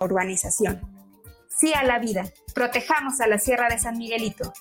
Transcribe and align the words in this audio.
urbanización. 0.00 0.80
Sí 1.48 1.72
a 1.74 1.84
la 1.84 1.98
vida. 1.98 2.24
Protejamos 2.54 3.20
a 3.20 3.26
la 3.26 3.38
Sierra 3.38 3.68
de 3.68 3.78
San 3.78 3.98
Miguelito. 3.98 4.52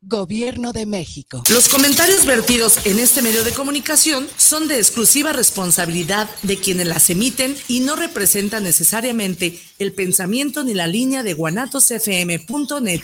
Gobierno 0.00 0.72
de 0.72 0.86
México. 0.86 1.42
Los 1.48 1.68
comentarios 1.68 2.26
vertidos 2.26 2.86
en 2.86 2.98
este 3.00 3.22
medio 3.22 3.42
de 3.42 3.52
comunicación 3.52 4.28
son 4.36 4.68
de 4.68 4.76
exclusiva 4.76 5.32
responsabilidad 5.32 6.28
de 6.42 6.58
quienes 6.58 6.86
las 6.86 7.10
emiten 7.10 7.56
y 7.66 7.80
no 7.80 7.96
representan 7.96 8.62
necesariamente 8.62 9.58
el 9.78 9.92
pensamiento 9.92 10.62
ni 10.62 10.74
la 10.74 10.86
línea 10.86 11.24
de 11.24 11.34
guanatosfm.net. 11.34 13.00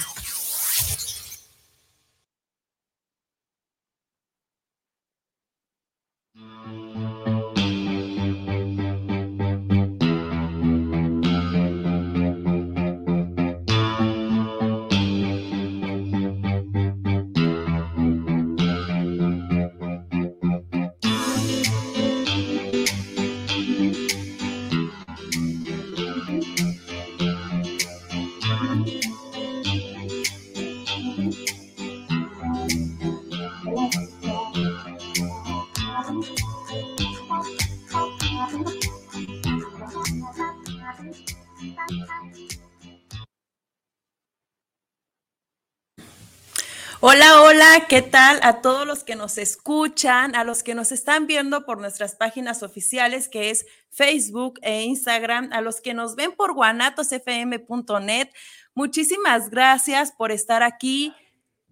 ¿qué 47.80 48.02
tal 48.02 48.38
a 48.42 48.60
todos 48.60 48.86
los 48.86 49.02
que 49.02 49.16
nos 49.16 49.38
escuchan, 49.38 50.34
a 50.36 50.44
los 50.44 50.62
que 50.62 50.74
nos 50.74 50.92
están 50.92 51.26
viendo 51.26 51.64
por 51.64 51.80
nuestras 51.80 52.14
páginas 52.14 52.62
oficiales, 52.62 53.28
que 53.28 53.48
es 53.48 53.64
Facebook 53.88 54.58
e 54.60 54.82
Instagram, 54.82 55.50
a 55.52 55.62
los 55.62 55.80
que 55.80 55.94
nos 55.94 56.14
ven 56.14 56.32
por 56.32 56.52
guanatosfm.net? 56.52 58.28
Muchísimas 58.74 59.48
gracias 59.48 60.12
por 60.12 60.32
estar 60.32 60.62
aquí, 60.62 61.14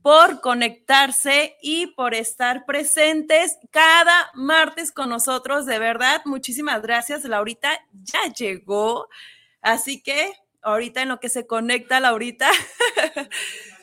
por 0.00 0.40
conectarse 0.40 1.56
y 1.60 1.88
por 1.88 2.14
estar 2.14 2.64
presentes 2.64 3.58
cada 3.70 4.30
martes 4.32 4.92
con 4.92 5.10
nosotros. 5.10 5.66
De 5.66 5.78
verdad, 5.78 6.22
muchísimas 6.24 6.80
gracias. 6.80 7.24
Laurita 7.24 7.78
ya 7.92 8.32
llegó, 8.32 9.08
así 9.60 10.02
que 10.02 10.32
ahorita 10.62 11.02
en 11.02 11.10
lo 11.10 11.20
que 11.20 11.28
se 11.28 11.46
conecta, 11.46 12.00
Laurita. 12.00 12.50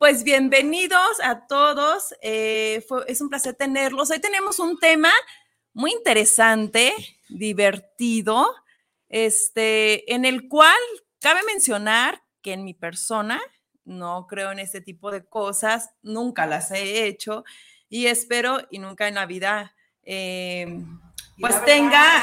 Pues 0.00 0.24
bienvenidos 0.24 1.20
a 1.22 1.46
todos. 1.46 2.14
Eh, 2.22 2.82
es 3.06 3.20
un 3.20 3.28
placer 3.28 3.54
tenerlos. 3.54 4.10
Hoy 4.10 4.18
tenemos 4.18 4.58
un 4.58 4.78
tema 4.78 5.12
muy 5.74 5.92
interesante, 5.92 6.94
divertido, 7.28 8.50
este, 9.10 10.10
en 10.14 10.24
el 10.24 10.48
cual 10.48 10.78
cabe 11.20 11.40
mencionar 11.46 12.22
que 12.40 12.54
en 12.54 12.64
mi 12.64 12.72
persona 12.72 13.42
no 13.84 14.26
creo 14.26 14.52
en 14.52 14.60
este 14.60 14.80
tipo 14.80 15.10
de 15.10 15.22
cosas, 15.22 15.90
nunca 16.00 16.46
las 16.46 16.70
he 16.70 17.06
hecho 17.06 17.44
y 17.90 18.06
espero 18.06 18.60
y 18.70 18.78
nunca 18.78 19.06
en 19.06 19.16
la 19.16 19.26
vida 19.26 19.76
eh, 20.02 20.82
pues 21.40 21.64
tenga, 21.64 22.22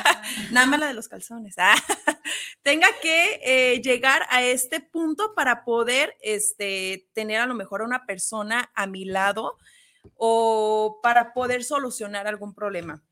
nada 0.50 0.66
más 0.66 0.80
la 0.80 0.86
de 0.86 0.94
los 0.94 1.08
calzones, 1.08 1.54
ah, 1.58 1.74
tenga 2.62 2.88
que 3.02 3.40
eh, 3.42 3.82
llegar 3.82 4.22
a 4.30 4.42
este 4.42 4.80
punto 4.80 5.34
para 5.34 5.64
poder 5.64 6.14
este, 6.20 7.08
tener 7.12 7.40
a 7.40 7.46
lo 7.46 7.54
mejor 7.54 7.82
a 7.82 7.84
una 7.84 8.06
persona 8.06 8.70
a 8.74 8.86
mi 8.86 9.04
lado 9.04 9.56
o 10.14 11.00
para 11.02 11.34
poder 11.34 11.64
solucionar 11.64 12.26
algún 12.26 12.54
problema. 12.54 13.02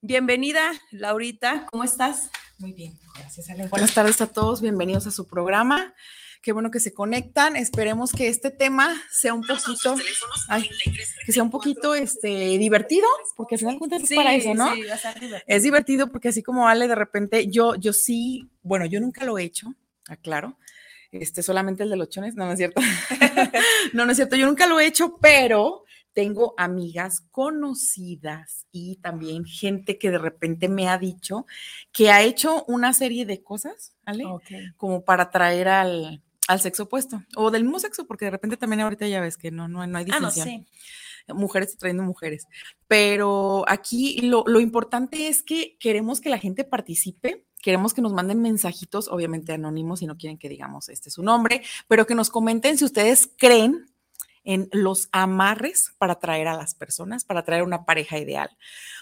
Bienvenida, 0.00 0.72
Laurita, 0.90 1.66
¿cómo 1.70 1.84
estás? 1.84 2.30
Muy 2.58 2.72
bien, 2.72 2.98
gracias, 3.14 3.48
Ale. 3.50 3.68
Buenas 3.68 3.94
tardes 3.94 4.20
a 4.20 4.26
todos, 4.26 4.60
bienvenidos 4.60 5.06
a 5.06 5.10
su 5.10 5.26
programa. 5.26 5.94
Qué 6.42 6.50
bueno 6.50 6.72
que 6.72 6.80
se 6.80 6.92
conectan. 6.92 7.54
Esperemos 7.54 8.10
que 8.10 8.26
este 8.26 8.50
tema 8.50 9.00
sea 9.12 9.32
un 9.32 9.42
poquito, 9.46 9.94
que 11.24 11.32
sea 11.32 11.42
un 11.44 11.50
poquito 11.50 11.94
este, 11.94 12.58
divertido, 12.58 13.06
porque 13.36 13.54
al 13.54 13.60
final 13.60 13.78
cuentas 13.78 14.02
es 14.02 14.16
para 14.16 14.34
eso, 14.34 14.52
¿no? 14.52 14.74
Sí, 14.74 14.82
es 15.46 15.62
divertido 15.62 16.10
porque 16.10 16.28
así 16.28 16.42
como 16.42 16.66
Ale, 16.66 16.88
de 16.88 16.96
repente, 16.96 17.46
yo, 17.46 17.76
yo 17.76 17.92
sí, 17.92 18.50
bueno, 18.62 18.86
yo 18.86 19.00
nunca 19.00 19.24
lo 19.24 19.38
he 19.38 19.44
hecho, 19.44 19.72
aclaro. 20.08 20.58
Este, 21.12 21.44
solamente 21.44 21.84
el 21.84 21.90
de 21.90 21.96
los 21.96 22.08
chones, 22.08 22.34
no, 22.34 22.44
no 22.46 22.52
es 22.52 22.58
cierto. 22.58 22.80
no, 23.92 24.04
no 24.04 24.10
es 24.10 24.16
cierto, 24.16 24.34
yo 24.34 24.46
nunca 24.46 24.66
lo 24.66 24.80
he 24.80 24.86
hecho, 24.86 25.18
pero 25.20 25.84
tengo 26.12 26.54
amigas 26.56 27.20
conocidas 27.30 28.66
y 28.72 28.96
también 28.96 29.44
gente 29.44 29.96
que 29.96 30.10
de 30.10 30.18
repente 30.18 30.68
me 30.68 30.88
ha 30.88 30.98
dicho 30.98 31.46
que 31.92 32.10
ha 32.10 32.22
hecho 32.22 32.64
una 32.66 32.92
serie 32.92 33.26
de 33.26 33.44
cosas, 33.44 33.94
¿vale? 34.04 34.24
Como 34.76 35.04
para 35.04 35.30
traer 35.30 35.68
al, 35.68 36.22
al 36.48 36.60
sexo 36.60 36.84
opuesto 36.84 37.22
o 37.36 37.50
del 37.50 37.64
mismo 37.64 37.78
sexo, 37.78 38.06
porque 38.06 38.26
de 38.26 38.32
repente 38.32 38.56
también 38.56 38.80
ahorita 38.80 39.06
ya 39.06 39.20
ves 39.20 39.36
que 39.36 39.50
no, 39.50 39.68
no, 39.68 39.86
no 39.86 39.98
hay 39.98 40.06
ah, 40.10 40.18
distinción. 40.20 40.66
Mujeres 41.28 41.76
trayendo 41.78 42.02
mujeres. 42.02 42.48
Pero 42.88 43.64
aquí 43.68 44.20
lo, 44.22 44.42
lo 44.46 44.58
importante 44.60 45.28
es 45.28 45.42
que 45.42 45.76
queremos 45.78 46.20
que 46.20 46.30
la 46.30 46.38
gente 46.38 46.64
participe, 46.64 47.44
queremos 47.60 47.94
que 47.94 48.02
nos 48.02 48.12
manden 48.12 48.42
mensajitos, 48.42 49.08
obviamente 49.08 49.52
anónimos, 49.52 50.00
si 50.00 50.06
no 50.06 50.16
quieren 50.16 50.36
que 50.36 50.48
digamos 50.48 50.88
este 50.88 51.10
es 51.10 51.14
su 51.14 51.22
nombre, 51.22 51.62
pero 51.86 52.06
que 52.06 52.16
nos 52.16 52.28
comenten 52.28 52.76
si 52.76 52.84
ustedes 52.84 53.30
creen 53.36 53.86
en 54.44 54.68
los 54.72 55.08
amarres 55.12 55.92
para 55.98 56.14
atraer 56.14 56.48
a 56.48 56.56
las 56.56 56.74
personas, 56.74 57.24
para 57.24 57.40
atraer 57.40 57.62
una 57.62 57.84
pareja 57.84 58.18
ideal. 58.18 58.50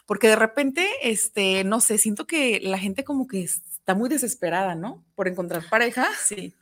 Porque 0.05 0.28
de 0.28 0.37
repente, 0.37 0.87
este, 1.03 1.65
no 1.65 1.81
sé, 1.81 1.97
siento 1.97 2.27
que 2.27 2.61
la 2.62 2.77
gente 2.77 3.05
como 3.05 3.27
que 3.27 3.45
está 3.45 3.95
muy 3.95 4.11
desesperada, 4.11 4.75
¿no? 4.75 5.03
Por 5.15 5.28
encontrar 5.28 5.67
pareja. 5.71 6.07
Sí 6.22 6.55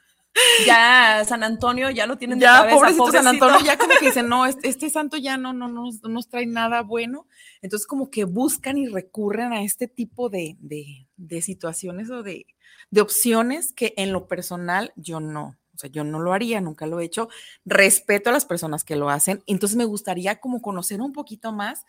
ya 0.67 1.25
San 1.27 1.43
Antonio 1.43 1.91
ya 1.91 2.07
lo 2.07 2.17
tienen 2.17 2.41
ya, 2.41 2.65
de 2.65 2.75
pobrecito, 2.75 3.13
San 3.13 3.27
Antonio, 3.27 3.59
ya 3.65 3.77
como 3.77 3.95
que 3.99 4.07
dicen, 4.07 4.29
no, 4.29 4.47
este, 4.47 4.69
este, 4.69 4.91
santo 4.91 5.17
ya 5.17 5.37
no, 5.37 5.53
no, 5.53 5.69
no, 5.69 5.91
nos 6.05 6.29
trae 6.29 6.47
nada 6.47 6.83
bueno. 6.83 7.27
Entonces 7.63 7.87
como 7.87 8.11
que 8.11 8.25
buscan 8.25 8.79
y 8.79 8.89
recurren 8.89 9.53
a 9.53 9.63
este 9.63 9.89
tipo 9.89 10.29
de, 10.29 10.57
de, 10.61 11.43
situaciones 11.43 12.11
o 12.11 12.23
de, 12.23 12.47
de 12.91 13.01
opciones 13.01 13.73
que 13.73 13.95
en 13.97 14.13
lo 14.13 14.27
personal 14.27 14.93
yo 14.97 15.21
no, 15.21 15.57
o 15.75 15.79
sea, 15.79 15.91
yo 15.91 16.05
no 16.05 16.19
lo 16.19 16.33
haría, 16.33 16.61
nunca 16.61 16.87
lo 16.87 17.01
he 17.01 17.05
hecho. 17.05 17.29
Respeto 17.65 18.31
a 18.31 18.33
las 18.33 18.45
personas 18.45 18.83
que 18.83 18.97
lo 18.97 19.11
hacen. 19.11 19.43
Entonces 19.47 19.77
me 19.77 19.85
gustaría 19.85 20.41
como 20.41 20.61
conocer 20.61 21.01
un 21.01 21.13
poquito 21.13 21.53
más 21.53 21.85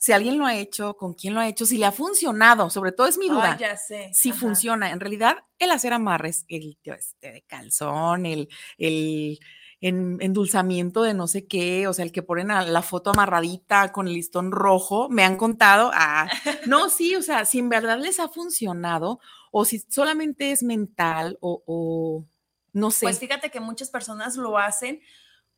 si 0.00 0.12
alguien 0.12 0.38
lo 0.38 0.46
ha 0.46 0.56
hecho, 0.56 0.96
con 0.96 1.14
quién 1.14 1.34
lo 1.34 1.40
ha 1.40 1.48
hecho, 1.48 1.66
si 1.66 1.78
le 1.78 1.86
ha 1.86 1.92
funcionado, 1.92 2.70
sobre 2.70 2.92
todo 2.92 3.06
es 3.06 3.18
mi 3.18 3.28
duda. 3.28 3.56
ya 3.58 3.76
sé. 3.76 4.10
Si 4.12 4.32
funciona. 4.32 4.90
En 4.90 5.00
realidad, 5.00 5.38
el 5.58 5.70
hacer 5.70 5.92
amarres, 5.92 6.44
el 6.48 6.78
este 6.84 7.32
de 7.32 7.42
calzón, 7.42 8.26
el, 8.26 8.48
el 8.78 9.38
endulzamiento 9.80 11.02
de 11.02 11.14
no 11.14 11.28
sé 11.28 11.46
qué, 11.46 11.86
o 11.86 11.92
sea, 11.92 12.04
el 12.04 12.12
que 12.12 12.22
ponen 12.22 12.50
a 12.50 12.62
la 12.62 12.82
foto 12.82 13.10
amarradita 13.10 13.92
con 13.92 14.08
el 14.08 14.14
listón 14.14 14.50
rojo, 14.50 15.08
me 15.08 15.24
han 15.24 15.36
contado, 15.36 15.90
ah, 15.94 16.28
no, 16.66 16.88
sí, 16.88 17.14
o 17.14 17.22
sea, 17.22 17.44
si 17.44 17.60
en 17.60 17.68
verdad 17.68 17.98
les 17.98 18.18
ha 18.18 18.28
funcionado 18.28 19.20
o 19.52 19.64
si 19.64 19.78
solamente 19.78 20.50
es 20.50 20.62
mental 20.62 21.38
o, 21.40 21.62
o 21.66 22.24
no 22.72 22.90
sé. 22.90 23.06
Pues 23.06 23.20
fíjate 23.20 23.50
que 23.50 23.60
muchas 23.60 23.90
personas 23.90 24.36
lo 24.36 24.58
hacen 24.58 25.00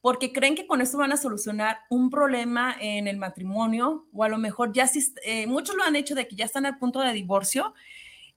porque 0.01 0.33
creen 0.33 0.55
que 0.55 0.67
con 0.67 0.81
esto 0.81 0.99
van 0.99 1.13
a 1.13 1.17
solucionar 1.17 1.81
un 1.91 2.11
problema 2.11 2.75
en 2.81 3.07
el 3.07 3.19
matrimonio 3.19 4.07
o 4.13 4.25
a 4.25 4.29
lo 4.29 4.39
mejor 4.39 4.73
ya 4.73 4.89
eh, 5.25 5.47
muchos 5.47 5.77
lo 5.77 5.85
han 5.85 5.97
hecho 5.97 6.15
de 6.15 6.27
que 6.27 6.37
ya 6.37 6.45
están 6.45 6.67
al 6.67 6.79
punto 6.79 7.01
de 7.01 7.13
divorcio 7.13 7.75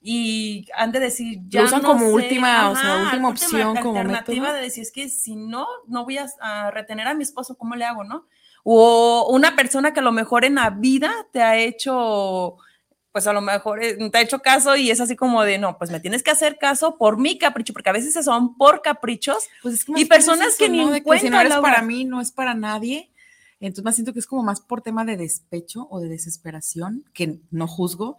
y 0.02 0.68
han 0.76 0.92
de 0.92 1.00
decir 1.00 1.40
ya 1.48 1.62
lo 1.62 1.68
usan 1.68 1.82
como 1.82 2.10
última 2.10 2.70
o 2.70 2.76
sea 2.76 3.04
última, 3.06 3.30
opción 3.30 3.78
como 3.78 3.98
alternativa 3.98 4.52
de 4.52 4.62
decir 4.62 4.84
es 4.84 4.92
que 4.92 5.08
si 5.08 5.38
no 5.38 5.66
no 5.88 6.04
voy 6.04 6.18
a, 6.18 6.72
retener 6.72 7.08
a 7.08 7.14
mi 7.14 7.24
esposo 7.24 7.58
cómo 7.58 7.76
le 7.76 7.86
hago 7.86 8.04
no 8.04 8.28
o 8.66 9.30
una 9.32 9.56
persona 9.56 9.94
que 9.94 10.02
a 10.02 10.04
lo 10.04 10.12
mejor 10.12 10.44
en 10.44 10.56
la 10.56 10.70
vida 10.70 11.12
te 11.32 11.42
ha 11.42 11.58
hecho 11.58 12.58
pues 13.14 13.28
a 13.28 13.32
lo 13.32 13.42
mejor 13.42 13.82
eh, 13.84 13.96
te 14.10 14.18
ha 14.18 14.22
hecho 14.22 14.40
caso 14.40 14.76
y 14.76 14.90
es 14.90 15.00
así 15.00 15.16
como 15.16 15.44
de, 15.44 15.60
no, 15.60 15.78
pues 15.78 15.92
me 15.92 16.00
tienes 16.00 16.24
que 16.24 16.32
hacer 16.32 16.58
caso 16.58 16.98
por 16.98 17.20
mi 17.20 17.38
capricho, 17.38 17.72
porque 17.72 17.92
a 17.92 17.94
veces 17.94 18.26
son 18.26 18.58
por 18.58 18.82
caprichos 18.82 19.48
pues 19.62 19.86
y 19.96 20.06
personas 20.06 20.58
que 20.58 20.68
ni 20.68 20.84
¿no? 20.84 20.92
que 20.92 21.20
si 21.20 21.30
no 21.30 21.40
eres 21.40 21.56
para 21.58 21.84
mí, 21.84 22.06
no 22.06 22.20
es 22.20 22.32
para 22.32 22.56
nadie. 22.56 23.12
Entonces 23.60 23.86
me 23.86 23.94
siento 23.94 24.12
que 24.12 24.20
es 24.20 24.28
como 24.28 24.44
más 24.44 24.60
por 24.60 24.82
tema 24.82 25.06
de 25.06 25.16
despecho 25.16 25.88
o 25.90 26.02
de 26.02 26.10
desesperación, 26.10 27.06
que 27.14 27.40
no 27.50 27.68
juzgo. 27.68 28.18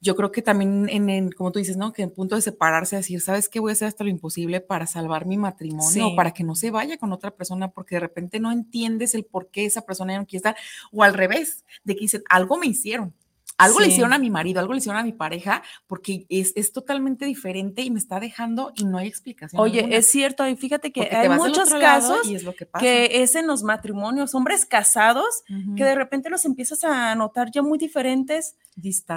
Yo 0.00 0.16
creo 0.16 0.32
que 0.32 0.42
también, 0.42 0.88
en, 0.90 1.30
como 1.30 1.50
tú 1.50 1.60
dices, 1.60 1.78
¿no? 1.78 1.92
Que 1.94 2.02
en 2.02 2.10
punto 2.10 2.34
de 2.34 2.42
separarse, 2.42 2.96
decir, 2.96 3.22
¿sabes 3.22 3.48
qué? 3.48 3.58
Voy 3.58 3.70
a 3.70 3.72
hacer 3.72 3.88
hasta 3.88 4.04
lo 4.04 4.10
imposible 4.10 4.60
para 4.60 4.86
salvar 4.86 5.24
mi 5.24 5.38
matrimonio 5.38 6.08
o 6.08 6.16
para 6.16 6.32
que 6.32 6.44
no 6.44 6.54
se 6.56 6.70
vaya 6.70 6.98
con 6.98 7.12
otra 7.12 7.30
persona, 7.30 7.68
porque 7.70 7.94
de 7.94 8.00
repente 8.00 8.38
no 8.38 8.52
entiendes 8.52 9.14
el 9.14 9.24
por 9.24 9.48
qué 9.48 9.64
esa 9.64 9.82
persona 9.82 10.12
ya 10.12 10.18
no 10.18 10.26
quiere 10.26 10.38
estar, 10.38 10.56
o 10.90 11.02
al 11.02 11.14
revés, 11.14 11.64
de 11.84 11.94
que 11.94 12.00
dicen, 12.00 12.22
algo 12.28 12.58
me 12.58 12.66
hicieron, 12.66 13.14
algo 13.64 13.80
le 13.80 13.86
Sí. 13.86 13.92
hicieron 13.92 14.12
a 14.12 14.18
mi 14.18 14.30
marido, 14.30 14.60
algo 14.60 14.72
le 14.72 14.78
hicieron 14.78 15.00
a 15.00 15.04
mi 15.04 15.12
pareja, 15.12 15.62
porque 15.86 16.26
es, 16.28 16.52
es 16.56 16.72
totalmente 16.72 17.24
diferente 17.24 17.82
y 17.82 17.90
me 17.90 17.98
está 17.98 18.20
dejando 18.20 18.72
y 18.76 18.84
no 18.84 18.98
hay 18.98 19.08
explicación. 19.08 19.60
Oye, 19.60 19.80
alguna. 19.80 19.96
es 19.96 20.06
cierto, 20.08 20.46
y 20.48 20.56
fíjate 20.56 20.92
que 20.92 21.02
Porque 21.02 21.16
hay 21.16 21.28
muchos 21.28 21.70
casos 21.70 22.26
y 22.28 22.34
es 22.34 22.44
lo 22.44 22.54
que 22.54 22.66
pasa. 22.66 22.82
que 22.82 23.22
es 23.22 23.34
en 23.34 23.46
los 23.46 23.62
matrimonios, 23.62 24.34
hombres 24.34 24.66
casados, 24.66 25.42
que 25.76 25.84
de 25.84 25.94
repente 25.94 26.30
los 26.30 26.44
empiezas 26.44 26.84
a 26.84 27.14
notar 27.14 27.50
ya 27.50 27.62
muy 27.62 27.78
diferentes. 27.78 28.56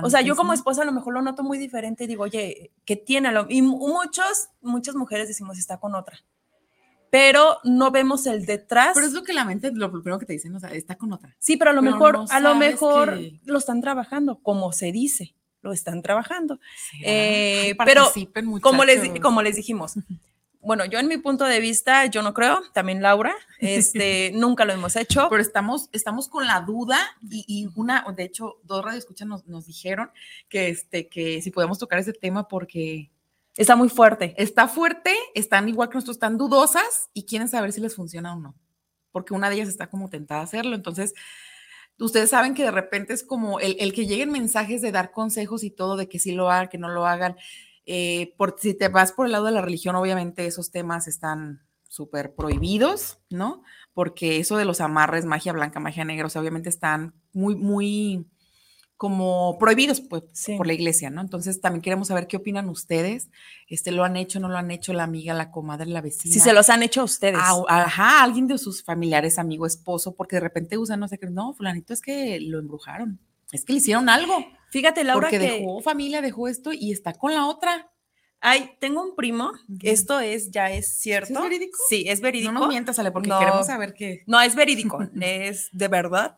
O 0.04 0.10
sea, 0.10 0.22
yo 0.22 0.36
como 0.36 0.52
Distantes, 0.52 0.60
esposa 0.60 0.82
a 0.82 0.86
lo 0.86 0.92
mejor 0.92 1.14
lo 1.14 1.22
noto 1.22 1.44
muy 1.44 1.58
diferente 1.58 2.04
y 2.04 2.08
digo, 2.08 2.24
oye, 2.24 2.72
¿qué 2.86 2.96
tiene? 2.96 3.30
A 3.30 3.32
lo- 3.32 3.46
Y 3.50 3.62
mu- 3.62 3.78
muchos, 3.88 4.50
muchas 4.62 4.96
mujeres 4.96 5.28
decimos, 5.28 5.58
está 5.58 5.80
con 5.80 5.96
otra. 5.96 6.20
Pero 7.16 7.60
no 7.64 7.92
vemos 7.92 8.28
el 8.28 8.46
detrás. 8.46 8.92
Pero 8.94 9.08
es 9.08 9.14
lo 9.14 9.24
que 9.24 9.32
la 9.32 9.46
mente, 9.46 9.72
lo 9.74 9.90
primero 9.90 10.20
que 10.20 10.26
te 10.26 10.34
dicen, 10.34 10.54
o 10.54 10.60
sea, 10.60 10.72
está 10.72 10.98
con 10.98 11.14
otra. 11.14 11.34
Sí, 11.40 11.56
pero 11.56 11.72
a 11.72 11.74
lo 11.74 11.80
pero 11.80 11.94
mejor, 11.94 12.14
no 12.18 12.26
a 12.30 12.40
lo 12.42 12.56
mejor 12.56 13.18
que- 13.18 13.40
lo 13.46 13.58
están 13.58 13.80
trabajando, 13.80 14.40
como 14.44 14.74
se 14.74 14.92
dice, 14.92 15.34
lo 15.62 15.72
están 15.72 16.02
trabajando. 16.02 16.60
Eh, 17.02 17.74
pero 17.86 18.12
Como 18.62 18.84
les, 18.84 19.20
como 19.22 19.42
les 19.42 19.56
dijimos. 19.56 19.94
Bueno, 20.62 20.84
yo 20.84 20.98
en 20.98 21.08
mi 21.08 21.18
punto 21.20 21.46
de 21.46 21.60
vista, 21.60 22.08
yo 22.08 22.24
no 22.24 22.34
creo, 22.34 22.60
también 22.74 23.00
Laura, 23.04 23.36
este, 23.60 24.32
nunca 24.34 24.66
lo 24.66 24.74
hemos 24.74 24.96
hecho. 24.96 25.28
Pero 25.30 25.40
estamos, 25.40 25.90
estamos 25.92 26.28
con 26.28 26.48
la 26.48 26.62
duda 26.62 26.98
y, 27.30 27.46
y 27.48 27.70
una, 27.76 28.04
de 28.18 28.24
hecho, 28.24 28.56
dos 28.64 28.84
radioescuchas 28.84 29.28
nos, 29.28 29.46
nos 29.46 29.68
dijeron 29.68 30.10
que, 30.50 30.70
este, 30.70 31.08
que 31.08 31.40
si 31.44 31.52
podemos 31.52 31.78
tocar 31.78 32.00
ese 32.00 32.14
tema 32.14 32.48
porque 32.48 33.12
Está 33.58 33.76
muy 33.76 33.90
fuerte. 33.90 34.34
está 34.38 34.68
fuerte, 34.68 35.14
están 35.34 35.70
igual 35.70 35.90
que 35.90 35.96
nosotros, 35.96 36.18
están 36.18 36.38
dudosas 36.38 37.10
y 37.14 37.26
quieren 37.26 37.48
saber 37.48 37.72
si 37.72 37.82
les 37.82 37.96
funciona 37.96 38.34
o 38.34 38.40
no. 38.40 38.56
Porque 39.12 39.34
una 39.34 39.50
de 39.50 39.56
ellas 39.56 39.70
está 39.70 39.88
como 39.90 40.10
tentada 40.10 40.42
a 40.42 40.44
hacerlo. 40.44 40.76
Entonces, 40.76 41.14
ustedes 41.98 42.30
saben 42.30 42.54
que 42.54 42.64
de 42.64 42.72
repente 42.72 43.14
es 43.14 43.24
como 43.24 43.60
el, 43.60 43.78
el 43.80 43.94
que 43.94 44.06
lleguen 44.06 44.32
mensajes 44.32 44.82
de 44.82 44.92
dar 44.92 45.12
consejos 45.12 45.64
y 45.64 45.72
todo, 45.72 45.96
de 45.96 46.10
que 46.10 46.20
sí 46.20 46.34
lo 46.34 46.52
hagan, 46.52 46.68
que 46.68 46.78
no 46.78 46.90
lo 46.90 47.06
hagan. 47.06 47.38
Eh, 47.86 48.34
por, 48.38 48.56
si 48.60 48.74
te 48.74 48.90
vas 48.90 49.12
por 49.12 49.26
el 49.26 49.32
lado 49.32 49.46
de 49.46 49.52
la 49.52 49.62
religión, 49.62 49.96
obviamente 49.96 50.46
esos 50.46 50.72
temas 50.72 51.08
están 51.08 51.62
súper 51.88 52.36
prohibidos, 52.36 53.20
¿no? 53.30 53.64
Porque 53.94 54.40
eso 54.40 54.58
de 54.58 54.66
los 54.66 54.82
amarres, 54.82 55.26
magia 55.26 55.54
blanca, 55.54 55.80
magia 55.80 56.04
negra, 56.04 56.26
o 56.26 56.30
sea, 56.30 56.42
obviamente 56.42 56.68
están 56.68 57.14
muy, 57.32 57.56
muy 57.56 58.28
como 58.98 59.58
prohibidos 59.60 60.00
pues, 60.02 60.24
Sí. 60.32 60.56
por 60.56 60.68
la 60.68 60.74
iglesia, 60.74 61.10
¿no? 61.10 61.20
Entonces 61.22 61.60
también 61.60 61.82
queremos 61.82 62.08
saber 62.08 62.28
qué 62.28 62.38
opinan 62.38 62.70
ustedes. 62.70 63.30
Este, 63.68 63.92
¿Lo 63.92 64.04
han 64.06 64.16
hecho, 64.16 64.40
no 64.40 64.48
lo 64.48 64.58
han 64.58 64.72
hecho 64.72 64.94
la 64.94 65.04
amiga, 65.04 65.34
la 65.34 65.52
comadre, 65.52 65.88
la 65.88 66.00
vecina? 66.02 66.34
Si 66.34 66.40
se 66.40 66.54
los 66.54 66.70
han 66.70 66.82
hecho 66.84 67.02
a 67.02 67.04
ustedes. 67.04 67.40
a- 67.42 67.84
ajá, 67.84 68.24
alguien 68.24 68.48
de 68.48 68.58
sus 68.58 68.84
familiares, 68.84 69.38
amigo, 69.38 69.66
esposo, 69.66 70.16
porque 70.16 70.38
de 70.38 70.40
repente 70.42 70.78
usan, 70.78 71.00
no 71.02 71.08
sé 71.10 71.18
qué, 71.18 71.28
no, 71.30 71.54
fulanito 71.54 71.94
es 71.94 72.02
que 72.02 72.40
lo 72.40 72.60
embrujaron, 72.60 73.20
es 73.52 73.66
que 73.66 73.74
le 73.74 73.80
hicieron 73.80 74.08
algo, 74.10 74.46
Fíjate, 74.72 75.04
Laura, 75.04 75.28
porque 75.30 75.40
que 75.40 75.52
dejó 75.60 75.82
familia, 75.82 76.22
dejó 76.22 76.48
esto 76.48 76.72
y 76.74 76.92
está 76.92 77.14
con 77.14 77.34
la 77.34 77.46
otra. 77.48 77.92
hay, 78.42 78.72
tengo 78.80 79.02
un 79.02 79.16
primo, 79.16 79.52
esto 79.82 80.20
es, 80.20 80.52
ya 80.52 80.70
es 80.70 81.00
cierto. 81.00 81.28
¿Sí 81.28 81.34
es 81.34 81.42
verídico? 81.42 81.78
Sí, 81.90 82.06
es 82.08 82.22
verídico. 82.22 82.52
No 82.52 82.60
nos 82.60 82.70
mientas, 82.70 83.00
Ale, 83.00 83.12
porque 83.12 83.30
No. 83.30 83.40
queremos 83.40 83.66
saber 83.66 83.94
qué. 83.94 84.24
No, 84.28 84.40
es 84.40 84.54
verídico, 84.56 85.00
es 85.22 85.70
de 85.72 85.88
verdad. 85.88 86.38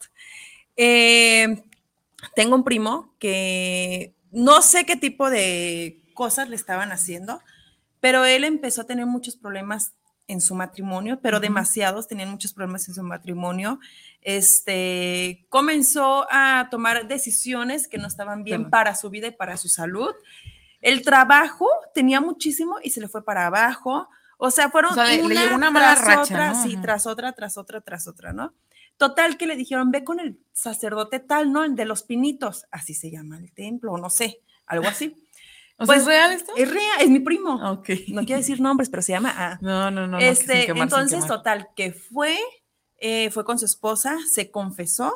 Eh, 0.77 1.63
tengo 2.35 2.55
un 2.55 2.63
primo 2.63 3.13
que 3.19 4.13
no 4.31 4.61
sé 4.61 4.85
qué 4.85 4.95
tipo 4.95 5.29
de 5.29 6.01
cosas 6.13 6.49
le 6.49 6.55
estaban 6.55 6.91
haciendo, 6.91 7.41
pero 7.99 8.25
él 8.25 8.43
empezó 8.43 8.81
a 8.81 8.85
tener 8.87 9.05
muchos 9.05 9.35
problemas 9.35 9.93
en 10.27 10.41
su 10.41 10.55
matrimonio, 10.55 11.19
pero 11.21 11.39
demasiados, 11.39 12.07
tenían 12.07 12.29
muchos 12.29 12.53
problemas 12.53 12.87
en 12.89 12.95
su 12.95 13.01
matrimonio. 13.03 13.79
Este, 14.21 15.45
comenzó 15.49 16.27
a 16.29 16.67
tomar 16.69 17.07
decisiones 17.07 17.87
que 17.87 17.97
no 17.97 18.07
estaban 18.07 18.43
bien 18.43 18.69
para 18.69 18.93
su 18.95 19.09
vida 19.09 19.27
y 19.27 19.31
para 19.31 19.57
su 19.57 19.69
salud. 19.69 20.13
El 20.81 21.01
trabajo 21.01 21.67
tenía 21.95 22.21
muchísimo 22.21 22.75
y 22.83 22.91
se 22.91 23.01
le 23.01 23.07
fue 23.07 23.23
para 23.23 23.47
abajo. 23.47 24.09
O 24.37 24.51
sea, 24.51 24.69
fueron 24.69 24.91
O 24.91 24.95
sea, 24.95 25.05
le- 25.05 25.17
le 25.17 25.23
una 25.23 25.41
llegó 25.43 25.55
una 25.55 25.71
mala 25.71 25.95
tras 25.95 26.05
racha, 26.05 26.21
otra, 26.21 26.53
¿no? 26.53 26.63
sí, 26.63 26.77
tras 26.81 27.07
otra, 27.07 27.31
tras 27.33 27.57
otra, 27.57 27.81
tras 27.81 28.07
otra, 28.07 28.33
¿no? 28.33 28.53
Total 28.97 29.37
que 29.37 29.45
le 29.47 29.55
dijeron, 29.55 29.91
ve 29.91 30.03
con 30.03 30.19
el 30.19 30.39
sacerdote 30.53 31.19
tal, 31.19 31.51
¿no? 31.51 31.63
El 31.63 31.75
de 31.75 31.85
los 31.85 32.03
pinitos, 32.03 32.65
así 32.71 32.93
se 32.93 33.11
llama 33.11 33.37
el 33.37 33.51
templo, 33.53 33.93
o 33.93 33.97
no 33.97 34.09
sé, 34.09 34.41
algo 34.65 34.87
así. 34.87 35.15
¿O 35.79 35.85
Pues, 35.85 36.03
sea, 36.03 36.05
¿Es 36.05 36.05
real 36.07 36.31
esto? 36.31 36.51
Es 36.57 36.71
real, 36.71 37.01
es 37.01 37.09
mi 37.09 37.19
primo. 37.19 37.53
Ok. 37.71 37.89
No 38.07 38.25
quiero 38.25 38.39
decir 38.39 38.59
nombres, 38.59 38.89
pero 38.89 39.03
se 39.03 39.11
llama 39.11 39.33
A. 39.37 39.59
No, 39.61 39.91
no, 39.91 40.07
no. 40.07 40.17
este, 40.17 40.65
quemar, 40.65 40.83
entonces, 40.83 41.27
total, 41.27 41.67
que 41.75 41.91
fue, 41.93 42.35
eh, 42.97 43.29
fue 43.29 43.45
con 43.45 43.59
su 43.59 43.65
esposa, 43.65 44.17
se 44.27 44.49
confesó, 44.49 45.13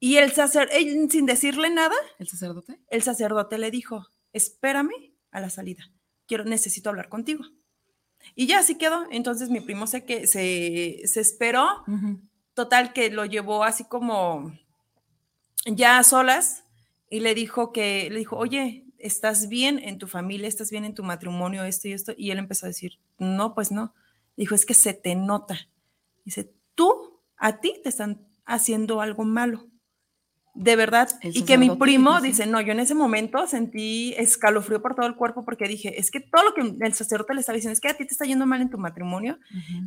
y 0.00 0.16
el 0.16 0.32
sacerdote, 0.32 1.08
sin 1.10 1.26
decirle 1.26 1.68
nada, 1.70 1.94
¿El 2.18 2.28
sacerdote? 2.28 2.78
el 2.88 3.02
sacerdote 3.02 3.58
le 3.58 3.70
dijo, 3.70 4.06
espérame 4.32 5.12
a 5.30 5.40
la 5.40 5.50
salida, 5.50 5.84
quiero, 6.26 6.44
necesito 6.44 6.88
hablar 6.88 7.08
contigo. 7.10 7.44
Y 8.34 8.46
ya 8.46 8.58
así 8.60 8.76
quedó. 8.76 9.06
Entonces 9.10 9.50
mi 9.50 9.60
primo 9.60 9.86
se, 9.86 10.04
que, 10.04 10.26
se, 10.26 11.00
se 11.04 11.20
esperó, 11.20 11.66
Ujú. 11.86 12.20
Total 12.56 12.94
que 12.94 13.10
lo 13.10 13.26
llevó 13.26 13.64
así 13.64 13.84
como 13.84 14.50
ya 15.66 15.98
a 15.98 16.04
solas 16.04 16.64
y 17.10 17.20
le 17.20 17.34
dijo 17.34 17.70
que, 17.70 18.08
le 18.10 18.18
dijo, 18.18 18.36
oye, 18.36 18.86
¿estás 18.98 19.48
bien 19.48 19.78
en 19.78 19.98
tu 19.98 20.08
familia? 20.08 20.48
¿Estás 20.48 20.70
bien 20.70 20.86
en 20.86 20.94
tu 20.94 21.04
matrimonio? 21.04 21.64
Esto 21.64 21.88
y 21.88 21.92
esto. 21.92 22.14
Y 22.16 22.30
él 22.30 22.38
empezó 22.38 22.64
a 22.66 22.70
decir, 22.70 22.98
no, 23.18 23.54
pues 23.54 23.70
no. 23.70 23.94
Dijo, 24.36 24.54
es 24.54 24.64
que 24.64 24.72
se 24.72 24.94
te 24.94 25.14
nota. 25.14 25.68
Dice, 26.24 26.50
tú, 26.74 27.20
a 27.36 27.60
ti 27.60 27.74
te 27.82 27.90
están 27.90 28.26
haciendo 28.46 29.02
algo 29.02 29.24
malo. 29.24 29.66
De 30.54 30.76
verdad. 30.76 31.10
Y 31.22 31.44
que 31.44 31.58
mi 31.58 31.68
primo 31.76 32.22
dice, 32.22 32.46
no, 32.46 32.62
yo 32.62 32.72
en 32.72 32.80
ese 32.80 32.94
momento 32.94 33.46
sentí 33.46 34.14
escalofrío 34.16 34.80
por 34.80 34.94
todo 34.94 35.06
el 35.06 35.14
cuerpo 35.14 35.44
porque 35.44 35.68
dije, 35.68 36.00
es 36.00 36.10
que 36.10 36.20
todo 36.20 36.42
lo 36.42 36.54
que 36.54 36.84
el 36.84 36.94
sacerdote 36.94 37.34
le 37.34 37.40
estaba 37.40 37.56
diciendo 37.56 37.74
es 37.74 37.80
que 37.80 37.88
a 37.88 37.94
ti 37.94 38.06
te 38.06 38.12
está 38.12 38.24
yendo 38.24 38.46
mal 38.46 38.62
en 38.62 38.70
tu 38.70 38.78
matrimonio, 38.78 39.38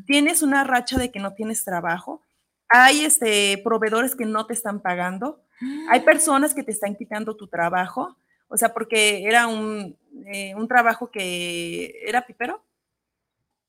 tienes 0.05 0.43
una 0.43 0.63
racha 0.63 0.99
de 0.99 1.09
que 1.09 1.19
no 1.19 1.33
tienes 1.33 1.63
trabajo, 1.63 2.21
hay 2.69 3.03
este, 3.03 3.59
proveedores 3.63 4.15
que 4.15 4.25
no 4.25 4.45
te 4.45 4.53
están 4.53 4.79
pagando, 4.79 5.43
hay 5.89 6.01
personas 6.01 6.53
que 6.53 6.63
te 6.63 6.71
están 6.71 6.95
quitando 6.95 7.35
tu 7.35 7.47
trabajo, 7.47 8.15
o 8.47 8.57
sea, 8.57 8.73
porque 8.73 9.25
era 9.25 9.47
un, 9.47 9.97
eh, 10.27 10.55
un 10.55 10.67
trabajo 10.67 11.11
que 11.11 12.01
era 12.05 12.25
pipero, 12.25 12.63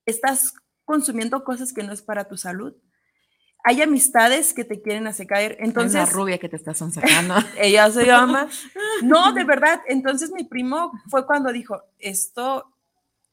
estás 0.06 0.54
consumiendo 0.84 1.44
cosas 1.44 1.72
que 1.72 1.82
no 1.82 1.92
es 1.92 2.02
para 2.02 2.24
tu 2.24 2.36
salud. 2.36 2.74
Hay 3.62 3.82
amistades 3.82 4.54
que 4.54 4.64
te 4.64 4.80
quieren 4.80 5.06
hacer 5.06 5.26
caer. 5.26 5.52
Entonces, 5.60 5.94
Entonces, 5.94 5.94
la 5.94 6.06
rubia 6.06 6.38
que 6.38 6.48
te 6.48 6.56
estás 6.56 6.78
sacando. 6.78 7.34
ella 7.58 7.90
se 7.90 8.06
llama. 8.06 8.48
No, 9.02 9.32
de 9.32 9.44
verdad. 9.44 9.80
Entonces 9.86 10.30
mi 10.30 10.44
primo 10.44 10.92
fue 11.08 11.26
cuando 11.26 11.52
dijo, 11.52 11.82
esto, 11.98 12.74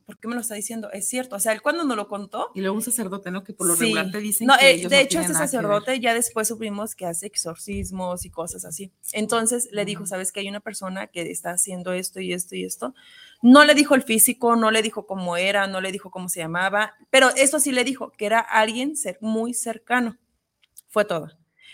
¿por 0.08 0.18
qué 0.18 0.28
me 0.30 0.36
lo 0.36 0.42
está 0.42 0.56
diciendo? 0.56 0.90
Es 0.92 1.08
cierto. 1.10 1.36
O 1.36 1.40
sea, 1.40 1.52
él 1.52 1.62
cuando 1.62 1.84
nos 1.84 1.98
lo 1.98 2.08
contó. 2.08 2.50
y 2.56 2.62
luego 2.62 2.76
un 2.78 2.82
sacerdote, 2.82 3.30
¿no? 3.30 3.44
Que 3.44 3.54
por 3.54 3.68
lo 3.68 3.76
sí. 3.76 3.82
regular 3.82 4.10
te 4.10 4.20
dicen 4.20 4.48
No, 4.48 4.58
que 4.58 4.66
eh, 4.66 4.72
ellos 4.76 4.90
de 4.90 4.96
no 4.96 5.02
hecho, 5.04 5.20
ver. 5.20 5.34
sacerdote 5.34 6.00
ya 6.00 6.14
después 6.14 6.48
supimos 6.48 6.96
que 6.96 7.06
hace 7.06 7.28
exorcismos 7.28 8.26
y 8.26 8.30
cosas 8.32 8.64
así. 8.66 8.92
Entonces 9.12 9.68
le 9.72 9.84
dijo, 9.86 10.04
Ujú. 10.04 10.08
sabes 10.10 10.32
que 10.32 10.40
hay 10.40 10.48
una 10.50 10.62
persona 10.62 11.08
que 11.08 11.30
está 11.30 11.52
haciendo 11.52 11.92
esto 11.92 12.22
y 12.22 12.32
esto 12.34 12.56
y 12.56 12.64
esto. 12.64 12.96
No 13.42 13.66
le 13.66 13.76
dijo 13.76 13.94
el 13.96 14.02
físico, 14.02 14.56
no 14.56 14.72
le 14.72 14.82
dijo 14.82 15.06
cómo 15.06 15.36
era, 15.38 15.68
no 15.68 15.82
le 15.82 15.92
dijo 15.92 16.10
cómo 16.10 16.30
se 16.30 16.40
llamaba, 16.40 16.94
pero 17.12 17.30
eso 17.36 17.60
sí 17.60 17.72
le 17.74 17.84
dijo, 17.84 18.12
que 18.18 18.26
era 18.26 18.40
alguien 18.40 18.96
ser 18.96 19.18
muy 19.22 19.54
cercano. 19.54 20.18
Fue 20.88 21.04
todo. 21.06 21.30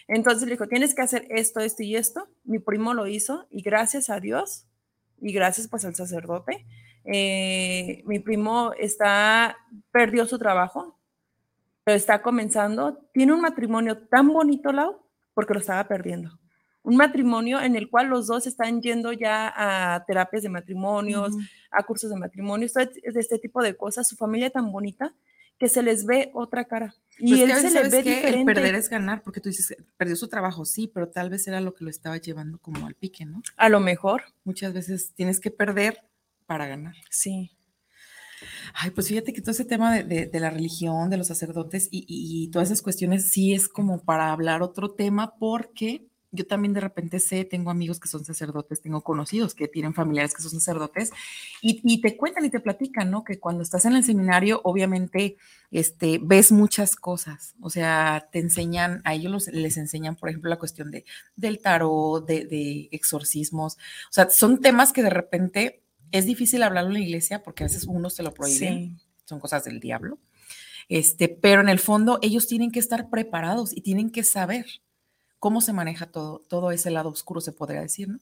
Entonces 0.07 0.43
le 0.43 0.51
dijo, 0.55 0.67
tienes 0.67 0.95
que 0.95 1.01
hacer 1.03 1.25
esto, 1.29 1.59
esto 1.61 1.83
y 1.83 1.95
esto. 1.95 2.27
Mi 2.43 2.59
primo 2.59 2.93
lo 2.95 3.07
hizo 3.07 3.45
y 3.51 3.61
gracias 3.61 4.09
a 4.09 4.19
Dios 4.19 4.65
y 5.21 5.31
gracias 5.31 5.67
pues 5.69 5.85
al 5.85 5.95
sacerdote, 5.95 6.65
eh, 7.05 8.01
mi 8.05 8.19
primo 8.19 8.73
está, 8.77 9.57
perdió 9.91 10.25
su 10.25 10.37
trabajo, 10.39 10.97
pero 11.83 11.97
está 11.97 12.21
comenzando. 12.21 12.97
Tiene 13.13 13.33
un 13.33 13.41
matrimonio 13.41 13.97
tan 14.07 14.27
bonito, 14.29 14.71
Lau, 14.71 15.01
porque 15.33 15.53
lo 15.53 15.59
estaba 15.59 15.87
perdiendo. 15.87 16.39
Un 16.81 16.97
matrimonio 16.97 17.61
en 17.61 17.75
el 17.75 17.89
cual 17.89 18.07
los 18.07 18.27
dos 18.27 18.45
están 18.45 18.81
yendo 18.81 19.13
ya 19.13 19.53
a 19.55 20.03
terapias 20.05 20.43
de 20.43 20.49
matrimonios, 20.49 21.33
a 21.71 21.83
cursos 21.83 22.09
de 22.09 22.17
matrimonio, 22.17 22.67
de 22.75 23.19
este 23.19 23.39
tipo 23.39 23.61
de 23.63 23.75
cosas. 23.75 24.07
Su 24.07 24.17
familia 24.17 24.49
tan 24.49 24.71
bonita 24.71 25.13
que 25.57 25.69
se 25.69 25.81
les 25.81 26.05
ve 26.05 26.29
otra 26.33 26.65
cara. 26.65 26.93
Y 27.19 27.29
Pues 27.37 27.41
él 27.41 27.55
se 27.55 27.63
le 27.63 27.69
¿sabes 27.69 27.91
ve 27.91 28.03
qué? 28.03 28.09
El 28.13 28.25
diferente. 28.25 28.53
perder 28.53 28.75
es 28.75 28.89
ganar, 28.89 29.21
porque 29.23 29.39
tú 29.39 29.47
dices, 29.49 29.77
perdió 29.95 30.15
su 30.17 30.27
trabajo, 30.27 30.65
sí, 30.65 30.91
pero 30.93 31.07
tal 31.09 31.29
vez 31.29 31.47
era 31.47 31.61
lo 31.61 31.73
que 31.73 31.85
lo 31.85 31.89
estaba 31.89 32.17
llevando 32.17 32.57
como 32.59 32.85
al 32.85 32.95
pique, 32.95 33.23
¿no? 33.25 33.41
A 33.55 33.69
lo 33.69 33.79
mejor, 33.79 34.23
Muchas 34.43 34.73
veces 34.73 35.13
tienes 35.13 35.39
que 35.39 35.51
perder 35.51 36.01
para 36.53 36.67
ganar. 36.67 36.93
sí. 37.09 37.49
Ay, 38.75 38.91
pues 38.91 39.07
fíjate 39.07 39.33
que 39.33 39.41
todo 39.41 39.51
ese 39.51 39.65
tema 39.65 39.95
de, 39.95 40.29
la 40.33 40.49
religión, 40.49 41.09
de 41.09 41.17
los 41.17 41.27
sacerdotes 41.27 41.87
y 41.91 42.49
todas 42.51 42.67
esas 42.67 42.81
cuestiones 42.81 43.31
sí 43.31 43.53
es 43.53 43.69
como 43.69 44.03
para 44.03 44.31
hablar 44.31 44.61
otro 44.61 44.91
tema 44.91 45.35
porque 45.37 46.05
yo 46.33 46.47
también 46.47 46.73
de 46.73 46.81
repente 46.81 47.19
sé, 47.19 47.45
tengo 47.45 47.69
amigos 47.69 47.99
que 47.99 48.09
son 48.09 48.25
sacerdotes, 48.25 48.81
tengo 48.81 49.01
conocidos 49.01 49.53
que 49.53 49.67
tienen 49.67 49.93
familiares 49.93 50.33
que 50.33 50.41
son 50.41 50.51
sacerdotes 50.51 51.11
y, 51.61 52.01
te 52.01 52.17
cuentan 52.17 52.43
y 52.43 52.49
te 52.49 52.59
platican, 52.59 53.11
¿no? 53.11 53.23
Que 53.23 53.39
cuando 53.39 53.61
estás 53.61 53.85
en 53.85 53.93
el 53.93 54.03
seminario, 54.03 54.59
obviamente, 54.63 55.37
este, 55.69 56.19
ves 56.21 56.51
muchas 56.51 56.95
cosas, 56.95 57.53
o 57.61 57.69
sea, 57.69 58.29
te 58.31 58.39
enseñan, 58.39 59.01
a 59.05 59.13
ellos 59.13 59.47
les 59.47 59.77
enseñan, 59.77 60.15
por 60.15 60.29
ejemplo, 60.29 60.49
la 60.49 60.57
cuestión 60.57 60.89
de, 60.89 61.05
del 61.35 61.59
tarot, 61.59 62.25
de, 62.25 62.45
de 62.45 62.89
exorcismos, 62.91 63.75
o 63.75 64.13
sea, 64.13 64.29
son 64.31 64.59
temas 64.59 64.91
que 64.91 65.03
de 65.03 65.11
repente 65.11 65.82
es 66.13 66.25
difícil 66.25 66.63
hablarlo 66.63 66.91
en 66.91 66.93
la 66.93 66.99
iglesia 67.01 67.43
porque 67.43 67.63
a 67.63 67.67
veces 67.67 67.85
uno 67.85 68.09
se 68.09 68.23
lo 68.23 68.33
prohíben, 68.33 69.01
son 69.25 69.39
cosas 69.39 69.65
del 69.65 69.79
diablo, 69.79 70.19
este, 70.87 71.27
pero 71.27 71.59
en 71.59 71.69
el 71.69 71.79
fondo 71.79 72.19
ellos 72.21 72.47
tienen 72.47 72.71
que 72.71 72.79
estar 72.79 73.09
preparados 73.09 73.75
y 73.75 73.81
tienen 73.81 74.11
que 74.11 74.23
saber 74.23 74.65
cómo 75.39 75.59
se 75.59 75.73
maneja 75.73 76.05
todo, 76.05 76.41
todo 76.47 76.71
ese 76.71 76.91
lado 76.91 77.09
oscuro, 77.09 77.41
se 77.41 77.51
podría 77.51 77.81
decir, 77.81 78.07
¿no? 78.07 78.19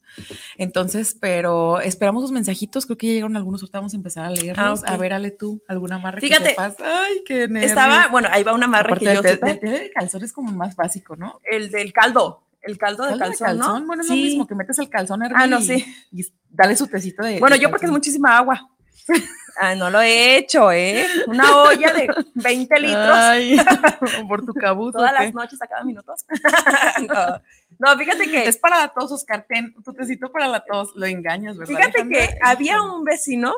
Entonces, 0.56 1.16
pero 1.20 1.80
esperamos 1.80 2.22
los 2.22 2.32
mensajitos, 2.32 2.84
creo 2.86 2.98
que 2.98 3.06
ya 3.06 3.12
llegaron 3.12 3.36
algunos, 3.36 3.62
ahorita 3.62 3.78
vamos 3.78 3.92
a 3.92 3.96
empezar 3.96 4.24
a 4.24 4.28
ah, 4.28 4.30
leerlos. 4.32 4.82
A 4.84 4.96
ver, 4.96 5.12
Ale, 5.12 5.30
tú, 5.30 5.62
alguna 5.68 5.96
amarra 5.96 6.20
Fíjate, 6.20 6.42
que 6.42 6.50
sepas. 6.50 6.76
Ay, 6.80 7.22
qué 7.24 7.46
nervios. 7.46 7.70
Estaba, 7.70 8.08
bueno, 8.08 8.28
ahí 8.32 8.42
va 8.42 8.54
una 8.54 8.64
amarra 8.64 8.96
que 8.96 9.04
yo... 9.04 9.20
El 9.20 9.22
de, 9.22 9.92
calzón 9.94 10.24
es 10.24 10.32
como 10.32 10.50
más 10.50 10.74
básico, 10.74 11.14
¿no? 11.14 11.40
El 11.44 11.70
del 11.70 11.92
caldo. 11.92 12.42
El 12.60 12.78
caldo 12.78 13.04
de 13.06 13.16
calzón, 13.18 13.58
¿no? 13.58 13.86
Bueno, 13.86 14.02
es 14.02 14.08
lo 14.08 14.16
mismo 14.16 14.46
que 14.46 14.54
metes 14.56 14.78
el 14.80 14.88
calzón 14.88 15.22
hervido. 15.22 15.40
Ah, 15.40 15.46
no, 15.46 15.60
sí. 15.60 15.84
Y, 16.10 16.24
dale 16.52 16.76
su 16.76 16.86
tecito 16.86 17.24
de. 17.24 17.40
Bueno, 17.40 17.56
yo 17.56 17.70
porque 17.70 17.86
es 17.86 17.92
muchísima 17.92 18.36
agua. 18.36 18.68
Ah, 19.60 19.74
no 19.74 19.90
lo 19.90 20.00
he 20.00 20.38
hecho, 20.38 20.72
¿eh? 20.72 21.06
Una 21.26 21.56
olla 21.58 21.92
de 21.92 22.08
20 22.34 22.80
litros. 22.80 23.10
Ay, 23.12 23.56
por 24.28 24.46
tu 24.46 24.54
cabuto. 24.54 24.96
Todas 24.96 25.12
las 25.12 25.34
noches 25.34 25.60
a 25.60 25.66
cada 25.66 25.84
minuto. 25.84 26.14
no. 27.78 27.98
fíjate 27.98 28.30
que. 28.30 28.48
Es 28.48 28.56
para 28.56 28.78
la 28.78 28.88
tos, 28.88 29.12
Oscar. 29.12 29.44
Ten, 29.46 29.74
tu 29.84 29.92
tecito 29.92 30.32
para 30.32 30.48
la 30.48 30.64
tos. 30.64 30.92
Lo 30.94 31.04
engañas, 31.04 31.58
¿verdad? 31.58 31.74
Fíjate 31.76 32.08
que 32.08 32.38
había 32.40 32.80
un 32.80 33.04
vecino, 33.04 33.54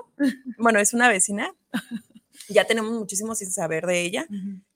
bueno, 0.59 0.81
es 0.81 0.95
una 0.95 1.09
vecina. 1.09 1.53
Ya 2.49 2.65
tenemos 2.65 2.91
muchísimo 2.91 3.37
sin 3.37 3.53
saber 3.53 3.87
de 3.87 4.01
ella. 4.01 4.27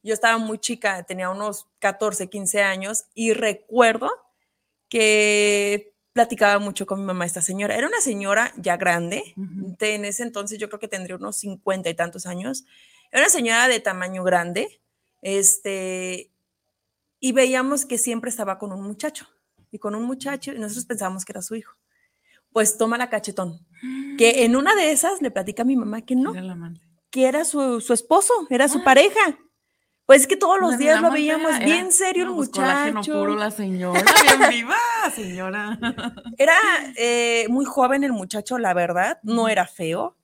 Yo 0.04 0.14
estaba 0.14 0.38
muy 0.38 0.58
chica, 0.58 1.02
tenía 1.02 1.30
unos 1.30 1.66
14, 1.80 2.28
15 2.28 2.62
años 2.62 3.06
y 3.12 3.32
recuerdo 3.32 4.08
que 4.88 5.97
platicaba 6.18 6.58
mucho 6.58 6.84
con 6.84 6.98
mi 6.98 7.06
mamá 7.06 7.26
esta 7.26 7.40
señora. 7.40 7.76
Era 7.76 7.86
una 7.86 8.00
señora 8.00 8.52
ya 8.56 8.76
grande, 8.76 9.34
en 9.36 10.04
ese 10.04 10.24
entonces 10.24 10.58
yo 10.58 10.68
creo 10.68 10.80
que 10.80 10.88
tendría 10.88 11.14
unos 11.14 11.36
50 11.36 11.88
y 11.88 11.94
tantos 11.94 12.26
años. 12.26 12.64
Era 13.12 13.22
una 13.22 13.30
señora 13.30 13.68
de 13.68 13.78
tamaño 13.78 14.24
grande, 14.24 14.80
este, 15.22 16.32
y 17.20 17.30
veíamos 17.30 17.86
que 17.86 17.98
siempre 17.98 18.30
estaba 18.30 18.58
con 18.58 18.72
un 18.72 18.82
muchacho, 18.82 19.28
y 19.70 19.78
con 19.78 19.94
un 19.94 20.02
muchacho, 20.02 20.50
y 20.50 20.58
nosotros 20.58 20.86
pensábamos 20.86 21.24
que 21.24 21.30
era 21.30 21.40
su 21.40 21.54
hijo. 21.54 21.76
Pues 22.52 22.76
toma 22.76 22.98
la 22.98 23.10
cachetón, 23.10 23.64
que 24.18 24.44
en 24.44 24.56
una 24.56 24.74
de 24.74 24.90
esas 24.90 25.22
le 25.22 25.30
platica 25.30 25.62
a 25.62 25.66
mi 25.66 25.76
mamá 25.76 26.00
que 26.00 26.16
no, 26.16 26.32
que 27.10 27.28
era 27.28 27.44
su, 27.44 27.80
su 27.80 27.92
esposo, 27.92 28.34
era 28.50 28.66
su 28.66 28.78
ah. 28.78 28.84
pareja. 28.84 29.38
Pues 30.08 30.22
es 30.22 30.26
que 30.26 30.38
todos 30.38 30.58
los 30.58 30.78
días 30.78 31.02
lo 31.02 31.10
veíamos 31.10 31.58
bien 31.58 31.92
serio 31.92 32.24
el 32.24 32.30
muchacho. 32.30 33.12
puro 33.12 33.36
la 33.36 33.50
señora, 33.50 34.02
bien 34.22 34.48
viva, 34.48 34.78
señora. 35.14 35.78
Era 36.38 36.56
eh, 36.96 37.44
muy 37.50 37.66
joven 37.66 38.04
el 38.04 38.14
muchacho, 38.14 38.56
la 38.56 38.72
verdad, 38.72 39.18
no 39.22 39.48
era 39.48 39.66
feo. 39.66 40.16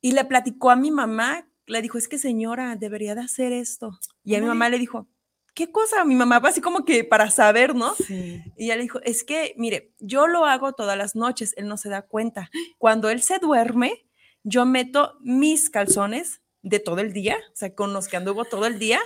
Y 0.00 0.12
le 0.12 0.24
platicó 0.26 0.70
a 0.70 0.76
mi 0.76 0.92
mamá, 0.92 1.44
le 1.66 1.82
dijo, 1.82 1.98
es 1.98 2.06
que 2.06 2.18
señora, 2.18 2.76
debería 2.76 3.16
de 3.16 3.22
hacer 3.22 3.50
esto. 3.50 3.98
Y 4.22 4.36
a 4.36 4.40
mi 4.40 4.46
mamá 4.46 4.68
le 4.68 4.78
dijo, 4.78 5.08
¿qué 5.54 5.72
cosa? 5.72 6.04
Mi 6.04 6.14
mamá 6.14 6.36
así 6.44 6.60
como 6.60 6.84
que 6.84 7.02
para 7.02 7.32
saber, 7.32 7.74
¿no? 7.74 7.96
Sí. 7.96 8.40
Y 8.56 8.66
ella 8.66 8.76
le 8.76 8.82
dijo, 8.82 9.00
es 9.02 9.24
que, 9.24 9.54
mire, 9.56 9.92
yo 9.98 10.28
lo 10.28 10.46
hago 10.46 10.74
todas 10.74 10.96
las 10.96 11.16
noches, 11.16 11.52
él 11.56 11.66
no 11.66 11.78
se 11.78 11.88
da 11.88 12.02
cuenta. 12.02 12.48
Cuando 12.78 13.10
él 13.10 13.22
se 13.22 13.40
duerme, 13.40 14.06
yo 14.44 14.66
meto 14.66 15.16
mis 15.20 15.68
calzones 15.68 16.42
de 16.62 16.80
todo 16.80 17.00
el 17.00 17.12
día, 17.12 17.38
o 17.52 17.56
sea, 17.56 17.74
con 17.74 17.92
los 17.92 18.08
que 18.08 18.16
anduvo 18.16 18.44
todo 18.44 18.66
el 18.66 18.78
día. 18.78 19.00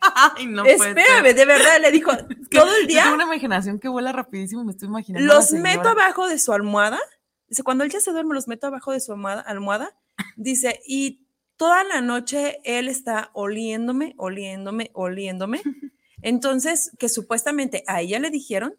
Ay, 0.36 0.46
no 0.46 0.64
Espérame, 0.64 1.34
de 1.34 1.44
verdad, 1.44 1.80
le 1.80 1.90
dijo, 1.90 2.12
todo 2.50 2.76
el 2.76 2.86
día. 2.86 3.02
Tengo 3.02 3.16
una 3.16 3.24
imaginación 3.24 3.78
que 3.78 3.88
vuela 3.88 4.12
rapidísimo, 4.12 4.64
me 4.64 4.72
estoy 4.72 4.88
imaginando. 4.88 5.26
Los 5.26 5.52
meto 5.52 5.88
abajo 5.88 6.28
de 6.28 6.38
su 6.38 6.52
almohada. 6.52 6.98
Dice, 7.48 7.62
cuando 7.62 7.84
él 7.84 7.90
ya 7.90 8.00
se 8.00 8.12
duerme, 8.12 8.34
los 8.34 8.48
meto 8.48 8.66
abajo 8.66 8.92
de 8.92 9.00
su 9.00 9.12
almohada, 9.12 9.40
almohada. 9.40 9.96
Dice, 10.36 10.80
y 10.86 11.26
toda 11.56 11.82
la 11.84 12.00
noche 12.00 12.60
él 12.64 12.88
está 12.88 13.30
oliéndome, 13.32 14.14
oliéndome, 14.18 14.90
oliéndome. 14.92 15.62
Entonces, 16.22 16.92
que 16.98 17.08
supuestamente 17.08 17.84
a 17.86 18.00
ella 18.00 18.18
le 18.18 18.30
dijeron 18.30 18.76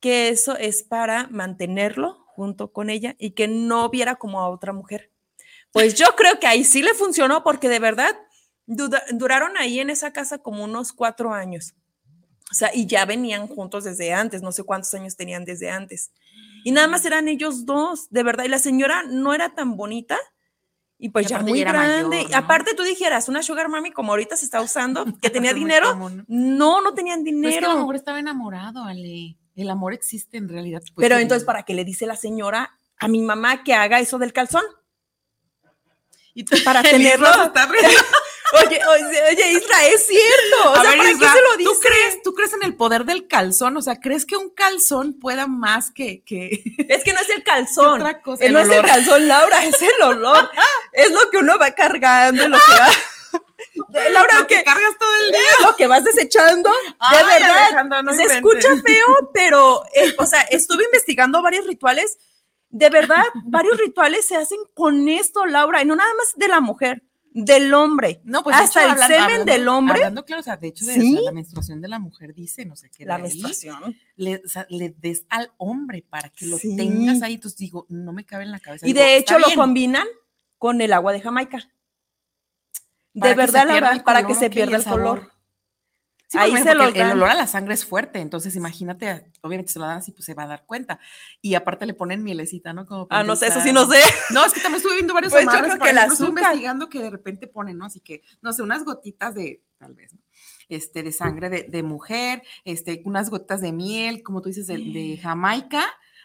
que 0.00 0.28
eso 0.28 0.56
es 0.56 0.82
para 0.82 1.28
mantenerlo 1.28 2.24
junto 2.26 2.72
con 2.72 2.90
ella 2.90 3.16
y 3.18 3.30
que 3.30 3.48
no 3.48 3.88
viera 3.88 4.16
como 4.16 4.40
a 4.40 4.48
otra 4.48 4.72
mujer. 4.72 5.10
Pues 5.76 5.94
yo 5.94 6.06
creo 6.16 6.40
que 6.40 6.46
ahí 6.46 6.64
sí 6.64 6.80
le 6.80 6.94
funcionó 6.94 7.44
porque 7.44 7.68
de 7.68 7.78
verdad 7.78 8.16
duraron 8.64 9.58
ahí 9.58 9.78
en 9.78 9.90
esa 9.90 10.10
casa 10.10 10.38
como 10.38 10.64
unos 10.64 10.94
cuatro 10.94 11.34
años. 11.34 11.74
O 12.50 12.54
sea, 12.54 12.70
y 12.74 12.86
ya 12.86 13.04
venían 13.04 13.46
juntos 13.46 13.84
desde 13.84 14.14
antes, 14.14 14.40
no 14.40 14.52
sé 14.52 14.62
cuántos 14.62 14.94
años 14.94 15.16
tenían 15.16 15.44
desde 15.44 15.68
antes. 15.68 16.12
Y 16.64 16.70
nada 16.70 16.88
más 16.88 17.04
eran 17.04 17.28
ellos 17.28 17.66
dos, 17.66 18.08
de 18.08 18.22
verdad. 18.22 18.44
Y 18.44 18.48
la 18.48 18.58
señora 18.58 19.02
no 19.02 19.34
era 19.34 19.54
tan 19.54 19.76
bonita 19.76 20.16
y 20.96 21.10
pues 21.10 21.26
ya 21.26 21.40
muy 21.40 21.60
grande. 21.60 22.26
Aparte 22.32 22.72
tú 22.74 22.82
dijeras, 22.82 23.28
una 23.28 23.42
sugar 23.42 23.68
mami 23.68 23.90
como 23.90 24.12
ahorita 24.12 24.34
se 24.38 24.46
está 24.46 24.62
usando, 24.62 25.04
que 25.20 25.28
tenía 25.28 25.52
dinero. 25.52 25.94
¿no? 26.26 26.80
no, 26.80 26.94
tenían 26.94 27.22
dinero. 27.22 27.52
es 27.52 27.58
que 27.58 27.66
a 27.66 27.74
lo 27.74 27.80
mejor 27.80 27.96
estaba 27.96 28.18
enamorado, 28.18 28.82
Ale. 28.82 29.36
El 29.54 29.68
amor 29.68 29.92
existe 29.92 30.38
en 30.38 30.48
realidad. 30.48 30.80
Pues, 30.94 31.06
Pero 31.06 31.18
entonces, 31.18 31.44
¿para 31.44 31.64
qué 31.64 31.74
le 31.74 31.84
dice 31.84 32.06
la 32.06 32.16
señora 32.16 32.78
a 32.96 33.08
mi 33.08 33.20
mamá 33.20 33.62
que 33.62 33.74
haga 33.74 34.00
eso 34.00 34.16
del 34.16 34.32
calzón? 34.32 34.64
Y 36.36 36.44
para 36.62 36.82
tenerlo. 36.82 37.28
Oye, 38.52 38.80
oye, 38.86 39.22
oye, 39.28 39.52
Isra, 39.54 39.86
es 39.86 40.06
cierto. 40.06 40.70
O 40.70 40.74
sea, 40.74 40.96
¿para 40.96 41.02
qué 41.02 41.16
se 41.16 41.42
lo 41.42 41.56
dice? 41.56 41.68
¿tú 41.68 41.80
crees, 41.80 42.22
¿tú 42.22 42.32
crees 42.32 42.52
en 42.52 42.62
el 42.62 42.76
poder 42.76 43.04
del 43.04 43.26
calzón? 43.26 43.76
O 43.76 43.82
sea, 43.82 43.98
¿crees 43.98 44.24
que 44.24 44.36
un 44.36 44.50
calzón 44.50 45.18
pueda 45.18 45.48
más 45.48 45.90
que. 45.90 46.22
que... 46.22 46.62
Es 46.88 47.02
que 47.02 47.12
no 47.12 47.20
es 47.20 47.28
el 47.30 47.42
calzón. 47.42 48.00
Otra 48.00 48.22
cosa, 48.22 48.44
eh, 48.44 48.50
no 48.50 48.60
es 48.60 48.68
el 48.68 48.84
calzón, 48.84 49.26
Laura, 49.26 49.64
es 49.64 49.82
el 49.82 50.00
olor. 50.00 50.48
es 50.92 51.10
lo 51.10 51.28
que 51.28 51.38
uno 51.38 51.58
va 51.58 51.72
cargando, 51.72 52.48
lo 52.48 52.56
que 52.56 52.72
va. 52.72 54.10
Laura, 54.10 54.38
lo 54.38 54.46
que, 54.46 54.62
cargas 54.62 54.96
todo 54.96 55.10
el 55.24 55.32
día. 55.32 55.66
Lo 55.66 55.74
que 55.74 55.88
vas 55.88 56.04
desechando. 56.04 56.70
de 56.70 57.24
verdad. 57.24 58.14
se 58.14 58.22
escucha 58.36 58.68
feo, 58.80 59.30
pero, 59.34 59.82
eh, 59.92 60.14
o 60.18 60.24
sea, 60.24 60.42
estuve 60.42 60.84
investigando 60.84 61.42
varios 61.42 61.66
rituales 61.66 62.16
de 62.70 62.90
verdad, 62.90 63.24
varios 63.44 63.78
rituales 63.78 64.26
se 64.26 64.36
hacen 64.36 64.58
con 64.74 65.08
esto, 65.08 65.46
Laura, 65.46 65.82
y 65.82 65.84
no 65.86 65.96
nada 65.96 66.12
más 66.14 66.34
de 66.36 66.48
la 66.48 66.60
mujer, 66.60 67.02
del 67.36 67.74
hombre. 67.74 68.22
No, 68.24 68.42
pues 68.42 68.56
hasta 68.56 68.92
el 68.92 68.98
semen 68.98 69.44
del 69.44 69.68
hombre. 69.68 69.96
Hablando 69.96 70.24
claro, 70.24 70.40
o 70.40 70.42
sea, 70.42 70.56
de 70.56 70.68
hecho, 70.68 70.86
de 70.86 70.96
la 71.22 71.32
menstruación 71.32 71.82
de 71.82 71.88
la 71.88 71.98
mujer 71.98 72.34
dice, 72.34 72.64
no 72.64 72.76
sé 72.76 72.90
qué. 72.90 73.04
La 73.04 73.18
menstruación. 73.18 73.94
Le, 74.16 74.36
o 74.36 74.48
sea, 74.48 74.66
le, 74.70 74.90
des 74.90 75.26
al 75.28 75.52
hombre 75.58 76.02
para 76.08 76.30
que 76.30 76.46
lo 76.46 76.58
tengas 76.58 77.20
ahí. 77.20 77.34
Entonces 77.34 77.58
digo, 77.58 77.84
no 77.90 78.14
me 78.14 78.24
cabe 78.24 78.44
en 78.44 78.52
la 78.52 78.60
cabeza. 78.60 78.88
Y 78.88 78.94
de 78.94 79.18
hecho 79.18 79.38
lo 79.38 79.48
combinan 79.54 80.06
con 80.56 80.80
el 80.80 80.94
agua 80.94 81.12
de 81.12 81.20
Jamaica. 81.20 81.58
De 83.12 83.34
verdad, 83.34 83.66
Laura, 83.66 84.02
para 84.02 84.26
que 84.26 84.34
se 84.34 84.48
pierda 84.48 84.78
el 84.78 84.84
color. 84.84 85.30
Ahí 86.34 86.56
se 86.56 86.74
lo 86.74 86.84
el 86.88 87.10
olor 87.12 87.28
a 87.28 87.34
la 87.34 87.46
sangre 87.46 87.74
es 87.74 87.84
fuerte, 87.84 88.18
entonces 88.18 88.56
imagínate, 88.56 89.30
obviamente 89.42 89.72
se 89.72 89.78
lo 89.78 89.86
dan 89.86 89.98
así, 89.98 90.10
pues 90.10 90.24
se 90.24 90.34
va 90.34 90.42
a 90.42 90.48
dar 90.48 90.66
cuenta. 90.66 90.98
Y 91.40 91.54
aparte 91.54 91.86
le 91.86 91.94
ponen 91.94 92.24
mielecita, 92.24 92.72
¿no? 92.72 92.84
Como 92.84 93.06
ah, 93.10 93.22
no 93.22 93.36
sé, 93.36 93.46
eso 93.46 93.60
sí 93.60 93.72
no 93.72 93.86
sé. 93.86 94.00
No, 94.32 94.44
es 94.44 94.52
que 94.52 94.60
también 94.60 94.78
estuve 94.78 94.94
viendo 94.94 95.14
varios 95.14 95.32
pues 95.32 95.46
amarres, 95.46 95.76
que 95.76 95.92
la 95.92 96.06
estuve 96.06 96.28
investigando 96.28 96.88
que 96.88 97.00
de 97.00 97.10
repente 97.10 97.46
ponen, 97.46 97.78
¿no? 97.78 97.86
Así 97.86 98.00
que, 98.00 98.22
no 98.42 98.52
sé, 98.52 98.62
unas 98.62 98.84
gotitas 98.84 99.34
de, 99.34 99.62
tal 99.78 99.94
vez, 99.94 100.12
¿no? 100.14 100.20
Este, 100.68 101.04
de 101.04 101.12
sangre 101.12 101.48
de, 101.48 101.62
de 101.62 101.82
mujer, 101.84 102.42
este, 102.64 103.02
unas 103.04 103.30
gotas 103.30 103.60
de 103.60 103.72
miel, 103.72 104.24
como 104.24 104.42
tú 104.42 104.48
dices, 104.48 104.66
de, 104.66 104.78
de 104.78 105.18
Jamaica, 105.22 105.84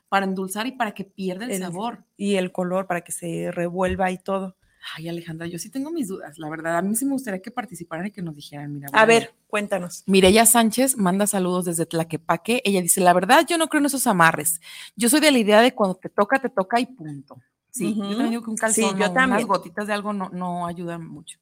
para 0.10 0.26
endulzar 0.26 0.66
y 0.66 0.72
para 0.72 0.94
que 0.94 1.04
pierda 1.04 1.46
el, 1.46 1.52
el 1.52 1.62
sabor. 1.62 2.06
Y 2.18 2.36
el 2.36 2.52
color, 2.52 2.88
para 2.88 3.02
que 3.02 3.12
se 3.12 3.52
revuelva 3.52 4.10
y 4.10 4.18
todo. 4.18 4.56
Ay, 4.96 5.08
Alejandra, 5.08 5.48
yo 5.48 5.60
sí 5.60 5.70
tengo 5.70 5.92
mis 5.92 6.08
dudas, 6.08 6.40
la 6.40 6.50
verdad. 6.50 6.78
A 6.78 6.82
mí 6.82 6.96
sí 6.96 7.06
me 7.06 7.12
gustaría 7.12 7.42
que 7.42 7.52
participaran 7.52 8.08
y 8.08 8.12
que 8.12 8.22
nos 8.22 8.36
dijeran, 8.36 8.74
mira. 8.74 8.90
A 8.94 9.06
ver, 9.06 9.34
cuéntanos. 9.48 10.04
Mireya 10.08 10.46
Sánchez 10.46 10.98
manda 10.98 11.28
saludos 11.28 11.66
desde 11.66 11.86
Tlaquepaque. 11.86 12.62
Ella 12.66 12.82
dice, 12.82 13.00
la 13.02 13.14
verdad, 13.14 13.46
yo 13.48 13.58
no 13.58 13.68
creo 13.68 13.80
en 13.80 13.86
esos 13.86 14.08
amarres. 14.08 14.60
Yo 14.96 15.10
soy 15.10 15.20
de 15.20 15.32
la 15.32 15.38
idea 15.38 15.62
de 15.62 15.74
cuando 15.74 15.96
te 15.96 16.10
toca, 16.10 16.40
te 16.40 16.50
toca 16.50 16.80
y 16.80 16.88
punto. 16.88 17.42
Sí, 17.70 17.96
yo 17.96 18.02
también 18.02 18.32
digo 18.32 18.44
que 18.44 18.50
un 18.50 18.58
calzón, 18.58 18.98
yo 18.98 19.12
también. 19.14 19.32
unas 19.32 19.46
gotitas 19.46 19.88
de 19.88 19.94
algo 19.94 20.12
no, 20.14 20.30
no 20.30 20.68
ayudan 20.68 21.08
mucho. 21.08 21.40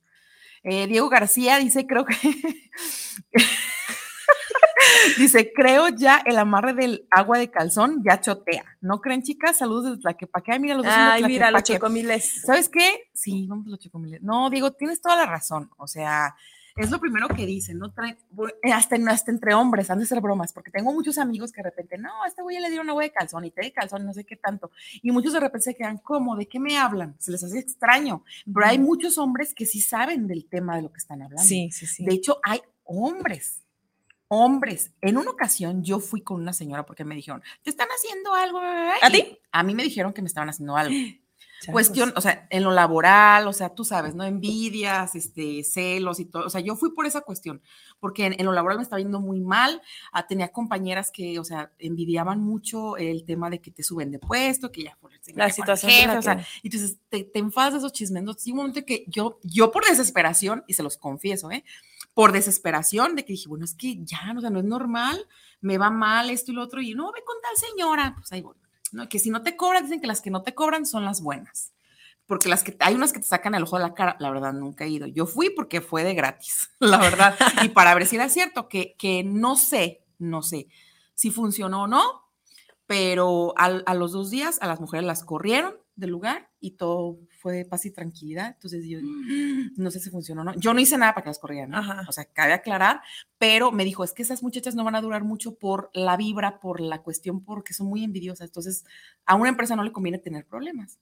Eh, 0.64 0.88
Diego 0.88 1.10
García 1.10 1.58
dice, 1.58 1.88
creo 1.88 2.06
que... 2.06 2.16
Dice, 5.18 5.52
creo 5.54 5.90
ya 5.90 6.22
el 6.26 6.38
amarre 6.38 6.74
del 6.74 7.08
agua 7.12 7.38
de 7.38 7.50
calzón 7.50 8.04
ya 8.04 8.22
chotea. 8.22 8.64
¿No 8.82 9.02
creen, 9.02 9.24
chicas? 9.24 9.58
Saludos 9.58 9.86
desde 9.86 10.04
la 10.04 10.14
que 10.16 10.28
pa' 10.28 10.44
Mira 10.60 10.76
los 10.76 10.86
dos. 10.86 10.94
Ay, 10.96 11.24
mira 11.24 11.52
los 11.52 11.64
chocomiles. 11.64 12.42
¿Sabes 12.46 12.70
qué? 12.70 13.10
Sí, 13.14 13.48
vamos 13.48 13.68
a 13.68 13.72
los 13.72 13.80
chocomiles. 13.80 14.22
No, 14.22 14.50
digo, 14.50 14.72
tienes 14.72 15.02
toda 15.02 15.16
la 15.16 15.26
razón. 15.26 15.70
O 15.78 15.88
sea, 15.88 16.36
es 16.76 16.92
lo 16.92 17.00
primero 17.00 17.28
que 17.28 17.46
dicen, 17.46 17.78
¿no? 17.78 17.88
Eh, 18.64 18.72
hasta, 18.72 18.96
hasta 19.10 19.32
entre 19.32 19.54
hombres, 19.54 19.90
han 19.90 20.00
de 20.00 20.06
ser 20.06 20.22
bromas, 20.22 20.54
porque 20.54 20.72
tengo 20.72 20.94
muchos 20.94 21.18
amigos 21.18 21.52
que 21.52 21.62
de 21.62 21.70
repente, 21.70 21.98
no, 21.98 22.24
a 22.24 22.28
este 22.28 22.42
güey 22.42 22.60
le 22.60 22.70
dieron 22.70 22.90
hueá 22.90 23.08
de 23.08 23.12
calzón 23.12 23.44
y 23.46 23.52
te 23.52 23.62
de 23.62 23.72
calzón, 23.74 24.06
no 24.06 24.14
sé 24.14 24.24
qué 24.24 24.38
tanto. 24.38 24.72
Y 25.02 25.12
muchos 25.12 25.34
de 25.34 25.42
repente 25.42 25.66
se 25.66 25.76
quedan, 25.76 25.98
¿cómo? 25.98 26.36
¿De 26.36 26.48
qué 26.48 26.60
me 26.60 26.78
hablan? 26.78 27.16
Se 27.20 27.32
les 27.32 27.44
hace 27.44 27.60
extraño. 27.60 28.24
Pero 28.52 28.66
hay 28.66 28.80
muchos 28.80 29.18
hombres 29.18 29.54
que 29.54 29.66
sí 29.66 29.82
saben 29.82 30.28
del 30.28 30.46
tema 30.46 30.78
de 30.78 30.84
lo 30.84 30.92
que 30.92 31.00
están 31.00 31.22
hablando. 31.22 31.44
Sí, 31.44 31.70
sí, 31.72 31.86
sí. 31.86 32.06
De 32.06 32.14
hecho, 32.14 32.40
hay 32.44 32.62
hombres 32.86 33.62
hombres. 34.30 34.94
En 35.02 35.18
una 35.18 35.32
ocasión 35.32 35.84
yo 35.84 36.00
fui 36.00 36.22
con 36.22 36.40
una 36.40 36.54
señora 36.54 36.86
porque 36.86 37.04
me 37.04 37.16
dijeron, 37.16 37.44
te 37.62 37.70
están 37.70 37.90
haciendo 37.90 38.34
algo. 38.34 38.60
¿A 38.60 39.10
ti? 39.12 39.38
A 39.52 39.64
mí 39.64 39.76
me 39.76 39.84
dijeron 39.84 40.14
que 40.14 40.22
me 40.22 40.28
estaban 40.28 40.50
haciendo 40.50 40.78
algo. 40.78 40.96
Cuestión, 41.72 42.14
o 42.16 42.22
sea, 42.22 42.48
en 42.52 42.64
lo 42.64 42.72
laboral, 42.72 43.46
o 43.46 43.52
sea, 43.52 43.76
tú 43.76 43.84
sabes, 43.84 44.16
¿no? 44.16 44.24
Envidias, 44.24 45.14
este, 45.16 45.62
celos 45.66 46.22
y 46.22 46.26
todo. 46.26 46.46
O 46.46 46.50
sea, 46.50 46.62
yo 46.62 46.78
fui 46.78 46.94
por 46.94 47.06
esa 47.06 47.20
cuestión, 47.20 47.62
porque 48.00 48.28
en, 48.28 48.46
lo 48.46 48.54
laboral 48.54 48.78
me 48.78 48.84
estaba 48.84 49.02
yendo 49.02 49.20
muy 49.20 49.42
mal. 49.42 49.82
Ah, 50.14 50.26
tenía 50.26 50.54
compañeras 50.54 51.12
que, 51.12 51.38
o 51.38 51.44
sea, 51.44 51.74
envidiaban 51.78 52.40
mucho 52.40 52.96
el 52.96 53.26
tema 53.26 53.50
de 53.50 53.60
que 53.60 53.72
te 53.72 53.84
suben 53.84 54.10
de 54.10 54.20
puesto, 54.20 54.72
que 54.72 54.84
ya 54.84 54.96
por 55.02 55.12
el 55.12 55.20
la 55.36 55.50
situación. 55.50 56.12
o 56.12 56.22
sea, 56.22 56.46
y 56.64 56.68
entonces 56.68 56.98
te, 57.10 57.26
te 57.26 57.40
enfadas 57.40 57.74
de 57.74 57.80
esos 57.80 57.92
chismes. 57.92 58.24
Sí, 58.38 58.52
un 58.52 58.58
momento 58.58 58.86
que 58.86 59.04
yo, 59.08 59.40
yo 59.44 59.70
por 59.70 59.86
desesperación, 59.86 60.64
y 60.66 60.76
se 60.76 60.84
los 60.84 60.96
confieso, 60.96 61.52
¿eh? 61.52 61.66
Por 62.14 62.32
desesperación, 62.32 63.16
de 63.16 63.26
que 63.26 63.34
dije, 63.34 63.48
bueno, 63.48 63.66
es 63.66 63.76
que 63.76 63.98
ya, 64.04 64.34
o 64.36 64.42
sea, 64.42 64.50
no 64.50 64.60
es 64.60 64.66
normal, 64.66 65.26
me 65.62 65.78
va 65.78 65.90
mal 65.90 66.30
esto 66.30 66.52
y 66.52 66.56
lo 66.56 66.64
otro, 66.64 66.82
y 66.82 66.94
no, 66.94 67.12
ve 67.12 67.24
con 67.26 67.38
tal 67.42 67.56
señora, 67.56 68.14
pues 68.16 68.32
ahí 68.32 68.42
voy. 68.42 68.56
¿no? 68.92 69.08
Que 69.08 69.20
si 69.20 69.30
no 69.30 69.44
te 69.44 69.56
cobran, 69.56 69.84
dicen 69.84 70.02
que 70.02 70.08
las 70.08 70.22
que 70.22 70.32
no 70.32 70.42
te 70.42 70.54
cobran 70.54 70.86
son 70.86 71.06
las 71.06 71.22
buenas. 71.22 71.74
Porque 72.26 72.50
las 72.50 72.64
que 72.64 72.76
hay 72.80 72.94
unas 72.94 73.12
que 73.12 73.20
te 73.20 73.26
sacan 73.26 73.56
el 73.56 73.64
ojo 73.64 73.78
de 73.78 73.84
la 73.84 73.94
cara, 73.94 74.16
la 74.20 74.30
verdad 74.30 74.54
nunca 74.54 74.86
he 74.86 74.90
ido. 74.90 75.08
Yo 75.08 75.26
fui 75.26 75.50
porque 75.50 75.82
fue 75.82 76.04
de 76.04 76.14
gratis, 76.14 76.70
la 76.80 76.98
verdad. 76.98 77.36
y 77.64 77.70
para 77.70 77.94
ver 77.94 78.06
si 78.06 78.16
era 78.18 78.30
cierto, 78.30 78.70
que, 78.70 78.96
que 78.98 79.24
no 79.24 79.56
sé, 79.56 80.04
no 80.18 80.42
sé 80.42 80.68
si 81.16 81.32
funcionó 81.32 81.84
o 81.84 81.88
no, 81.88 82.04
pero 82.86 83.54
a 83.58 83.94
los 83.94 84.14
dos 84.14 84.32
días 84.32 84.58
a 84.62 84.68
las 84.68 84.80
mujeres 84.80 85.06
las 85.06 85.24
corrieron 85.24 85.76
del 85.96 86.12
lugar 86.12 86.50
y 86.60 86.72
todo 86.72 87.20
fue 87.40 87.66
paz 87.66 87.86
y 87.86 87.92
tranquilidad. 87.92 88.48
Entonces 88.48 88.86
yo 88.86 89.00
mm. 89.02 89.72
no 89.78 89.92
sé 89.92 90.00
si 90.00 90.10
funcionó 90.10 90.42
o 90.42 90.44
no. 90.44 90.56
Yo 90.56 90.74
no 90.74 90.80
hice 90.80 90.98
nada 90.98 91.14
para 91.14 91.24
que 91.24 91.30
las 91.30 91.40
corrieran, 91.40 91.74
o 92.08 92.12
sea, 92.12 92.26
cabe 92.26 92.54
aclarar, 92.54 93.02
pero 93.38 93.72
me 93.72 93.86
dijo, 93.86 94.04
es 94.04 94.14
que 94.14 94.22
esas 94.22 94.44
muchachas 94.44 94.76
no 94.76 94.84
van 94.84 94.96
a 94.96 95.02
durar 95.02 95.24
mucho 95.24 95.56
por 95.56 95.90
la 95.94 96.18
vibra, 96.18 96.60
por 96.60 96.82
la 96.82 97.02
cuestión, 97.02 97.44
porque 97.44 97.74
son 97.74 97.88
muy 97.88 98.04
envidiosas. 98.04 98.48
Entonces, 98.48 98.86
a 99.26 99.36
una 99.36 99.50
empresa 99.50 99.76
no 99.76 99.84
le 99.84 99.92
conviene 99.92 100.20
tener 100.20 100.46
problemas. 100.46 101.00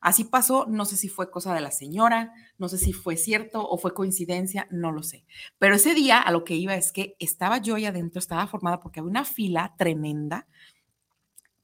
Así 0.00 0.24
pasó, 0.24 0.66
no 0.68 0.84
sé 0.84 0.98
si 0.98 1.08
fue 1.08 1.30
cosa 1.30 1.54
de 1.54 1.62
la 1.62 1.70
señora, 1.70 2.34
no 2.58 2.68
sé 2.68 2.76
si 2.76 2.92
fue 2.92 3.16
cierto 3.16 3.66
o 3.66 3.78
fue 3.78 3.94
coincidencia, 3.94 4.66
no 4.70 4.92
lo 4.92 5.02
sé. 5.02 5.24
Pero 5.58 5.76
ese 5.76 5.94
día 5.94 6.20
a 6.20 6.30
lo 6.30 6.44
que 6.44 6.56
iba 6.56 6.74
es 6.74 6.92
que 6.92 7.16
estaba 7.18 7.56
yo 7.56 7.74
ahí 7.74 7.86
adentro, 7.86 8.18
estaba 8.18 8.46
formada 8.46 8.80
porque 8.80 9.00
había 9.00 9.10
una 9.10 9.24
fila 9.24 9.74
tremenda 9.78 10.46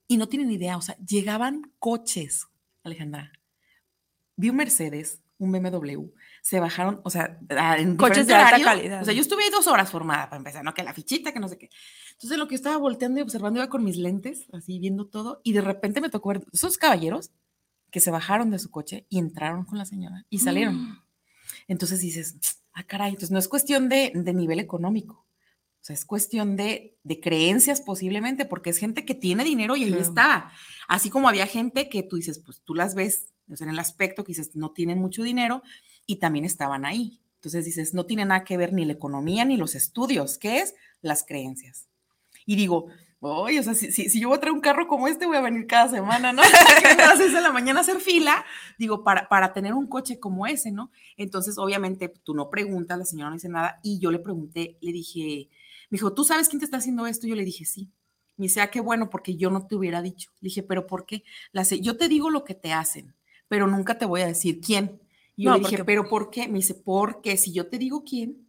y 0.09 0.17
no 0.17 0.27
tienen 0.27 0.51
idea, 0.51 0.79
o 0.79 0.83
sea, 0.83 0.97
llegaban 0.97 1.73
coches, 1.79 2.49
Alejandra, 2.83 3.31
vi 4.41 4.49
un 4.49 4.57
Mercedes, 4.57 5.21
un 5.39 5.53
BMW, 5.53 6.11
se 6.43 6.61
bajaron, 6.61 7.01
o 7.05 7.11
sea, 7.11 7.39
en 7.79 7.97
coches 7.97 8.27
de 8.27 8.35
alta 8.35 8.63
calidad. 8.63 9.03
O 9.03 9.05
sea, 9.05 9.15
yo 9.15 9.21
estuve 9.21 9.45
ahí 9.45 9.51
dos 9.51 9.67
horas 9.67 9.91
formada 9.91 10.25
para 10.25 10.39
empezar, 10.39 10.65
¿no? 10.65 10.75
Que 10.75 10.83
la 10.83 10.95
fichita, 10.95 11.33
que 11.33 11.41
no 11.41 11.49
sé 11.49 11.59
qué. 11.59 11.71
Entonces, 12.13 12.39
lo 12.39 12.49
que 12.49 12.55
estaba 12.55 12.77
volteando 12.79 13.21
y 13.21 13.23
observando 13.23 13.61
iba 13.61 13.69
con 13.69 13.85
mis 13.85 13.97
lentes, 13.97 14.47
así 14.53 14.79
viendo 14.79 15.07
todo, 15.07 15.41
y 15.45 15.53
de 15.53 15.61
repente 15.61 16.01
me 16.01 16.09
tocó 16.09 16.31
ver 16.31 16.47
esos 16.53 16.79
caballeros 16.79 17.31
que 17.91 18.01
se 18.01 18.11
bajaron 18.11 18.51
de 18.51 18.59
su 18.59 18.71
coche 18.71 19.07
y 19.09 19.19
entraron 19.19 19.65
con 19.65 19.79
la 19.79 19.85
señora 19.85 20.25
y 20.31 20.39
salieron. 20.39 20.77
Mm. 20.77 21.03
Entonces 21.69 22.01
dices, 22.01 22.37
ah, 22.73 22.85
caray, 22.85 23.11
entonces 23.11 23.31
no 23.31 23.39
es 23.39 23.49
cuestión 23.49 23.89
de, 23.89 24.13
de 24.15 24.35
nivel 24.35 24.59
económico. 24.59 25.27
O 25.81 25.85
sea, 25.85 25.95
es 25.95 26.05
cuestión 26.05 26.57
de, 26.57 26.99
de, 27.05 27.21
creencias 27.21 27.81
posiblemente, 27.81 28.45
porque 28.45 28.71
es 28.71 28.79
gente 28.79 29.07
que 29.07 29.15
tiene 29.15 29.45
dinero 29.45 29.77
y 29.77 29.85
ahí 29.85 29.95
está. 29.95 30.53
Así 30.89 31.09
como 31.09 31.29
había 31.29 31.47
gente 31.47 31.89
que 31.89 32.03
tú 32.03 32.17
dices, 32.17 32.39
pues 32.39 32.61
tú 32.63 32.75
las 32.75 32.95
ves 32.95 33.33
en 33.61 33.69
el 33.69 33.79
aspecto 33.79 34.23
que 34.23 34.31
dices, 34.31 34.55
no 34.55 34.71
tienen 34.71 34.99
mucho 34.99 35.23
dinero 35.23 35.63
y 36.07 36.17
también 36.17 36.45
estaban 36.45 36.85
ahí. 36.85 37.21
Entonces 37.37 37.65
dices, 37.65 37.95
no 37.95 38.07
tiene 38.07 38.25
nada 38.25 38.45
que 38.45 38.57
ver 38.57 38.73
ni 38.73 38.85
la 38.85 38.93
economía 38.93 39.45
ni 39.45 39.57
los 39.57 39.75
estudios, 39.75 40.39
¿qué 40.39 40.59
es? 40.59 40.75
Las 41.01 41.25
creencias. 41.25 41.89
Y 42.47 42.55
digo, 42.55 42.87
oye, 43.21 43.61
o 43.61 43.63
sea, 43.63 43.75
si, 43.75 43.91
si, 43.91 44.21
yo 44.21 44.29
voy 44.29 44.37
a 44.37 44.41
traer 44.41 44.55
un 44.55 44.61
carro 44.61 44.87
como 44.87 45.09
este, 45.09 45.27
voy 45.27 45.37
a 45.37 45.41
venir 45.41 45.67
cada 45.67 45.89
semana, 45.89 46.33
¿no? 46.33 46.43
a 46.43 46.97
las 46.97 47.19
seis 47.19 47.33
de 47.33 47.41
la 47.41 47.53
mañana 47.53 47.81
a 47.81 47.83
hacer 47.83 48.01
fila, 48.01 48.45
digo, 48.79 49.05
para, 49.05 49.29
para 49.29 49.53
tener 49.53 49.75
un 49.75 49.87
coche 49.87 50.21
como 50.21 50.47
ese, 50.47 50.71
¿no? 50.71 50.91
Entonces, 51.17 51.59
obviamente, 51.59 52.09
tú 52.09 52.35
no 52.35 52.51
preguntas, 52.51 52.99
la 52.99 53.05
señora 53.05 53.31
no 53.31 53.37
dice 53.37 53.49
nada, 53.49 53.81
y 53.83 53.99
yo 53.99 54.11
le 54.11 54.19
pregunté, 54.19 54.79
le 54.81 54.93
dije, 54.93 55.49
me 55.91 55.97
dijo, 55.97 56.13
¿tú 56.13 56.25
sabes 56.25 56.49
quién 56.49 56.61
te 56.61 56.65
está 56.65 56.79
haciendo 56.79 57.07
esto? 57.07 57.27
Yo 57.27 57.35
le 57.35 57.45
dije, 57.45 57.65
sí. 57.65 57.91
Me 58.37 58.45
dice, 58.45 58.63
ah, 58.63 58.71
qué 58.71 58.81
bueno, 58.81 59.11
porque 59.11 59.37
yo 59.37 59.51
no 59.51 59.67
te 59.67 59.75
hubiera 59.75 60.01
dicho. 60.01 60.31
Le 60.41 60.47
dije, 60.47 60.63
¿pero 60.63 60.87
por 60.87 61.05
qué? 61.05 61.25
La 61.53 61.63
yo 61.63 61.99
te 61.99 62.09
digo 62.09 62.31
lo 62.31 62.45
que 62.45 62.55
te 62.55 62.73
hacen 62.73 63.15
pero 63.51 63.67
nunca 63.67 63.99
te 63.99 64.07
voy 64.07 64.21
a 64.21 64.29
decir 64.29 64.61
quién. 64.61 65.01
Y 65.35 65.47
yo 65.47 65.55
le 65.55 65.59
dije, 65.59 65.85
¿pero 65.85 66.09
por 66.09 66.31
qué? 66.31 66.47
Me 66.47 66.59
dice, 66.59 66.75
porque 66.75 67.37
si 67.37 67.53
yo 67.53 67.67
te 67.67 67.79
digo 67.79 68.05
quién, 68.05 68.49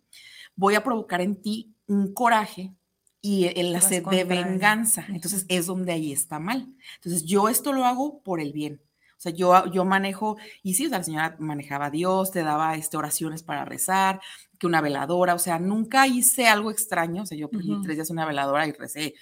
voy 0.56 0.76
a 0.76 0.84
provocar 0.84 1.22
en 1.22 1.42
ti 1.42 1.74
un 1.88 2.14
coraje 2.14 2.76
y 3.20 3.48
el 3.60 3.76
hacer 3.76 4.04
de 4.04 4.26
venganza. 4.26 5.04
Entonces 5.10 5.48
es 5.50 5.66
donde 5.66 5.92
ahí 5.92 6.12
está 6.12 6.38
mal. 6.38 6.72
Entonces 6.98 7.26
yo 7.26 7.50
esto 7.50 7.74
lo 7.74 7.86
hago 7.86 8.22
por 8.22 8.40
el 8.40 8.54
bien. 8.54 8.80
O 9.18 9.22
sea, 9.22 9.32
yo, 9.32 9.66
yo 9.72 9.86
manejo, 9.86 10.38
y 10.62 10.76
sí, 10.76 10.88
la 10.88 11.04
señora 11.04 11.36
manejaba 11.40 11.88
a 11.88 11.92
Dios, 11.92 12.30
te 12.30 12.44
daba 12.44 12.76
este, 12.76 12.96
oraciones 12.96 13.42
para 13.42 13.66
rezar, 13.66 14.22
que 14.60 14.68
una 14.68 14.82
veladora, 14.82 15.34
o 15.34 15.40
sea, 15.40 15.58
nunca 15.58 16.06
hice 16.06 16.48
algo 16.48 16.70
extraño. 16.70 17.24
O 17.24 17.26
sea, 17.26 17.40
yo 17.40 17.50
pues, 17.50 17.66
tres 17.82 17.98
días 17.98 18.12
una 18.12 18.28
veladora 18.28 18.68
y 18.68 18.72
recé 18.72 19.16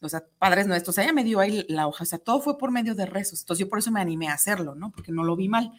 o 0.00 0.08
sea, 0.08 0.24
padres 0.38 0.66
nuestros, 0.66 0.98
ella 0.98 1.12
me 1.12 1.24
dio 1.24 1.40
ahí 1.40 1.64
la 1.68 1.86
hoja, 1.86 2.04
o 2.04 2.06
sea, 2.06 2.18
todo 2.18 2.40
fue 2.40 2.58
por 2.58 2.70
medio 2.70 2.94
de 2.94 3.06
rezos, 3.06 3.40
entonces 3.40 3.64
yo 3.64 3.68
por 3.68 3.78
eso 3.78 3.90
me 3.90 4.00
animé 4.00 4.28
a 4.28 4.34
hacerlo, 4.34 4.74
¿no? 4.74 4.92
Porque 4.92 5.12
no 5.12 5.24
lo 5.24 5.36
vi 5.36 5.48
mal. 5.48 5.72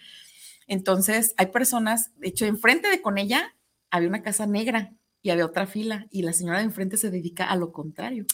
Entonces, 0.68 1.34
hay 1.38 1.48
personas, 1.48 2.12
de 2.18 2.30
hecho, 2.30 2.46
enfrente 2.46 2.90
de 2.90 3.02
con 3.02 3.18
ella 3.18 3.56
había 3.92 4.10
una 4.10 4.24
casa 4.24 4.48
negra 4.48 4.94
y 5.22 5.30
había 5.30 5.46
otra 5.46 5.68
fila 5.68 6.08
y 6.10 6.24
la 6.24 6.34
señora 6.34 6.60
de 6.60 6.66
enfrente 6.66 6.98
se 6.98 7.12
dedica 7.12 7.46
a 7.46 7.56
lo 7.56 7.72
contrario. 7.72 8.26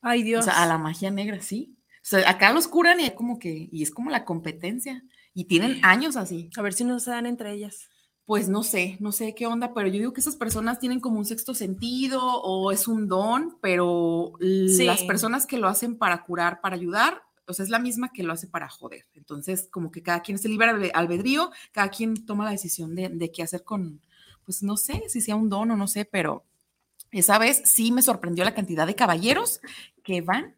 Ay, 0.00 0.22
Dios. 0.22 0.46
O 0.46 0.50
sea, 0.50 0.62
a 0.62 0.66
la 0.66 0.78
magia 0.78 1.10
negra, 1.10 1.40
sí. 1.40 1.76
O 1.78 2.04
sea, 2.04 2.28
acá 2.28 2.52
los 2.52 2.68
curan 2.68 3.00
y 3.00 3.04
es 3.04 3.12
como 3.12 3.38
que, 3.38 3.68
y 3.70 3.82
es 3.82 3.90
como 3.90 4.10
la 4.10 4.24
competencia. 4.24 5.02
Y 5.34 5.44
tienen 5.44 5.82
años 5.82 6.16
así. 6.16 6.50
A 6.56 6.62
ver 6.62 6.74
si 6.74 6.84
no 6.84 7.00
se 7.00 7.10
dan 7.10 7.24
entre 7.24 7.52
ellas 7.52 7.88
pues 8.32 8.48
no 8.48 8.62
sé, 8.62 8.96
no 8.98 9.12
sé 9.12 9.34
qué 9.34 9.46
onda, 9.46 9.74
pero 9.74 9.88
yo 9.88 9.98
digo 9.98 10.14
que 10.14 10.22
esas 10.22 10.36
personas 10.36 10.78
tienen 10.78 11.00
como 11.00 11.18
un 11.18 11.26
sexto 11.26 11.52
sentido 11.52 12.18
o 12.22 12.72
es 12.72 12.88
un 12.88 13.06
don, 13.06 13.58
pero 13.60 14.32
las 14.40 15.02
personas 15.02 15.44
que 15.44 15.58
lo 15.58 15.68
hacen 15.68 15.98
para 15.98 16.24
curar, 16.24 16.62
para 16.62 16.74
ayudar, 16.74 17.24
o 17.46 17.52
sea, 17.52 17.62
es 17.62 17.68
la 17.68 17.78
misma 17.78 18.10
que 18.10 18.22
lo 18.22 18.32
hace 18.32 18.46
para 18.46 18.70
joder. 18.70 19.04
Entonces, 19.12 19.68
como 19.70 19.90
que 19.90 20.02
cada 20.02 20.22
quien 20.22 20.38
se 20.38 20.48
libera 20.48 20.72
de 20.72 20.90
albedrío, 20.94 21.50
cada 21.72 21.90
quien 21.90 22.24
toma 22.24 22.46
la 22.46 22.52
decisión 22.52 22.94
de, 22.94 23.10
de 23.10 23.30
qué 23.30 23.42
hacer 23.42 23.64
con, 23.64 24.00
pues 24.46 24.62
no 24.62 24.78
sé 24.78 25.02
si 25.08 25.20
sea 25.20 25.36
un 25.36 25.50
don 25.50 25.70
o 25.70 25.76
no 25.76 25.86
sé, 25.86 26.06
pero 26.06 26.42
esa 27.10 27.36
vez 27.36 27.60
sí 27.66 27.92
me 27.92 28.00
sorprendió 28.00 28.46
la 28.46 28.54
cantidad 28.54 28.86
de 28.86 28.94
caballeros 28.94 29.60
que 30.02 30.22
van 30.22 30.54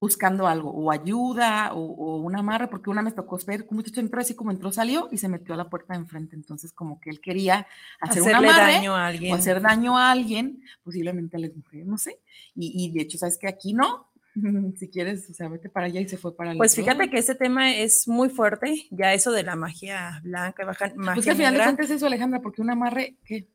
buscando 0.00 0.46
algo, 0.46 0.70
o 0.70 0.90
ayuda, 0.90 1.72
o, 1.72 2.18
una 2.18 2.40
amarre, 2.40 2.68
porque 2.68 2.90
una 2.90 3.02
me 3.02 3.12
tocó 3.12 3.38
ver 3.46 3.66
un 3.70 3.76
muchacho 3.76 4.00
entró 4.00 4.20
así 4.20 4.34
como 4.34 4.50
entró, 4.50 4.70
salió 4.70 5.08
y 5.10 5.18
se 5.18 5.28
metió 5.28 5.54
a 5.54 5.56
la 5.56 5.70
puerta 5.70 5.94
de 5.94 6.00
enfrente. 6.00 6.36
Entonces, 6.36 6.72
como 6.72 7.00
que 7.00 7.10
él 7.10 7.20
quería 7.20 7.66
hacer 8.00 8.22
un 8.22 8.34
amarre 8.34 8.74
daño 8.74 8.94
a 8.94 9.06
alguien. 9.06 9.32
o 9.32 9.36
hacer 9.36 9.60
daño 9.60 9.96
a 9.96 10.10
alguien, 10.10 10.62
posiblemente 10.82 11.36
a 11.36 11.40
las 11.40 11.54
mujeres, 11.54 11.86
no 11.86 11.98
sé. 11.98 12.20
Y, 12.54 12.92
de 12.92 13.02
hecho, 13.02 13.18
sabes 13.18 13.38
que 13.38 13.48
aquí 13.48 13.72
no. 13.72 14.10
si 14.76 14.90
quieres, 14.90 15.30
o 15.30 15.34
sea, 15.34 15.48
vete 15.48 15.70
para 15.70 15.86
allá 15.86 16.00
y 16.00 16.08
se 16.08 16.18
fue 16.18 16.36
para 16.36 16.50
allá. 16.50 16.58
Pues 16.58 16.76
fíjate 16.76 17.08
que 17.08 17.18
ese 17.18 17.34
tema 17.34 17.74
es 17.74 18.06
muy 18.06 18.28
fuerte, 18.28 18.86
ya 18.90 19.14
eso 19.14 19.32
de 19.32 19.44
la 19.44 19.56
magia 19.56 20.20
blanca, 20.22 20.66
baja, 20.66 20.92
magia 20.94 21.14
Pues 21.14 21.28
al 21.28 21.36
final 21.36 21.54
de 21.54 21.62
cuentas 21.62 21.86
es 21.86 21.96
eso, 21.96 22.06
Alejandra, 22.06 22.42
porque 22.42 22.60
un 22.60 22.68
amarre, 22.68 23.16
¿qué? 23.24 23.48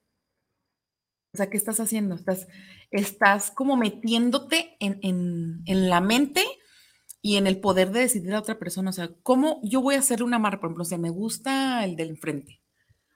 O 1.33 1.37
sea, 1.37 1.49
¿qué 1.49 1.55
estás 1.55 1.79
haciendo? 1.79 2.15
Estás, 2.15 2.47
estás 2.91 3.51
como 3.51 3.77
metiéndote 3.77 4.75
en, 4.79 5.63
la 5.65 6.01
mente 6.01 6.43
y 7.21 7.37
en 7.37 7.47
el 7.47 7.61
poder 7.61 7.91
de 7.91 8.01
decidir 8.01 8.33
a 8.33 8.39
otra 8.39 8.59
persona. 8.59 8.89
O 8.89 8.93
sea, 8.93 9.09
¿cómo 9.23 9.61
yo 9.63 9.81
voy 9.81 9.95
a 9.95 9.99
hacerle 9.99 10.25
una 10.25 10.35
amarra? 10.35 10.59
Por 10.59 10.69
ejemplo, 10.69 10.83
o 10.83 10.85
sea, 10.85 10.97
me 10.97 11.09
gusta 11.09 11.85
el 11.85 11.95
del 11.95 12.09
enfrente. 12.09 12.61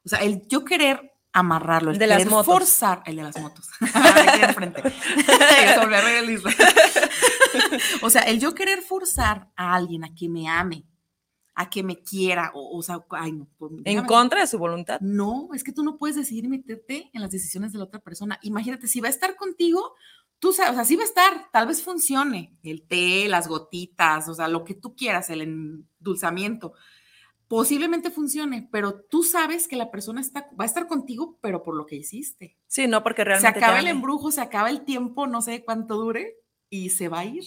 O 0.06 0.10
sea, 0.10 0.20
el 0.20 0.48
yo 0.48 0.64
querer 0.64 1.12
amarrarlo, 1.34 1.92
el 1.92 1.98
de 1.98 2.08
las 2.08 2.26
motos. 2.26 2.46
forzar, 2.46 3.04
el 3.06 3.18
de 3.18 3.24
las 3.24 3.38
motos. 3.38 3.68
o 8.02 8.10
sea, 8.10 8.22
el 8.22 8.40
yo 8.40 8.56
querer 8.56 8.82
forzar 8.82 9.50
a 9.58 9.76
alguien 9.76 10.06
a 10.06 10.16
que 10.16 10.30
me 10.30 10.48
ame, 10.48 10.86
a 11.56 11.70
que 11.70 11.84
me 11.84 12.04
quiera, 12.04 12.52
o, 12.54 12.78
o 12.78 12.84
sea, 12.84 13.04
ay, 13.12 13.32
no. 13.32 13.48
Pues, 13.58 13.72
en 13.86 14.06
contra 14.06 14.42
de 14.42 14.48
su 14.48 14.60
voluntad. 14.60 15.00
No, 15.00 15.50
es 15.54 15.64
que 15.64 15.72
tú 15.72 15.84
no 15.84 15.98
puedes 15.98 16.18
decidir 16.18 16.50
meterte 16.50 17.10
en 17.14 17.22
las 17.22 17.32
decisiones 17.32 17.72
de 17.72 17.80
la 17.80 17.86
otra 17.86 18.02
persona. 18.02 18.38
Imagínate, 18.42 18.88
si 18.88 19.00
va 19.00 19.08
a 19.08 19.12
estar 19.12 19.38
contigo, 19.38 19.96
tú 20.40 20.52
sabes, 20.52 20.74
o 20.74 20.76
sea, 20.76 20.86
sí 20.86 20.98
va 20.98 21.04
a 21.04 21.06
estar, 21.06 21.50
tal 21.54 21.68
vez 21.68 21.82
funcione, 21.82 22.58
el 22.62 22.86
té, 22.86 23.30
las 23.30 23.48
gotitas, 23.48 24.28
o 24.28 24.34
sea, 24.34 24.50
lo 24.50 24.66
que 24.66 24.74
tú 24.76 24.96
quieras, 24.96 25.30
el 25.30 25.42
endulzamiento, 25.42 26.74
posiblemente 27.48 28.12
funcione, 28.12 28.68
pero 28.70 29.00
tú 29.10 29.24
sabes 29.24 29.70
que 29.70 29.78
la 29.78 29.92
persona 29.92 30.20
está, 30.20 30.50
va 30.60 30.66
a 30.66 30.68
estar 30.68 30.88
contigo, 30.88 31.38
pero 31.42 31.64
por 31.64 31.78
lo 31.78 31.86
que 31.86 31.96
hiciste. 31.96 32.58
Sí, 32.68 32.88
no 32.88 33.02
porque 33.02 33.22
Se 33.22 33.26
realmente. 33.26 33.60
acaba 33.60 33.76
te 33.76 33.80
el 33.80 33.88
embrujo, 33.88 34.30
se 34.32 34.42
acaba 34.42 34.70
el 34.70 34.84
tiempo, 34.84 35.26
no 35.26 35.42
sé 35.42 35.64
cuánto 35.64 35.96
dure, 35.96 36.36
y 36.70 36.90
se 36.90 37.08
va 37.08 37.20
a 37.20 37.26
ir. 37.26 37.46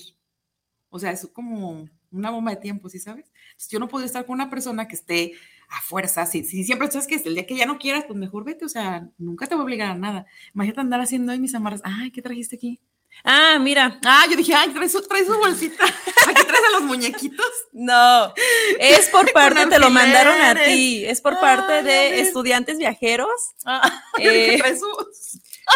O 0.88 0.98
sea, 0.98 1.10
es 1.10 1.28
como 1.34 1.90
una 2.10 2.30
bomba 2.30 2.50
de 2.52 2.56
tiempo, 2.58 2.88
¿sí 2.88 2.98
sabes? 2.98 3.26
Entonces, 3.48 3.68
yo 3.70 3.78
no 3.78 3.88
puedo 3.88 4.04
estar 4.04 4.24
con 4.26 4.34
una 4.34 4.50
persona 4.50 4.86
que 4.88 4.94
esté 4.96 5.32
a 5.70 5.80
fuerza, 5.82 6.24
si, 6.26 6.44
si 6.44 6.64
siempre 6.64 6.90
sabes 6.90 7.06
que 7.06 7.16
el 7.16 7.34
día 7.34 7.46
que 7.46 7.54
ya 7.56 7.66
no 7.66 7.78
quieras, 7.78 8.04
pues 8.06 8.18
mejor 8.18 8.44
vete, 8.44 8.64
o 8.64 8.68
sea, 8.70 9.06
nunca 9.18 9.46
te 9.46 9.54
voy 9.54 9.62
a 9.62 9.64
obligar 9.64 9.90
a 9.90 9.94
nada. 9.94 10.26
Imagínate 10.54 10.80
andar 10.80 11.00
haciendo 11.00 11.30
ahí 11.32 11.38
mis 11.38 11.54
amarras, 11.54 11.82
ay, 11.84 12.10
¿qué 12.10 12.22
trajiste 12.22 12.56
aquí? 12.56 12.80
Ah, 13.24 13.58
mira. 13.60 13.98
Ah, 14.04 14.24
yo 14.30 14.36
dije, 14.36 14.54
ay, 14.54 14.68
trae 14.70 14.88
su, 14.88 15.02
trae 15.02 15.24
su 15.24 15.36
bolsita. 15.36 15.84
Aquí 16.28 16.42
traes 16.46 16.62
a 16.68 16.72
los 16.78 16.82
muñequitos. 16.82 17.46
No, 17.72 18.32
es 18.78 19.08
por 19.08 19.32
parte, 19.34 19.66
te 19.66 19.78
lo 19.78 19.90
mandaron 19.90 20.40
a 20.40 20.54
ti, 20.54 21.04
es 21.04 21.20
por 21.20 21.38
parte 21.40 21.82
de 21.82 22.20
estudiantes 22.20 22.78
viajeros. 22.78 23.28
Ah, 23.64 24.02
Eh, 24.20 24.56
trae, 24.58 24.76
su- 24.78 24.86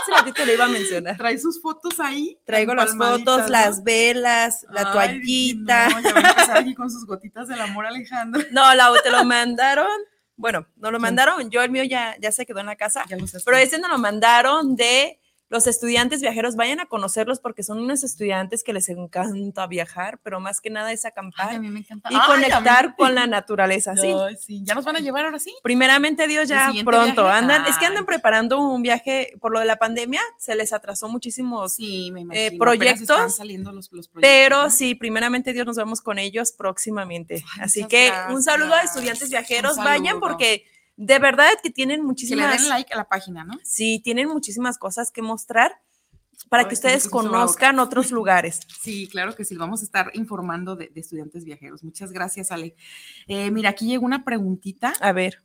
Hace 0.01 0.11
ratito 0.13 0.45
lo 0.45 0.53
iba 0.53 0.65
a 0.65 0.69
mencionar. 0.69 1.17
trae 1.17 1.39
sus 1.39 1.61
fotos 1.61 2.01
ahí. 2.01 2.39
Traigo 2.45 2.75
las 2.75 2.97
fotos, 2.97 3.43
¿no? 3.43 3.49
las 3.49 3.85
velas, 3.85 4.67
la 4.71 4.83
Ay, 4.83 4.93
toallita. 4.93 5.89
No, 5.89 6.01
ya 6.01 6.13
va 6.13 6.21
a 6.21 6.31
empezar 6.31 6.57
aquí 6.59 6.75
con 6.75 6.91
sus 6.91 7.07
gotitas 7.07 7.49
del 7.49 7.61
amor, 7.61 7.87
Alejandro. 7.87 8.43
No, 8.53 8.75
la, 8.75 8.93
te 9.03 9.11
lo 9.11 9.25
mandaron. 9.25 9.87
Bueno, 10.37 10.67
no 10.77 10.91
lo 10.91 10.99
mandaron. 10.99 11.51
Yo 11.51 11.63
el 11.63 11.71
mío 11.71 11.85
ya, 11.85 12.17
ya 12.21 12.33
se 12.33 12.47
quedó 12.47 12.61
en 12.61 12.67
la 12.67 12.77
casa. 12.77 13.05
Ya 13.09 13.17
lo. 13.17 13.27
Pero 13.45 13.57
ese 13.57 13.79
nos 13.79 13.91
lo 13.91 13.99
mandaron 13.99 14.75
de 14.77 15.21
los 15.53 15.67
estudiantes 15.67 16.23
viajeros. 16.23 16.57
Vayan 16.57 16.81
a 16.81 16.87
conocerlos 16.87 17.39
porque 17.39 17.63
son 17.63 17.79
unos 17.79 18.03
estudiantes 18.05 18.65
que 18.65 18.73
les 18.73 18.89
encanta 18.89 19.67
viajar, 19.67 20.19
pero 20.23 20.41
más 20.41 20.63
que 20.63 20.71
nada 20.71 20.91
es 20.93 21.05
acampar 21.05 21.51
Ay, 21.51 21.57
a 21.57 21.61
mí 21.61 21.69
me 21.69 21.81
encanta. 21.81 22.09
y 22.11 22.15
Ay, 22.15 22.21
a 22.21 22.27
mí- 22.27 22.35
conectar 22.47 22.97
con 22.97 23.15
la 23.15 23.27
naturaleza. 23.27 23.95
Sí. 23.97 24.07
Ay, 24.19 24.37
sí. 24.41 24.63
¿Ya 24.65 24.75
nos 24.75 24.87
van 24.87 24.97
a 24.97 25.01
llevar 25.01 25.27
ahora 25.27 25.39
sí? 25.39 25.55
Primeramente 25.63 26.27
Dios 26.27 26.49
ya 26.49 26.73
pronto. 26.85 27.25
viaje? 27.25 27.39
Andan, 27.39 27.67
es 27.67 27.77
que 27.77 27.85
andan 27.85 28.07
preparando 28.07 28.59
un 28.61 28.81
viaje 28.83 29.35
por 29.41 29.53
lo 29.53 29.61
de 29.61 29.67
la 29.67 29.77
pandemia, 29.77 30.23
se 30.39 30.57
les 30.57 30.73
atrasó 30.73 31.09
muchísimos. 31.09 31.75
Sí, 31.75 32.11
me 32.13 32.23
imagino. 32.23 32.47
Eh, 32.55 32.59
proyectos, 32.59 33.03
están 33.03 33.31
saliendo 33.31 33.73
los, 33.73 33.93
los 33.93 34.09
proyectos. 34.09 34.23
Pero 34.31 34.63
¿no? 34.65 34.71
sí, 34.71 34.95
primeramente 34.95 35.53
Dios 35.53 35.67
nos 35.67 35.77
vemos 35.77 36.01
con 36.01 36.19
ellos 36.19 36.53
próximamente. 36.53 37.45
Así 37.61 37.85
que 37.85 38.11
un 38.31 38.43
saludo 38.43 38.73
a 38.75 38.81
estudiantes 38.81 39.29
viajeros, 39.29 39.77
vayan 39.77 40.19
porque 40.19 40.65
de 41.05 41.19
verdad 41.19 41.49
que 41.63 41.71
tienen 41.71 41.97
Que 41.97 42.03
le 42.03 42.07
muchísimas 42.07 42.59
den 42.59 42.69
like 42.69 42.93
a 42.93 42.97
la 42.97 43.09
página, 43.09 43.45
¿no? 43.45 43.59
Sí, 43.65 44.01
tienen 44.05 44.29
muchísimas 44.29 44.79
cosas 44.79 45.11
que 45.11 45.21
mostrar 45.21 45.81
para 46.49 46.69
que 46.69 46.75
ustedes 46.75 47.09
conozcan 47.09 47.79
otros 47.81 48.11
lugares. 48.13 48.61
Sí, 48.81 49.09
claro 49.09 49.35
que 49.35 49.45
sí, 49.45 49.57
vamos 49.57 49.81
a 49.81 49.85
estar 49.85 50.11
informando 50.15 50.77
de, 50.77 50.89
de 50.89 51.01
estudiantes 51.01 51.45
viajeros. 51.45 51.83
Muchas 51.83 52.13
gracias, 52.13 52.53
Ale. 52.53 52.77
Eh, 53.27 53.51
mira, 53.51 53.71
aquí 53.71 53.87
llegó 53.87 54.05
una 54.05 54.25
preguntita 54.25 54.93
A 55.01 55.13
ver, 55.13 55.43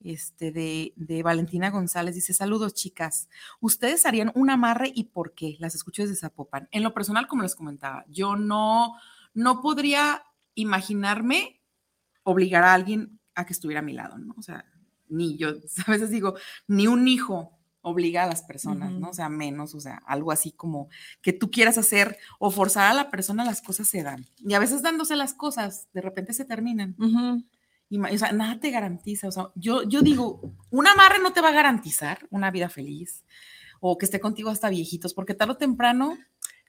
este, 0.00 0.52
de, 0.52 0.92
de 0.96 1.22
Valentina 1.22 1.70
González. 1.70 2.14
Dice, 2.14 2.34
saludos, 2.34 2.74
chicas. 2.74 3.28
¿Ustedes 3.60 4.04
harían 4.04 4.32
un 4.34 4.50
amarre 4.50 4.92
y 4.94 5.04
por 5.04 5.34
qué? 5.34 5.56
Las 5.60 5.74
escucho 5.74 6.02
desde 6.02 6.16
Zapopan. 6.16 6.68
En 6.72 6.82
lo 6.82 6.92
personal, 6.92 7.26
como 7.26 7.42
les 7.42 7.54
comentaba, 7.54 8.04
yo 8.08 8.36
no, 8.36 8.96
no 9.32 9.62
podría 9.62 10.24
imaginarme 10.54 11.62
obligar 12.22 12.64
a 12.64 12.74
alguien 12.74 13.18
a 13.34 13.46
que 13.46 13.52
estuviera 13.52 13.80
a 13.80 13.84
mi 13.84 13.92
lado, 13.92 14.18
¿no? 14.18 14.34
O 14.36 14.42
sea, 14.42 14.64
ni 15.10 15.36
yo, 15.36 15.50
a 15.86 15.90
veces 15.90 16.10
digo, 16.10 16.34
ni 16.66 16.86
un 16.86 17.06
hijo 17.08 17.60
obliga 17.82 18.24
a 18.24 18.26
las 18.26 18.42
personas, 18.42 18.92
¿no? 18.92 19.10
O 19.10 19.14
sea, 19.14 19.28
menos, 19.28 19.74
o 19.74 19.80
sea, 19.80 20.02
algo 20.06 20.32
así 20.32 20.52
como 20.52 20.88
que 21.22 21.32
tú 21.32 21.50
quieras 21.50 21.78
hacer 21.78 22.18
o 22.38 22.50
forzar 22.50 22.90
a 22.90 22.94
la 22.94 23.10
persona, 23.10 23.44
las 23.44 23.62
cosas 23.62 23.88
se 23.88 24.02
dan. 24.02 24.26
Y 24.38 24.54
a 24.54 24.58
veces 24.58 24.82
dándose 24.82 25.16
las 25.16 25.34
cosas, 25.34 25.88
de 25.92 26.02
repente 26.02 26.34
se 26.34 26.44
terminan. 26.44 26.94
Y, 27.88 27.98
o 27.98 28.18
sea, 28.18 28.32
nada 28.32 28.60
te 28.60 28.70
garantiza. 28.70 29.28
O 29.28 29.32
sea, 29.32 29.48
yo, 29.54 29.82
yo 29.84 30.02
digo, 30.02 30.54
un 30.70 30.86
amarre 30.86 31.20
no 31.20 31.32
te 31.32 31.40
va 31.40 31.48
a 31.48 31.52
garantizar 31.52 32.26
una 32.30 32.50
vida 32.50 32.68
feliz 32.68 33.24
o 33.80 33.96
que 33.96 34.04
esté 34.04 34.20
contigo 34.20 34.50
hasta 34.50 34.68
viejitos, 34.68 35.14
porque 35.14 35.34
tarde 35.34 35.52
o 35.52 35.56
temprano, 35.56 36.18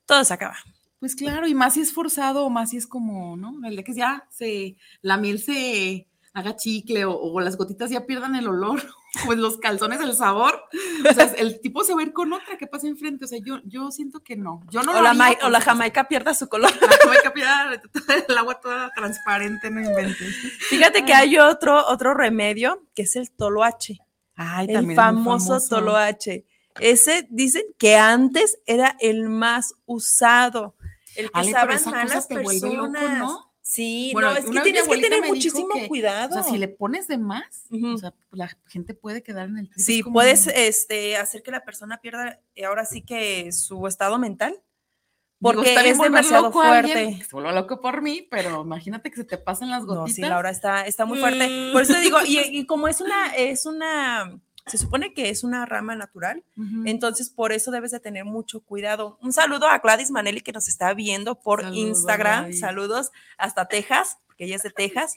todo 0.06 0.24
se 0.24 0.34
acaba. 0.34 0.56
pues 1.00 1.16
claro, 1.16 1.48
y 1.48 1.54
más 1.54 1.74
si 1.74 1.82
es 1.82 1.94
forzado 1.94 2.46
o 2.46 2.50
más 2.50 2.70
si 2.70 2.78
es 2.78 2.88
como, 2.88 3.36
¿no? 3.36 3.68
El 3.68 3.76
de 3.76 3.84
que 3.84 3.94
ya 3.94 4.28
se, 4.30 4.78
la 5.02 5.18
miel 5.18 5.40
se 5.40 6.08
haga 6.34 6.56
chicle 6.56 7.06
o, 7.06 7.14
o 7.14 7.42
las 7.42 7.58
gotitas 7.58 7.90
ya 7.90 8.06
pierdan 8.06 8.36
el 8.36 8.48
olor, 8.48 8.82
pues 9.26 9.38
los 9.38 9.58
calzones 9.58 10.00
el 10.02 10.16
sabor. 10.16 10.64
O 11.10 11.14
sea, 11.14 11.26
el 11.38 11.60
tipo 11.62 11.84
se 11.84 11.94
va 11.94 12.02
a 12.02 12.04
ir 12.04 12.14
con 12.14 12.32
otra 12.34 12.58
que 12.58 12.68
pasa 12.68 12.88
enfrente. 12.88 13.26
O 13.26 13.28
sea, 13.28 13.40
yo, 13.44 13.60
yo 13.66 13.92
siento 13.92 14.24
que 14.24 14.36
no. 14.36 14.62
Yo 14.70 14.84
no 14.84 14.92
o, 14.92 14.96
lo 14.96 15.02
la 15.02 15.10
haría 15.12 15.38
o 15.44 15.50
la 15.50 15.62
jamaica 15.62 16.08
pierda 16.08 16.34
su 16.34 16.48
color. 16.48 16.72
La 16.82 16.98
jamaica 17.02 17.34
pierda 17.34 17.82
el 18.28 18.38
agua 18.38 18.60
toda 18.60 18.92
transparente, 18.96 19.70
no 19.70 19.82
inventes. 19.82 20.36
Fíjate 20.70 21.04
que 21.06 21.14
hay 21.14 21.38
otro, 21.38 21.86
otro 21.88 22.14
remedio 22.14 22.88
que 22.96 23.04
es 23.04 23.16
el 23.16 23.32
toloache, 23.32 24.00
Ay, 24.36 24.68
el 24.70 24.74
también 24.76 24.96
famoso, 24.96 25.60
toloache. 25.68 26.46
Ese 26.80 27.28
dicen 27.30 27.64
que 27.78 27.98
antes 27.98 28.58
era 28.66 28.96
el 29.02 29.28
más 29.28 29.76
usado, 29.86 30.76
el 31.18 31.30
que 31.30 31.40
Ale, 31.40 31.50
usaban 31.50 31.76
esa 31.76 31.92
más 31.92 32.04
cosa 32.04 32.16
las 32.16 32.28
te 32.30 32.40
vuelve 32.40 32.74
loco, 32.74 32.92
personas. 32.94 33.20
¿no? 33.20 33.51
Sí, 33.72 34.10
Bueno, 34.12 34.32
no, 34.32 34.38
es 34.38 34.44
que 34.44 34.60
tienes 34.60 34.86
que 34.86 34.98
tener 34.98 35.24
muchísimo 35.26 35.70
que, 35.74 35.88
cuidado. 35.88 36.38
O 36.38 36.44
sea, 36.44 36.52
si 36.52 36.58
le 36.58 36.68
pones 36.68 37.08
de 37.08 37.18
más, 37.18 37.68
o 37.72 37.98
sea, 37.98 38.14
la 38.32 38.50
gente 38.68 38.94
puede 38.94 39.24
quedar 39.24 39.48
en 39.48 39.60
el 39.60 39.70
Sí, 39.78 40.04
puedes 40.04 40.48
este, 40.48 41.16
hacer 41.16 41.42
que 41.42 41.52
la 41.52 41.64
persona 41.64 42.02
pierda 42.02 42.42
eh, 42.54 42.66
ahora 42.66 42.84
sí 42.84 43.02
que 43.02 43.50
su 43.54 43.88
estado 43.88 44.20
mental, 44.20 44.52
Digo, 44.52 45.54
porque 45.54 45.70
bien 45.70 45.86
es 45.86 46.00
demasiado 46.00 46.44
loco 46.48 46.62
a 46.62 46.80
alguien, 46.80 47.14
fuerte. 47.14 47.28
vuelva 47.32 47.52
loco 47.54 47.80
por 47.80 48.02
mí, 48.02 48.28
pero 48.30 48.62
imagínate 48.62 49.10
que 49.10 49.16
se 49.16 49.24
te 49.24 49.38
pasen 49.38 49.70
las 49.70 49.86
No, 49.86 49.96
gotitas. 49.96 50.16
sí, 50.16 50.22
Laura 50.22 50.50
está, 50.50 50.86
está 50.86 51.06
muy 51.06 51.20
fuerte. 51.20 51.48
Mm. 51.48 51.72
Por 51.72 51.84
eso 51.84 51.94
te 51.94 52.02
digo, 52.02 52.18
y, 52.28 52.40
y 52.52 52.66
como 52.66 52.90
es 52.90 53.00
una, 53.00 53.28
es 53.38 53.66
una, 53.66 54.38
se 54.68 54.78
supone 54.78 55.14
que 55.14 55.30
es 55.30 55.44
una 55.44 55.66
rama 55.66 55.96
natural, 55.96 56.44
entonces 56.86 57.30
por 57.30 57.52
eso 57.52 57.72
debes 57.72 57.92
de 57.92 58.00
tener 58.00 58.26
mucho 58.26 58.62
cuidado. 58.62 59.18
Un 59.22 59.34
saludo 59.34 59.68
a 59.68 59.80
Gladys 59.80 60.12
Manelli 60.12 60.42
que 60.42 60.52
nos 60.52 60.68
está 60.68 60.94
viendo 60.94 61.40
por 61.40 61.62
Saludos, 61.62 61.78
Instagram. 61.80 62.44
Gladys. 62.44 62.60
Saludos 62.60 63.12
hasta 63.38 63.68
Texas, 63.68 64.18
porque 64.28 64.46
ella 64.46 64.56
es 64.58 64.64
de 64.64 64.70
Texas. 64.70 65.16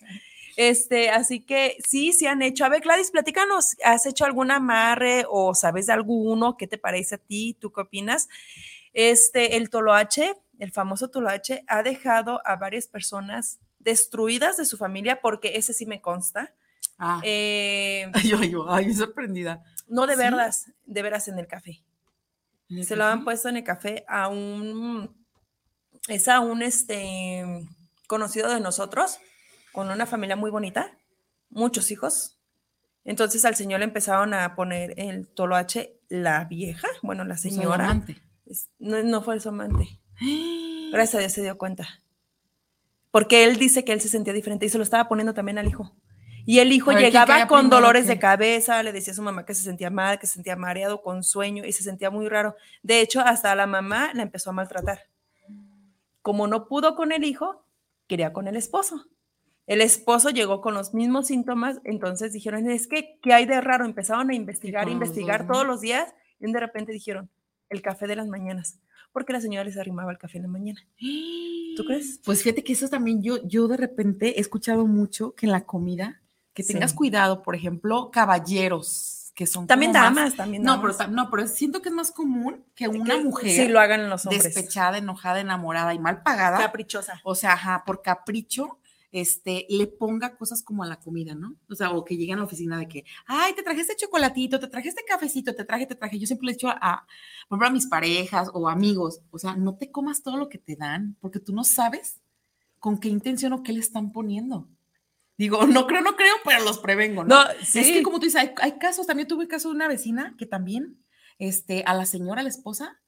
Este, 0.57 1.11
así 1.11 1.41
que 1.41 1.77
sí, 1.87 2.13
sí 2.13 2.27
han 2.27 2.43
hecho. 2.43 2.65
A 2.65 2.69
ver, 2.69 2.81
Gladys, 2.81 3.11
platícanos, 3.11 3.77
¿has 3.85 4.07
hecho 4.07 4.25
algún 4.25 4.51
amarre 4.51 5.25
o 5.29 5.55
sabes 5.55 5.87
de 5.87 5.93
alguno? 5.93 6.57
¿Qué 6.57 6.67
te 6.67 6.79
parece 6.79 7.17
a 7.17 7.19
ti? 7.19 7.57
¿Tú 7.61 7.73
qué 7.73 7.83
opinas? 7.83 8.29
Este, 8.93 9.57
el 9.57 9.71
toloache, 9.71 10.37
el 10.59 10.71
famoso 10.71 11.11
toloache, 11.11 11.65
ha 11.67 11.83
dejado 11.83 12.41
a 12.45 12.57
varias 12.57 12.87
personas 12.87 13.59
destruidas 13.79 14.57
de 14.57 14.65
su 14.65 14.79
familia, 14.79 15.21
porque 15.21 15.57
ese 15.57 15.75
sí 15.75 15.87
me 15.87 16.01
consta. 16.01 16.55
Ah. 16.99 17.21
Eh, 17.25 18.11
Ay, 18.13 18.23
yo, 18.29 18.43
yo, 18.43 18.71
ay, 18.73 18.93
sorprendida. 18.95 19.63
no 19.89 20.07
de 20.07 20.15
¿Sí? 20.15 20.19
veras, 20.19 20.67
de 20.87 21.03
veras 21.03 21.29
en 21.29 21.39
el 21.39 21.47
café. 21.47 21.83
¿En 22.69 22.79
el 22.79 22.85
Se 22.87 22.97
lo 22.97 23.05
han 23.05 23.25
puesto 23.25 23.49
en 23.49 23.57
el 23.59 23.65
café 23.65 24.05
a 24.09 24.29
un, 24.29 25.15
es 26.09 26.29
a 26.29 26.41
un 26.41 26.63
este, 26.63 27.45
conocido 28.07 28.49
de 28.53 28.61
nosotros, 28.61 29.19
con 29.73 29.91
una 29.91 30.07
familia 30.07 30.37
muy 30.37 30.51
bonita, 30.51 30.97
muchos 31.51 31.91
hijos. 31.91 32.39
Entonces 33.05 33.45
al 33.45 33.55
señor 33.55 33.81
le 33.81 33.85
empezaron 33.85 34.33
a 34.33 34.55
poner 34.55 34.95
el 34.99 35.29
toloache, 35.29 36.01
la 36.09 36.45
vieja, 36.45 36.89
bueno, 37.03 37.25
la 37.25 37.35
el 37.35 37.41
señora, 37.41 37.85
amante. 37.91 38.23
no, 38.79 39.03
no 39.03 39.21
fue 39.23 39.39
su 39.41 39.51
amante. 39.51 40.01
Gracias 40.93 41.15
a 41.17 41.19
Dios 41.19 41.33
se 41.33 41.43
dio 41.43 41.59
cuenta. 41.59 41.87
Porque 43.11 43.45
él 43.45 43.57
dice 43.59 43.85
que 43.85 43.93
él 43.93 44.01
se 44.01 44.09
sentía 44.09 44.33
diferente 44.33 44.67
y 44.67 44.69
se 44.71 44.79
lo 44.79 44.85
estaba 44.85 45.09
poniendo 45.09 45.35
también 45.35 45.59
al 45.59 45.67
hijo. 45.69 45.95
Y 46.47 46.59
el 46.59 46.73
hijo 46.73 46.91
A 46.91 46.95
ver, 46.95 47.03
¿quién 47.03 47.13
llegaba 47.13 47.47
con 47.47 47.61
primero, 47.61 47.77
dolores 47.77 48.07
de 48.07 48.19
cabeza, 48.19 48.83
le 48.83 48.93
decía 48.93 49.13
a 49.13 49.17
su 49.17 49.23
mamá 49.23 49.47
que 49.47 49.55
se 49.55 49.63
sentía 49.63 49.91
mal, 49.91 50.19
que 50.19 50.27
se 50.27 50.35
sentía 50.35 50.57
mareado, 50.57 51.03
con 51.03 51.23
sueño 51.23 51.65
y 51.65 51.73
se 51.73 51.83
sentía 51.83 52.11
muy 52.11 52.29
raro. 52.29 52.55
De 52.83 53.01
hecho, 53.01 53.21
hasta 53.21 53.55
la 53.55 53.67
mamá 53.67 54.11
la 54.15 54.23
empezó 54.23 54.51
a 54.51 54.53
maltratar. 54.53 55.09
Como 56.23 56.47
no 56.47 56.69
pudo 56.69 56.97
con 56.97 57.13
el 57.13 57.25
hijo, 57.25 57.65
quería 58.07 58.33
con 58.33 58.49
el 58.49 58.57
esposo. 58.57 59.07
El 59.67 59.81
esposo 59.81 60.29
llegó 60.29 60.61
con 60.61 60.75
los 60.75 60.93
mismos 60.93 61.29
síntomas, 61.29 61.81
entonces 61.85 62.33
dijeron, 62.33 62.71
es 62.71 62.87
que, 62.87 63.19
¿qué 63.23 63.33
hay 63.33 63.47
de 63.47 63.61
raro? 63.63 63.87
Empezaron 63.87 64.31
a 64.31 64.35
investigar, 64.35 64.91
investigar 64.91 65.47
todos 65.47 65.67
los 65.67 65.81
días 65.81 66.15
y 66.39 66.53
de 66.53 66.61
repente 66.61 66.93
dijeron, 66.93 67.31
el 67.71 67.81
café 67.81 68.07
de 68.07 68.17
las 68.17 68.29
mañanas, 68.29 68.79
porque 69.13 69.33
la 69.33 69.41
señora 69.41 69.65
les 69.65 69.79
arrimaba 69.79 70.13
el 70.13 70.19
café 70.19 70.37
en 70.37 70.43
la 70.43 70.49
mañana. 70.49 70.81
¿Tú 71.77 71.85
crees? 71.87 72.21
Pues 72.25 72.43
fíjate 72.43 72.63
que 72.63 72.75
eso 72.75 72.89
también 72.89 73.23
yo, 73.23 73.43
yo 73.47 73.67
de 73.67 73.79
repente 73.79 74.37
he 74.37 74.41
escuchado 74.41 74.87
mucho 74.87 75.35
que 75.35 75.47
en 75.47 75.53
la 75.53 75.65
comida, 75.65 76.21
que 76.55 76.63
tengas 76.63 76.93
Sí. 76.93 76.97
cuidado, 76.97 77.43
por 77.43 77.55
ejemplo, 77.55 78.11
caballeros, 78.13 79.33
que 79.35 79.47
son 79.47 79.67
También 79.67 79.91
como 79.93 80.05
más- 80.05 80.15
damas, 80.15 80.37
también 80.37 80.63
No, 80.63 80.81
pero, 80.81 80.93
damas. 80.95 81.13
no, 81.15 81.31
pero 81.31 81.47
siento 81.49 81.83
que 81.83 81.89
es 81.89 81.95
más 81.95 82.13
común 82.13 82.65
que 82.77 82.87
una 82.89 83.19
mujer 83.21 83.51
Sí, 83.51 83.69
lo 83.69 83.81
hagan 83.81 84.09
los 84.09 84.25
hombres. 84.27 84.45
despechada, 84.45 84.99
enojada, 84.99 85.41
enamorada 85.41 85.93
y 85.93 85.99
mal 85.99 86.23
pagada, 86.23 86.59
Caprichosa. 86.59 87.21
o 87.25 87.35
sea, 87.35 87.55
ajá, 87.55 87.83
por 87.85 88.01
capricho, 88.03 88.79
este, 89.11 89.67
le 89.69 89.87
ponga 89.87 90.37
cosas 90.37 90.63
como 90.63 90.83
a 90.83 90.87
la 90.89 90.97
comida, 90.99 91.35
¿no? 91.37 91.55
O 91.69 91.75
sea, 91.77 91.91
o 91.93 92.05
que 92.05 92.17
llegue 92.17 92.33
a 92.33 92.37
la 92.37 92.43
oficina 92.45 92.77
de 92.79 92.89
que, 92.89 93.05
ay, 93.27 93.53
te 93.55 93.63
traje 93.63 93.81
este 93.81 93.95
chocolatito, 93.97 94.59
te 94.59 94.67
traje 94.67 94.89
este 94.89 95.05
cafecito, 95.05 95.55
te 95.55 95.65
traje, 95.65 95.87
te 95.87 95.95
traje. 95.95 96.19
Yo 96.19 96.27
siempre 96.27 96.47
le 96.47 96.53
he 96.53 96.55
dicho 96.55 96.69
a, 96.69 97.07
por 97.49 97.57
ejemplo, 97.57 97.69
a 97.69 97.71
mis 97.71 97.87
parejas 97.87 98.51
o 98.53 98.69
amigos, 98.69 99.21
o 99.31 99.39
sea, 99.39 99.55
no 99.57 99.75
te 99.77 99.91
comas 99.93 100.23
todo 100.23 100.37
lo 100.37 100.49
que 100.49 100.59
te 100.59 100.75
dan, 100.77 101.17
porque 101.21 101.39
tú 101.39 101.53
no 101.53 101.63
sabes 101.65 102.21
con 102.81 102.99
qué 102.99 103.09
intención 103.09 103.53
o 103.53 103.63
qué 103.63 103.73
le 103.73 103.81
están 103.81 104.11
poniendo. 104.13 104.67
Digo, 105.37 105.67
no 105.67 105.87
creo, 105.87 106.01
no 106.01 106.17
creo, 106.17 106.35
pero 106.45 106.63
los 106.65 106.79
prevengo, 106.79 107.25
¿no? 107.25 107.43
Es 107.61 107.73
que 107.73 108.03
como 108.03 108.19
tú 108.19 108.27
dices, 108.27 108.41
hay, 108.41 108.51
hay, 108.61 108.79
casos, 108.79 109.07
también 109.07 109.29
tuve 109.29 109.49
caso 109.49 109.69
de 109.69 109.75
una 109.75 109.89
vecina 109.89 110.35
que 110.39 110.47
también, 110.47 111.05
este, 111.39 111.83
a 111.87 111.95
la 111.95 112.07
señora, 112.07 112.43
la 112.43 112.49
esposa, 112.49 113.01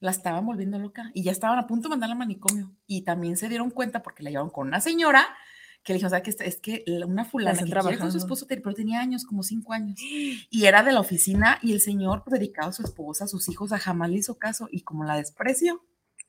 la 0.00 0.10
estaban 0.10 0.44
volviendo 0.44 0.78
loca 0.78 1.10
y 1.14 1.22
ya 1.22 1.32
estaban 1.32 1.58
a 1.58 1.66
punto 1.66 1.88
de 1.88 1.90
mandarla 1.90 2.14
al 2.14 2.18
manicomio. 2.18 2.74
Y 2.86 3.02
también 3.02 3.36
se 3.36 3.48
dieron 3.48 3.70
cuenta 3.70 4.02
porque 4.02 4.22
la 4.22 4.30
llevaron 4.30 4.50
con 4.50 4.68
una 4.68 4.80
señora 4.80 5.26
que 5.82 5.92
le 5.92 5.98
dijo, 5.98 6.08
o 6.08 6.10
sea, 6.10 6.22
que 6.22 6.30
es 6.30 6.60
que 6.60 6.84
una 7.06 7.24
fulana 7.24 7.58
que 7.58 7.98
con 7.98 8.12
su 8.12 8.18
esposo, 8.18 8.46
pero 8.46 8.74
tenía 8.74 9.00
años, 9.00 9.24
como 9.24 9.42
cinco 9.42 9.72
años, 9.72 9.98
y 10.50 10.64
era 10.64 10.82
de 10.82 10.92
la 10.92 11.00
oficina 11.00 11.58
y 11.62 11.72
el 11.72 11.80
señor 11.80 12.22
pues, 12.24 12.38
dedicado 12.38 12.70
a 12.70 12.72
su 12.72 12.82
esposa, 12.82 13.24
a 13.24 13.28
sus 13.28 13.48
hijos, 13.48 13.72
a 13.72 13.78
jamás 13.78 14.10
le 14.10 14.16
hizo 14.16 14.38
caso 14.38 14.68
y 14.70 14.82
como 14.82 15.04
la 15.04 15.16
desprecio. 15.16 15.84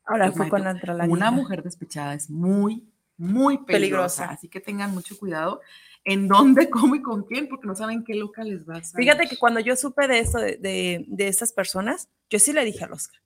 Ahora 0.06 0.26
pues, 0.26 0.38
fue 0.38 0.50
con 0.50 0.64
la 0.64 1.06
Una 1.08 1.32
mujer 1.32 1.64
despechada 1.64 2.14
es 2.14 2.30
muy, 2.30 2.90
muy 3.22 3.60
peligrosa, 3.60 4.26
así 4.26 4.50
que 4.50 4.60
tengan 4.60 4.94
mucho 4.94 5.18
cuidado 5.18 5.62
en 6.04 6.28
dónde, 6.28 6.70
cómo 6.72 6.96
y 6.96 7.02
con 7.02 7.24
quién, 7.24 7.48
porque 7.48 7.68
no 7.68 7.76
saben 7.76 8.04
qué 8.04 8.16
loca 8.16 8.44
les 8.44 8.68
va 8.68 8.78
a 8.78 8.82
Fíjate 8.82 9.28
que 9.28 9.38
cuando 9.38 9.60
yo 9.60 9.76
supe 9.76 10.08
de 10.08 10.20
esto, 10.20 10.40
de, 10.40 10.58
de, 10.58 11.06
de 11.08 11.28
estas 11.28 11.54
personas, 11.54 12.10
yo 12.30 12.40
sí 12.40 12.52
le 12.52 12.66
dije 12.66 12.84
al 12.84 12.94
Oscar, 12.94 13.22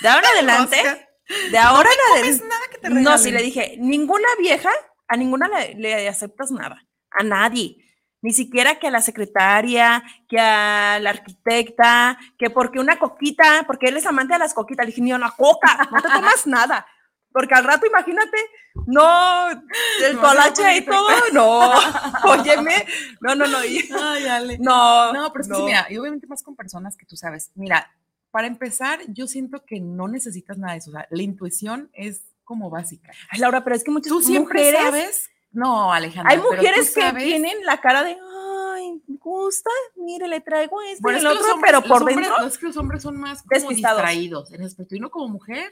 de 0.00 0.08
ahora 0.08 0.28
en 0.32 0.38
adelante, 0.48 1.08
de 1.50 1.58
ahora 1.58 1.88
en 1.90 2.22
adelante, 2.22 3.02
no, 3.02 3.18
sí 3.18 3.30
le 3.32 3.42
dije, 3.42 3.76
ninguna 3.78 4.28
vieja 4.38 4.70
a 5.08 5.16
ninguna 5.16 5.48
le, 5.48 6.08
aceptas 6.08 6.50
nada, 6.50 6.84
a 7.10 7.22
nadie. 7.22 7.82
Ni 8.22 8.32
siquiera 8.32 8.78
que 8.78 8.88
a 8.88 8.90
la 8.90 9.02
secretaria, 9.02 10.02
que 10.28 10.40
a 10.40 10.98
la 11.00 11.10
arquitecta, 11.10 12.18
que 12.38 12.50
porque 12.50 12.80
una 12.80 12.98
coquita, 12.98 13.64
porque 13.66 13.86
él 13.86 13.96
es 13.96 14.06
amante 14.06 14.32
de 14.32 14.40
las 14.40 14.54
coquitas. 14.54 14.84
Le 14.84 14.90
dije, 14.90 15.02
ni 15.02 15.12
una 15.12 15.30
coca, 15.30 15.88
no 15.92 16.02
te 16.02 16.08
tomas 16.08 16.46
nada. 16.46 16.86
Porque 17.36 17.54
al 17.54 17.64
rato, 17.64 17.84
imagínate, 17.84 18.38
no, 18.86 19.50
el 19.50 20.16
colache 20.16 20.78
y 20.78 20.80
todo, 20.86 21.10
no, 21.34 21.70
óyeme, 22.24 22.86
no, 23.20 23.34
no, 23.34 23.46
no, 23.46 23.58
Ay, 23.58 24.56
no, 24.58 25.12
no, 25.12 25.32
pero 25.34 25.44
es 25.44 25.52
que 25.52 25.62
mira, 25.62 25.86
y 25.90 25.98
obviamente 25.98 26.26
más 26.26 26.42
con 26.42 26.56
personas 26.56 26.96
que 26.96 27.04
tú 27.04 27.14
sabes, 27.14 27.50
mira, 27.54 27.94
para 28.30 28.46
empezar, 28.46 29.00
yo 29.08 29.26
siento 29.26 29.66
que 29.66 29.80
no 29.80 30.08
necesitas 30.08 30.56
nada 30.56 30.72
de 30.72 30.78
eso, 30.78 30.88
o 30.88 30.94
sea, 30.94 31.06
la 31.10 31.22
intuición 31.22 31.90
es 31.92 32.22
como 32.42 32.70
básica. 32.70 33.12
Ay, 33.28 33.40
Laura, 33.40 33.62
pero 33.62 33.76
es 33.76 33.84
que 33.84 33.90
muchas 33.90 34.08
¿Tú 34.08 34.22
siempre 34.22 34.58
mujeres, 34.58 34.80
sabes? 34.80 35.30
No, 35.52 35.92
Alejandra. 35.92 36.32
Hay 36.32 36.38
mujeres 36.38 36.94
que 36.94 37.12
tienen 37.18 37.66
la 37.66 37.82
cara 37.82 38.02
de, 38.02 38.16
ay, 38.76 39.02
me 39.06 39.18
gusta, 39.18 39.68
mire, 39.96 40.26
le 40.26 40.40
traigo 40.40 40.80
esto 40.80 41.02
bueno, 41.02 41.18
el 41.18 41.26
otro, 41.26 41.58
pero 41.60 41.82
por 41.82 42.02
dentro. 42.02 42.46
es 42.46 42.56
que 42.56 42.64
los 42.64 42.78
hombres 42.78 43.02
son 43.02 43.20
más 43.20 43.42
como 43.42 43.68
distraídos 43.72 44.50
en 44.54 44.62
aspecto. 44.62 44.96
Y 44.96 45.00
no 45.00 45.10
como 45.10 45.28
mujer, 45.28 45.70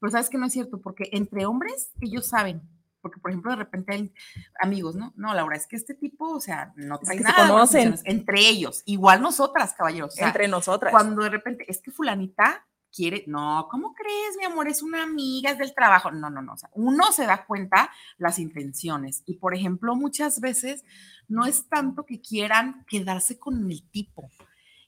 pero 0.00 0.10
sabes 0.10 0.30
que 0.30 0.38
no 0.38 0.46
es 0.46 0.52
cierto, 0.52 0.80
porque 0.80 1.08
entre 1.12 1.46
hombres 1.46 1.92
ellos 2.00 2.26
saben. 2.26 2.62
Porque, 3.00 3.18
por 3.18 3.30
ejemplo, 3.30 3.50
de 3.52 3.56
repente 3.56 3.94
hay 3.94 4.12
amigos, 4.60 4.94
¿no? 4.94 5.12
No, 5.16 5.32
Laura, 5.32 5.56
es 5.56 5.66
que 5.66 5.76
este 5.76 5.94
tipo, 5.94 6.34
o 6.34 6.40
sea, 6.40 6.72
no 6.76 6.98
trae 6.98 7.16
es 7.16 7.22
que 7.22 7.28
nada. 7.28 7.46
Se 7.46 7.50
conocen. 7.50 7.94
Entre 8.04 8.40
ellos, 8.40 8.82
igual 8.84 9.22
nosotras, 9.22 9.72
caballeros. 9.72 10.18
entre 10.18 10.48
nosotras. 10.48 10.90
Cuando 10.90 11.22
de 11.22 11.30
repente, 11.30 11.64
es 11.68 11.80
que 11.80 11.90
fulanita 11.90 12.66
quiere, 12.92 13.24
no, 13.26 13.68
¿cómo 13.70 13.94
crees, 13.94 14.36
mi 14.36 14.44
amor? 14.44 14.68
Es 14.68 14.82
una 14.82 15.02
amiga, 15.02 15.50
es 15.50 15.58
del 15.58 15.74
trabajo. 15.74 16.10
No, 16.10 16.28
no, 16.28 16.42
no. 16.42 16.54
O 16.54 16.56
sea, 16.58 16.70
uno 16.74 17.12
se 17.12 17.24
da 17.24 17.46
cuenta 17.46 17.90
las 18.18 18.38
intenciones. 18.38 19.22
Y 19.26 19.36
por 19.36 19.54
ejemplo, 19.54 19.94
muchas 19.94 20.40
veces 20.40 20.84
no 21.28 21.46
es 21.46 21.68
tanto 21.68 22.04
que 22.04 22.20
quieran 22.20 22.84
quedarse 22.86 23.38
con 23.38 23.70
el 23.70 23.88
tipo, 23.90 24.28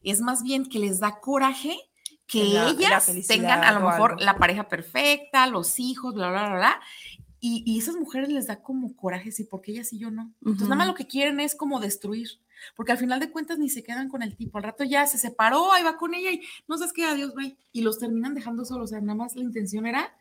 es 0.03 0.21
más 0.21 0.43
bien 0.43 0.69
que 0.69 0.81
les 0.81 0.99
da 0.99 1.21
coraje 1.21 1.79
que 2.33 2.43
ellas 2.43 3.13
tengan 3.29 3.63
a 3.63 3.79
lo 3.79 3.87
mejor 3.87 4.21
la 4.21 4.37
pareja 4.37 4.69
perfecta, 4.69 5.47
los 5.47 5.79
hijos, 5.79 6.15
bla, 6.15 6.31
bla, 6.31 6.47
bla, 6.49 6.57
bla. 6.57 6.81
Y, 7.39 7.63
y 7.67 7.79
esas 7.79 7.97
mujeres 7.97 8.29
les 8.29 8.47
da 8.47 8.63
como 8.63 8.97
coraje, 8.97 9.33
sí, 9.33 9.45
porque 9.45 9.73
ellas 9.73 9.93
y 9.93 9.99
yo 9.99 10.11
no. 10.11 10.33
Entonces, 10.41 10.69
nada 10.69 10.77
más 10.77 10.87
lo 10.87 10.95
que 10.95 11.07
quieren 11.07 11.41
es 11.41 11.55
como 11.55 11.81
destruir 11.81 12.29
porque 12.77 12.93
al 12.93 12.99
final 12.99 13.21
de 13.21 13.31
cuentas 13.31 13.59
ni 13.59 13.69
se 13.69 13.83
quedan 13.83 14.09
con 14.09 14.23
el 14.23 14.37
tipo, 14.37 14.59
al 14.59 14.65
rato 14.65 14.85
ya 14.85 15.07
se 15.07 15.19
separó, 15.19 15.73
ahí 15.73 15.83
va 15.83 15.97
con 15.97 16.15
ella 16.15 16.31
y 16.31 16.43
no 16.69 16.77
sabes 16.77 16.93
qué, 16.93 17.05
adiós, 17.05 17.33
güey, 17.33 17.57
y 17.73 17.83
los 17.83 17.99
terminan 17.99 18.35
dejando 18.35 18.65
solos, 18.65 18.85
o 18.85 18.89
sea, 18.89 19.01
nada 19.01 19.15
más 19.15 19.37
la 19.37 19.43
intención 19.43 19.87
era 19.87 20.15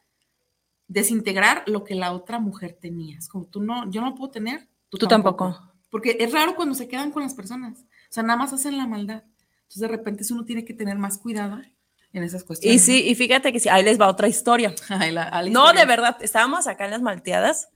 desintegrar 0.87 1.63
lo 1.67 1.83
que 1.83 1.95
la 1.95 2.13
otra 2.13 2.39
mujer 2.39 2.77
tenía, 2.79 3.17
es 3.17 3.27
como 3.27 3.45
tú 3.45 3.61
no, 3.61 3.89
yo 3.91 4.01
no 4.01 4.15
puedo 4.15 4.31
tener, 4.31 4.67
tú, 4.89 4.97
tampoco. 5.07 5.59
porque 5.89 6.17
es 6.19 6.31
raro 6.31 6.55
cuando 6.55 6.75
se 6.75 6.87
quedan 6.87 7.11
con 7.11 7.23
las 7.23 7.33
personas, 7.33 7.79
o 7.79 8.13
sea, 8.13 8.23
nada 8.23 8.37
más 8.37 8.53
hacen 8.53 8.77
la 8.77 8.87
maldad, 8.87 9.23
entonces 9.63 9.81
de 9.81 9.87
repente 9.87 10.23
uno 10.31 10.45
tiene 10.45 10.65
que 10.65 10.73
tener 10.73 10.97
más 10.97 11.17
cuidado 11.17 11.61
en 12.13 12.23
esas 12.23 12.43
cuestiones. 12.43 12.81
Y 12.81 12.85
sí, 12.85 13.09
y 13.09 13.15
fíjate 13.15 13.51
que 13.51 13.59
sí, 13.59 13.69
ahí 13.69 13.83
les 13.83 13.99
va 13.99 14.07
otra 14.07 14.27
historia. 14.27 14.73
no, 15.51 15.73
de 15.73 15.85
verdad, 15.85 16.17
estábamos 16.21 16.67
acá 16.67 16.85
en 16.85 16.91
las 16.91 17.01
malteadas, 17.01 17.69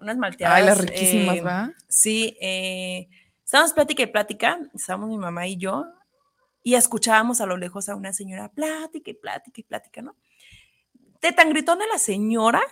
unas 0.00 0.16
malteadas. 0.16 0.56
Ay, 0.56 0.64
las 0.64 0.78
riquísimas, 0.78 1.36
eh, 1.36 1.42
¿va? 1.42 1.72
Sí, 1.88 2.36
eh, 2.40 3.08
Estábamos 3.44 3.74
plática 3.74 4.02
y 4.02 4.06
plática, 4.06 4.58
estábamos 4.74 5.10
mi 5.10 5.18
mamá 5.18 5.46
y 5.46 5.58
yo, 5.58 5.84
y 6.62 6.74
escuchábamos 6.74 7.42
a 7.42 7.46
lo 7.46 7.58
lejos 7.58 7.88
a 7.90 7.94
una 7.94 8.12
señora 8.12 8.50
plática 8.50 9.10
y 9.10 9.14
plática 9.14 9.60
y 9.60 9.64
plática, 9.64 10.00
¿no? 10.02 10.16
De 11.20 11.30
tan 11.30 11.50
gritona 11.50 11.86
la 11.86 11.98
señora 11.98 12.62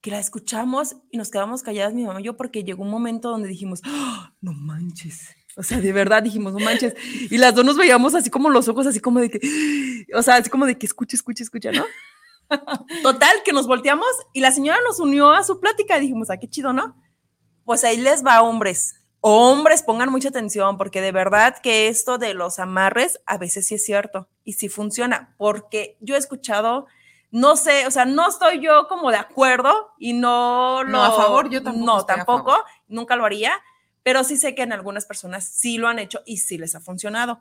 que 0.00 0.10
la 0.10 0.18
escuchamos 0.18 0.96
y 1.10 1.16
nos 1.16 1.30
quedamos 1.30 1.62
calladas 1.62 1.94
mi 1.94 2.04
mamá 2.04 2.20
y 2.20 2.24
yo 2.24 2.36
porque 2.36 2.64
llegó 2.64 2.82
un 2.82 2.90
momento 2.90 3.30
donde 3.30 3.48
dijimos, 3.48 3.80
¡Ah! 3.84 4.34
no 4.40 4.52
manches. 4.52 5.36
O 5.56 5.62
sea, 5.62 5.80
de 5.80 5.92
verdad 5.92 6.22
dijimos, 6.22 6.52
no 6.52 6.60
manches. 6.60 6.94
Y 7.30 7.38
las 7.38 7.54
dos 7.54 7.64
nos 7.64 7.76
veíamos 7.76 8.14
así 8.14 8.30
como 8.30 8.50
los 8.50 8.68
ojos, 8.68 8.86
así 8.86 9.00
como 9.00 9.20
de 9.20 9.30
que, 9.30 9.40
o 10.14 10.22
sea, 10.22 10.36
así 10.36 10.50
como 10.50 10.66
de 10.66 10.78
que 10.78 10.86
escucha, 10.86 11.16
escucha, 11.16 11.42
escucha, 11.42 11.72
¿no? 11.72 11.84
Total, 13.02 13.42
que 13.44 13.52
nos 13.52 13.66
volteamos 13.66 14.08
y 14.32 14.40
la 14.40 14.50
señora 14.52 14.78
nos 14.86 15.00
unió 15.00 15.30
a 15.30 15.44
su 15.44 15.60
plática 15.60 15.98
y 15.98 16.02
dijimos, 16.02 16.30
ah, 16.30 16.38
qué 16.38 16.48
chido, 16.48 16.72
¿no? 16.72 16.96
Pues 17.64 17.84
ahí 17.84 17.96
les 17.96 18.24
va, 18.24 18.42
hombres 18.42 18.94
hombres 19.20 19.82
pongan 19.82 20.10
mucha 20.10 20.30
atención 20.30 20.78
porque 20.78 21.02
de 21.02 21.12
verdad 21.12 21.56
que 21.62 21.88
esto 21.88 22.16
de 22.16 22.34
los 22.34 22.58
amarres 22.58 23.20
a 23.26 23.36
veces 23.36 23.66
sí 23.66 23.74
es 23.74 23.84
cierto 23.84 24.28
y 24.44 24.54
sí 24.54 24.68
funciona 24.68 25.34
porque 25.36 25.96
yo 26.00 26.14
he 26.14 26.18
escuchado 26.18 26.86
no 27.32 27.56
sé, 27.56 27.86
o 27.86 27.92
sea, 27.92 28.06
no 28.06 28.28
estoy 28.28 28.60
yo 28.60 28.88
como 28.88 29.10
de 29.12 29.16
acuerdo 29.16 29.92
y 29.98 30.14
no 30.14 30.82
lo 30.82 30.90
no 30.90 31.04
a 31.04 31.12
favor, 31.12 31.48
yo 31.48 31.62
tampoco. 31.62 31.86
No, 31.86 32.04
tampoco, 32.04 32.64
nunca 32.88 33.14
lo 33.14 33.24
haría, 33.24 33.52
pero 34.02 34.24
sí 34.24 34.36
sé 34.36 34.54
que 34.54 34.62
en 34.62 34.72
algunas 34.72 35.06
personas 35.06 35.44
sí 35.44 35.78
lo 35.78 35.88
han 35.88 35.98
hecho 35.98 36.22
y 36.24 36.38
sí 36.38 36.58
les 36.58 36.74
ha 36.74 36.80
funcionado. 36.80 37.40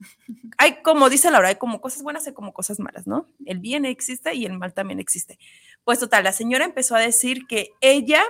Hay, 0.58 0.82
como 0.82 1.08
dice 1.08 1.30
Laura, 1.30 1.48
hay 1.48 1.56
como 1.56 1.80
cosas 1.80 2.02
buenas 2.02 2.26
y 2.26 2.32
como 2.32 2.52
cosas 2.52 2.80
malas, 2.80 3.06
¿no? 3.06 3.26
El 3.46 3.60
bien 3.60 3.84
existe 3.84 4.34
y 4.34 4.44
el 4.44 4.58
mal 4.58 4.74
también 4.74 5.00
existe. 5.00 5.38
Pues 5.84 5.98
total, 5.98 6.24
la 6.24 6.32
señora 6.32 6.64
empezó 6.64 6.96
a 6.96 7.00
decir 7.00 7.46
que 7.46 7.70
ella 7.80 8.22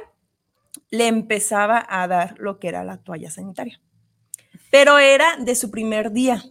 le 0.91 1.07
empezaba 1.07 1.85
a 1.89 2.07
dar 2.07 2.39
lo 2.39 2.59
que 2.59 2.69
era 2.69 2.85
la 2.85 2.99
toalla 2.99 3.31
sanitaria. 3.31 3.81
Pero 4.71 4.99
era 4.99 5.37
de 5.37 5.55
su 5.57 5.71
primer 5.71 6.13
día, 6.13 6.45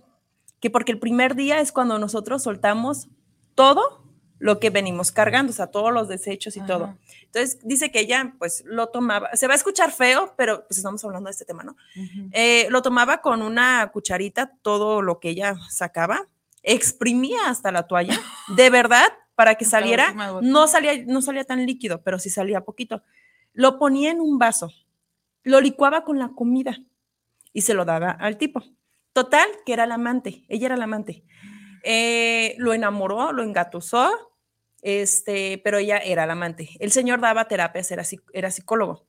que 0.60 0.70
porque 0.70 0.92
el 0.92 1.00
primer 1.00 1.36
día 1.36 1.62
es 1.62 1.72
cuando 1.72 2.00
nosotros 2.00 2.44
soltamos 2.44 3.08
todo 3.56 4.09
lo 4.40 4.60
que 4.60 4.70
venimos 4.70 5.12
cargando, 5.12 5.52
o 5.52 5.54
sea, 5.54 5.68
todos 5.68 5.94
los 5.94 6.08
desechos 6.08 6.56
y 6.56 6.62
todo. 6.62 6.98
Entonces 7.26 7.60
dice 7.64 7.92
que 7.92 8.00
ella 8.00 8.34
pues 8.40 8.64
lo 8.66 8.88
tomaba, 8.88 9.36
se 9.36 9.48
va 9.48 9.54
a 9.54 9.58
escuchar 9.58 9.92
feo, 9.92 10.34
pero 10.38 10.66
pues 10.66 10.78
estamos 10.78 11.04
hablando 11.04 11.28
de 11.28 11.32
este 11.32 11.46
tema, 11.46 11.64
¿no? 11.64 11.76
Eh, 12.32 12.68
lo 12.70 12.82
tomaba 12.82 13.22
con 13.22 13.42
una 13.42 13.90
cucharita, 13.92 14.54
todo 14.62 15.02
lo 15.02 15.20
que 15.20 15.30
ella 15.30 15.56
sacaba, 15.70 16.28
exprimía 16.64 17.50
hasta 17.50 17.72
la 17.72 17.84
toalla, 17.84 18.20
de 18.56 18.70
verdad, 18.70 19.08
para 19.36 19.56
que 19.56 19.66
saliera, 19.66 20.14
no 20.42 20.68
salía, 20.68 21.04
no 21.06 21.22
salía 21.22 21.44
tan 21.44 21.66
líquido, 21.66 22.02
pero 22.02 22.18
sí 22.18 22.30
salía 22.30 22.62
poquito. 22.62 23.04
Lo 23.54 23.78
ponía 23.78 24.12
en 24.12 24.22
un 24.22 24.40
vaso, 24.40 24.72
lo 25.44 25.60
licuaba 25.60 26.04
con 26.06 26.18
la 26.18 26.30
comida 26.30 26.78
y 27.52 27.62
se 27.62 27.74
lo 27.74 27.84
daba 27.84 28.12
al 28.12 28.38
tipo. 28.38 28.64
Total, 29.12 29.48
que 29.66 29.74
era 29.74 29.86
la 29.86 29.96
amante, 29.96 30.46
ella 30.48 30.68
era 30.68 30.78
la 30.78 30.86
amante. 30.86 31.24
Eh, 31.84 32.56
lo 32.58 32.74
enamoró, 32.74 33.32
lo 33.32 33.44
engatusó, 33.44 34.29
este, 34.82 35.60
pero 35.64 35.78
ella 35.78 35.98
era 35.98 36.26
la 36.26 36.34
amante. 36.34 36.70
El 36.80 36.92
señor 36.92 37.22
daba 37.22 37.48
terapias, 37.48 37.92
era, 37.92 38.04
era 38.34 38.52
psicólogo. 38.52 39.06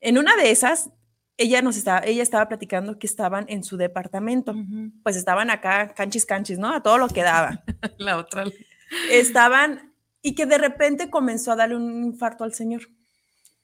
En 0.00 0.18
una 0.18 0.36
de 0.36 0.50
esas, 0.50 0.90
ella 1.36 1.62
nos 1.62 1.76
estaba, 1.76 2.00
ella 2.00 2.22
estaba 2.22 2.48
platicando 2.48 2.98
que 2.98 3.06
estaban 3.06 3.46
en 3.48 3.64
su 3.64 3.76
departamento. 3.76 4.54
Pues 5.02 5.16
estaban 5.16 5.50
acá, 5.50 5.94
canchis, 5.94 6.26
canchis, 6.26 6.58
¿no? 6.58 6.74
A 6.74 6.82
todo 6.82 6.98
lo 6.98 7.08
que 7.08 7.22
daba. 7.22 7.62
la 7.98 8.18
otra. 8.18 8.44
Estaban, 9.10 9.94
y 10.22 10.34
que 10.34 10.46
de 10.46 10.58
repente 10.58 11.10
comenzó 11.10 11.52
a 11.52 11.56
darle 11.56 11.76
un 11.76 12.04
infarto 12.04 12.44
al 12.44 12.54
señor. 12.54 12.82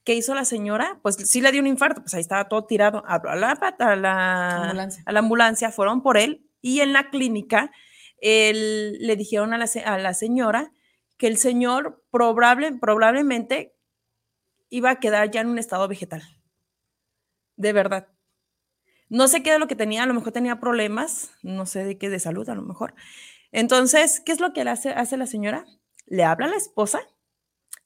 ¿Qué 0.05 0.15
hizo 0.15 0.35
la 0.35 0.45
señora? 0.45 1.01
Pues 1.03 1.17
sí 1.17 1.41
le 1.41 1.51
dio 1.51 1.61
un 1.61 1.67
infarto, 1.67 2.01
pues 2.01 2.15
ahí 2.15 2.21
estaba 2.21 2.49
todo 2.49 2.65
tirado. 2.65 3.03
Habló 3.07 3.31
a 3.31 3.37
la, 3.37 3.51
a 3.51 3.97
la, 3.97 4.63
ambulancia. 4.63 5.03
A 5.05 5.13
la 5.13 5.19
ambulancia, 5.19 5.71
fueron 5.73 6.03
por 6.03 6.17
él 6.17 6.47
y 6.63 6.81
en 6.81 6.93
la 6.93 7.11
clínica 7.11 7.73
le 8.23 9.17
dijeron 9.17 9.53
a 9.53 9.59
la, 9.59 9.69
a 9.85 9.99
la, 9.99 10.15
señora 10.15 10.73
que 11.17 11.27
el 11.27 11.37
señor 11.37 12.05
probable, 12.11 12.73
probablemente 12.79 13.77
iba 14.69 14.91
a 14.91 15.01
quedar 15.01 15.31
ya 15.31 15.41
en 15.41 15.49
un 15.49 15.59
estado 15.59 15.89
vegetal. 15.89 16.23
De 17.57 17.73
verdad. 17.73 18.09
No 19.09 19.29
sé 19.29 19.43
qué 19.43 19.51
era 19.51 19.59
lo 19.59 19.69
que 19.69 19.77
tenía, 19.77 20.03
a 20.03 20.07
lo 20.07 20.15
mejor 20.15 20.33
tenía 20.33 20.59
problemas, 20.61 21.31
no 21.43 21.67
sé 21.67 21.85
de 21.85 21.97
qué, 21.99 22.11
de 22.11 22.19
salud 22.19 22.49
a 22.49 22.55
lo 22.55 22.63
mejor. 22.63 22.95
Entonces, 23.53 24.21
¿qué 24.21 24.33
es 24.33 24.41
lo 24.41 24.53
que 24.53 24.63
hace, 24.63 24.91
hace 24.91 25.17
la 25.17 25.27
señora? 25.27 25.65
Le 26.07 26.25
habla 26.25 26.47
a 26.47 26.49
la 26.51 26.57
esposa 26.57 27.01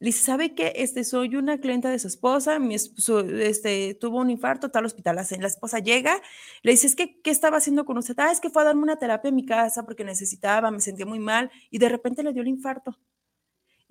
Le 0.01 0.09
dice, 0.09 0.25
¿sabe 0.25 0.55
qué? 0.55 0.73
Este, 0.77 1.05
soy 1.05 1.37
una 1.37 1.59
clienta 1.61 1.91
de 1.91 1.99
su 1.99 2.09
esposa, 2.09 2.59
mi 2.59 2.75
este, 2.77 3.95
tuvo 4.01 4.19
un 4.21 4.31
infarto, 4.31 4.67
está 4.69 4.81
al 4.81 4.87
hospital. 4.87 5.17
La, 5.17 5.27
la 5.39 5.47
esposa 5.49 5.79
llega, 5.81 6.21
le 6.63 6.73
dice, 6.73 6.87
es 6.87 6.97
que, 6.97 7.21
¿qué 7.23 7.31
estaba 7.31 7.59
haciendo 7.59 7.85
con 7.85 7.99
usted? 7.99 8.15
Ah, 8.19 8.33
es 8.33 8.41
que 8.41 8.51
fue 8.51 8.63
a 8.63 8.67
darme 8.67 8.83
una 8.83 8.97
terapia 8.99 9.29
en 9.29 9.37
mi 9.37 9.47
casa 9.47 9.85
porque 9.85 10.05
necesitaba, 10.05 10.71
me 10.71 10.81
sentía 10.81 11.07
muy 11.07 11.19
mal 11.21 11.51
y 11.71 11.79
de 11.79 11.89
repente 11.91 12.23
le 12.23 12.33
dio 12.33 12.43
el 12.43 12.49
infarto. 12.49 12.99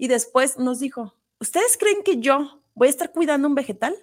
Y 0.01 0.07
después 0.07 0.57
nos 0.57 0.79
dijo, 0.79 1.13
¿ustedes 1.41 1.77
creen 1.77 2.03
que 2.03 2.21
yo 2.21 2.63
voy 2.73 2.87
a 2.87 2.89
estar 2.89 3.11
cuidando 3.11 3.49
un 3.49 3.53
vegetal? 3.53 3.93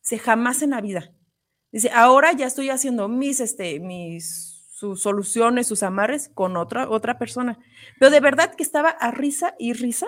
Dice, 0.00 0.18
jamás 0.18 0.62
en 0.62 0.70
la 0.70 0.80
vida. 0.80 1.12
Dice, 1.72 1.90
ahora 1.90 2.32
ya 2.32 2.46
estoy 2.46 2.70
haciendo 2.70 3.08
mis, 3.08 3.40
este, 3.40 3.80
mis, 3.80 4.64
sus 4.70 5.02
soluciones, 5.02 5.66
sus 5.66 5.82
amarres 5.82 6.30
con 6.32 6.56
otra, 6.56 6.88
otra 6.88 7.18
persona. 7.18 7.58
Pero 7.98 8.12
de 8.12 8.20
verdad 8.20 8.54
que 8.54 8.62
estaba 8.62 8.90
a 8.90 9.10
risa 9.10 9.56
y 9.58 9.72
risa 9.72 10.06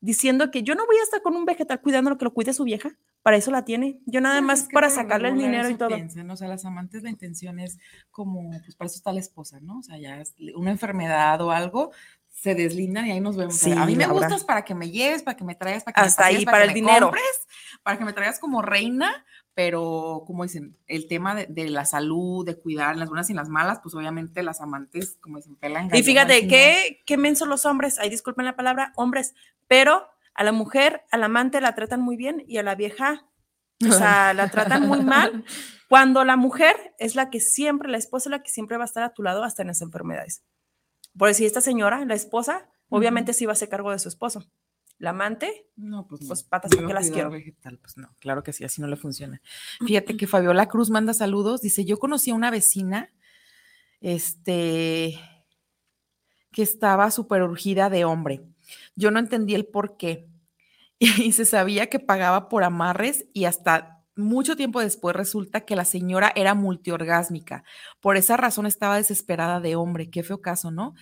diciendo 0.00 0.50
que 0.50 0.64
yo 0.64 0.74
no 0.74 0.84
voy 0.86 0.96
a 0.98 1.02
estar 1.04 1.22
con 1.22 1.36
un 1.36 1.44
vegetal 1.44 1.80
cuidando 1.80 2.10
lo 2.10 2.18
que 2.18 2.24
lo 2.24 2.34
cuide 2.34 2.52
su 2.52 2.64
vieja, 2.64 2.96
para 3.22 3.36
eso 3.36 3.50
la 3.50 3.64
tiene, 3.64 4.00
yo 4.06 4.20
nada 4.20 4.40
más 4.40 4.62
es 4.62 4.68
que 4.68 4.74
para 4.74 4.90
sacarle 4.90 5.28
el 5.28 5.36
dinero 5.36 5.68
y 5.68 5.74
todo. 5.74 5.88
piensan, 5.88 6.30
O 6.30 6.36
sea, 6.36 6.48
las 6.48 6.64
amantes 6.64 7.02
la 7.02 7.10
intención 7.10 7.58
es 7.58 7.78
como, 8.10 8.50
pues 8.50 8.76
para 8.76 8.86
eso 8.86 8.96
está 8.96 9.12
la 9.12 9.20
esposa, 9.20 9.60
¿no? 9.60 9.78
O 9.78 9.82
sea, 9.82 9.98
ya 9.98 10.20
es 10.20 10.34
una 10.54 10.70
enfermedad 10.70 11.40
o 11.40 11.50
algo, 11.50 11.90
se 12.40 12.54
deslindan 12.54 13.06
y 13.06 13.12
ahí 13.12 13.20
nos 13.20 13.36
vemos. 13.36 13.56
Sí, 13.56 13.72
a 13.72 13.84
mí 13.84 13.96
me 13.96 14.06
Laura. 14.06 14.26
gustas 14.26 14.44
para 14.44 14.64
que 14.64 14.74
me 14.74 14.90
lleves, 14.90 15.22
para 15.22 15.36
que 15.36 15.44
me 15.44 15.54
traigas, 15.54 15.84
para 15.84 15.94
que 15.94 16.00
Hasta 16.02 16.22
me 16.22 16.28
ahí, 16.28 16.44
para 16.44 16.58
que 16.58 16.62
el 16.64 16.68
me 16.68 16.74
dinero. 16.74 17.06
compres, 17.06 17.46
para 17.82 17.98
que 17.98 18.04
me 18.04 18.12
traigas 18.12 18.38
como 18.38 18.62
reina, 18.62 19.24
pero 19.54 20.22
como 20.26 20.44
dicen, 20.44 20.76
el 20.86 21.08
tema 21.08 21.34
de, 21.34 21.46
de 21.46 21.68
la 21.68 21.84
salud, 21.84 22.46
de 22.46 22.56
cuidar 22.56 22.96
las 22.96 23.08
buenas 23.08 23.28
y 23.30 23.34
las 23.34 23.48
malas, 23.48 23.80
pues 23.82 23.94
obviamente 23.94 24.42
las 24.44 24.60
amantes, 24.60 25.18
como 25.20 25.38
dicen, 25.38 25.56
pelan 25.56 25.90
Y 25.92 26.02
fíjate, 26.04 26.46
qué, 26.46 27.02
qué 27.06 27.16
mensos 27.16 27.48
los 27.48 27.66
hombres, 27.66 27.98
ay, 27.98 28.08
disculpen 28.08 28.44
la 28.44 28.54
palabra, 28.54 28.92
hombres, 28.94 29.34
pero 29.66 30.06
a 30.34 30.44
la 30.44 30.52
mujer, 30.52 31.02
al 31.10 31.24
amante 31.24 31.60
la 31.60 31.74
tratan 31.74 32.00
muy 32.00 32.16
bien 32.16 32.44
y 32.46 32.58
a 32.58 32.62
la 32.62 32.76
vieja, 32.76 33.26
o 33.84 33.92
sea, 33.92 34.32
la 34.32 34.48
tratan 34.48 34.86
muy 34.86 35.02
mal, 35.02 35.44
cuando 35.88 36.24
la 36.24 36.36
mujer 36.36 36.94
es 36.98 37.16
la 37.16 37.30
que 37.30 37.40
siempre, 37.40 37.88
la 37.88 37.98
esposa 37.98 38.28
es 38.28 38.30
la 38.30 38.42
que 38.44 38.50
siempre 38.50 38.76
va 38.76 38.84
a 38.84 38.86
estar 38.86 39.02
a 39.02 39.12
tu 39.12 39.24
lado 39.24 39.42
hasta 39.42 39.62
en 39.62 39.68
las 39.68 39.82
enfermedades. 39.82 40.44
Por 41.18 41.28
decir, 41.28 41.46
esta 41.46 41.60
señora, 41.60 42.04
la 42.04 42.14
esposa, 42.14 42.70
obviamente 42.88 43.32
sí 43.32 43.44
va 43.44 43.52
a 43.52 43.54
hacer 43.54 43.68
cargo 43.68 43.90
de 43.90 43.98
su 43.98 44.08
esposo. 44.08 44.44
La 44.98 45.10
amante, 45.10 45.68
No, 45.76 46.06
pues, 46.08 46.22
no. 46.22 46.28
Pues, 46.28 46.42
patas, 46.42 46.74
¿por 46.74 46.86
qué 46.86 46.94
las 46.94 47.10
quiero? 47.10 47.30
vegetal, 47.30 47.78
pues 47.78 47.96
no, 47.96 48.14
claro 48.18 48.42
que 48.42 48.52
sí, 48.52 48.64
así 48.64 48.80
no 48.80 48.88
le 48.88 48.96
funciona. 48.96 49.40
Fíjate 49.86 50.16
que 50.16 50.26
Fabiola 50.26 50.66
Cruz 50.68 50.90
manda 50.90 51.14
saludos, 51.14 51.60
dice, 51.60 51.84
yo 51.84 51.98
conocí 51.98 52.30
a 52.30 52.34
una 52.34 52.50
vecina, 52.50 53.12
este, 54.00 55.18
que 56.52 56.62
estaba 56.62 57.10
súper 57.12 57.42
urgida 57.42 57.90
de 57.90 58.04
hombre. 58.04 58.42
Yo 58.96 59.10
no 59.10 59.18
entendí 59.18 59.54
el 59.54 59.66
por 59.66 59.96
qué. 59.96 60.28
Y 61.28 61.30
se 61.30 61.44
sabía 61.44 61.88
que 61.88 62.00
pagaba 62.00 62.48
por 62.48 62.64
amarres 62.64 63.26
y 63.32 63.44
hasta 63.44 63.97
mucho 64.18 64.56
tiempo 64.56 64.80
después 64.80 65.14
resulta 65.16 65.60
que 65.62 65.76
la 65.76 65.84
señora 65.84 66.32
era 66.34 66.54
multiorgásmica. 66.54 67.64
Por 68.00 68.16
esa 68.16 68.36
razón 68.36 68.66
estaba 68.66 68.96
desesperada 68.96 69.60
de 69.60 69.76
hombre. 69.76 70.10
Qué 70.10 70.22
feo 70.22 70.40
caso, 70.42 70.70
¿no? 70.70 70.94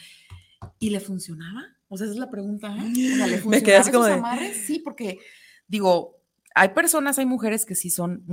¿Y 0.78 0.90
le 0.90 1.00
funcionaba? 1.00 1.62
O 1.88 1.96
sea, 1.96 2.04
esa 2.06 2.14
es 2.14 2.18
la 2.20 2.30
pregunta. 2.30 2.68
¿eh? 2.76 3.12
O 3.14 3.16
sea, 3.16 3.26
¿le 3.26 3.42
Me 3.46 3.62
quedé 3.62 3.76
así 3.76 3.90
como 3.90 4.04
de-? 4.04 4.54
Sí, 4.54 4.78
porque 4.80 5.18
digo, 5.68 6.16
hay 6.54 6.70
personas, 6.70 7.18
hay 7.18 7.26
mujeres 7.26 7.66
que 7.66 7.74
sí 7.74 7.90
son 7.90 8.24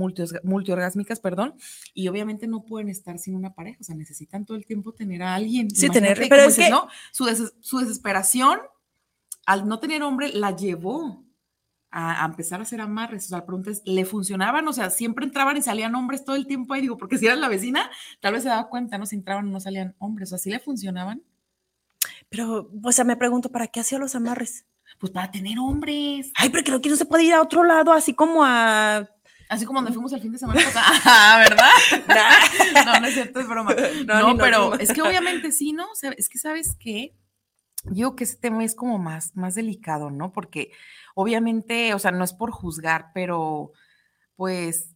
multiorgásmicas, 0.44 1.20
perdón, 1.20 1.54
y 1.92 2.08
obviamente 2.08 2.46
no 2.46 2.64
pueden 2.64 2.88
estar 2.88 3.18
sin 3.18 3.34
una 3.36 3.54
pareja, 3.54 3.76
o 3.80 3.84
sea, 3.84 3.94
necesitan 3.94 4.46
todo 4.46 4.56
el 4.56 4.64
tiempo 4.64 4.92
tener 4.94 5.22
a 5.22 5.34
alguien. 5.34 5.70
Sí, 5.70 5.88
tener- 5.90 6.16
Imagínate, 6.16 6.28
pero 6.30 6.40
como 6.42 6.48
es 6.50 6.56
dices, 6.56 6.64
que- 6.66 6.70
¿no? 6.70 6.88
Su, 7.12 7.24
des- 7.26 7.54
su 7.60 7.78
desesperación 7.78 8.60
al 9.46 9.68
no 9.68 9.78
tener 9.78 10.02
hombre 10.02 10.30
la 10.32 10.56
llevó 10.56 11.23
a, 11.94 12.22
a 12.22 12.26
empezar 12.26 12.58
a 12.60 12.64
hacer 12.64 12.80
amarres. 12.80 13.26
O 13.26 13.28
sea, 13.28 13.38
la 13.38 13.46
pregunta 13.46 13.70
es, 13.70 13.82
¿le 13.84 14.04
funcionaban? 14.04 14.66
O 14.68 14.72
sea, 14.72 14.90
siempre 14.90 15.24
entraban 15.24 15.56
y 15.56 15.62
salían 15.62 15.94
hombres 15.94 16.24
todo 16.24 16.36
el 16.36 16.46
tiempo 16.46 16.74
ahí, 16.74 16.80
digo, 16.82 16.96
porque 16.98 17.16
si 17.18 17.26
era 17.26 17.36
la 17.36 17.48
vecina, 17.48 17.88
tal 18.20 18.34
vez 18.34 18.42
se 18.42 18.48
daba 18.48 18.68
cuenta, 18.68 18.98
¿no? 18.98 19.06
Si 19.06 19.14
entraban 19.16 19.50
no 19.50 19.60
salían 19.60 19.94
hombres, 19.98 20.28
o 20.28 20.30
sea, 20.30 20.38
¿sí 20.38 20.50
le 20.50 20.58
funcionaban? 20.60 21.22
pero, 22.28 22.68
o 22.82 22.92
sea, 22.92 23.04
me 23.04 23.16
pregunto, 23.16 23.50
¿para 23.50 23.68
qué 23.68 23.80
hacía 23.80 23.98
los 23.98 24.14
amarres? 24.16 24.66
Pues 24.98 25.12
para 25.12 25.30
tener 25.30 25.58
hombres. 25.58 26.32
Ay, 26.34 26.48
pero 26.50 26.64
creo 26.64 26.80
que 26.80 26.88
no 26.88 26.96
se 26.96 27.04
puede 27.04 27.24
ir 27.24 27.32
a 27.32 27.40
otro 27.42 27.62
lado, 27.64 27.92
así 27.92 28.12
como 28.14 28.44
a... 28.44 29.08
Así 29.48 29.66
como 29.66 29.76
cuando 29.76 29.92
fuimos 29.92 30.12
el 30.14 30.20
fin 30.20 30.32
de 30.32 30.38
semana 30.38 30.60
pasado. 30.64 30.84
Ah, 31.04 31.38
¿verdad? 31.38 32.84
no, 32.86 33.00
no 33.00 33.06
es 33.06 33.14
cierto, 33.14 33.40
es 33.40 33.46
broma. 33.46 33.74
No, 34.06 34.34
No, 34.34 34.36
pero 34.36 34.58
fuimos. 34.70 34.80
es 34.80 34.92
que 34.92 35.02
obviamente 35.02 35.52
sí, 35.52 35.72
¿no? 35.72 35.84
O 35.90 35.94
sea, 35.94 36.10
es 36.16 36.28
que 36.28 36.38
sabes 36.38 36.76
qué, 36.80 37.14
yo 37.84 38.16
que 38.16 38.24
ese 38.24 38.36
tema 38.36 38.64
es 38.64 38.74
como 38.74 38.98
más, 38.98 39.36
más 39.36 39.54
delicado, 39.54 40.10
¿no? 40.10 40.32
Porque 40.32 40.72
obviamente, 41.14 41.94
o 41.94 41.98
sea, 41.98 42.10
no 42.10 42.24
es 42.24 42.32
por 42.32 42.50
juzgar, 42.50 43.10
pero 43.14 43.72
pues 44.36 44.94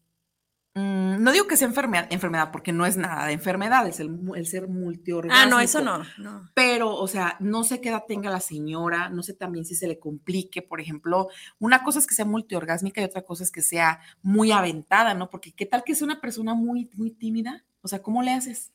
mm, 0.75 1.23
no 1.23 1.33
digo 1.33 1.47
que 1.47 1.57
sea 1.57 1.69
enfermedad, 1.69 2.09
enfermedad, 2.11 2.51
porque 2.51 2.73
no 2.73 2.87
es 2.87 2.97
nada 2.97 3.27
de 3.27 3.33
enfermedad, 3.33 3.87
es 3.87 4.01
el, 4.01 4.47
ser 4.47 4.69
multiorgásmico. 4.69 5.41
Ah, 5.41 5.47
no, 5.49 5.61
eso 5.61 5.81
no, 5.81 6.03
no. 6.19 6.51
Pero, 6.55 6.95
o 6.95 7.07
sea, 7.07 7.37
no 7.41 7.65
sé 7.65 7.81
qué 7.81 7.89
edad 7.89 8.05
tenga 8.07 8.31
la 8.31 8.41
señora, 8.41 9.09
no 9.09 9.23
sé 9.23 9.35
también 9.35 9.65
si 9.65 9.75
se 9.75 9.87
le 9.87 9.99
complique, 9.99 10.61
por 10.61 10.81
ejemplo, 10.81 11.29
una 11.59 11.83
cosa 11.83 12.01
es 12.01 12.07
que 12.07 12.15
sea 12.15 12.25
multiorgásmica 12.25 13.01
y 13.01 13.05
otra 13.05 13.23
cosa 13.23 13.45
es 13.45 13.53
que 13.53 13.63
sea 13.63 14.01
muy 14.23 14.51
aventada, 14.51 15.15
¿no? 15.15 15.31
Porque 15.31 15.53
qué 15.53 15.67
tal 15.67 15.85
que 15.85 15.95
sea 15.95 16.05
una 16.05 16.21
persona 16.21 16.55
muy, 16.55 16.91
muy 16.95 17.13
tímida, 17.13 17.65
o 17.81 17.89
sea, 17.89 18.03
¿cómo 18.03 18.23
le 18.23 18.33
haces? 18.33 18.73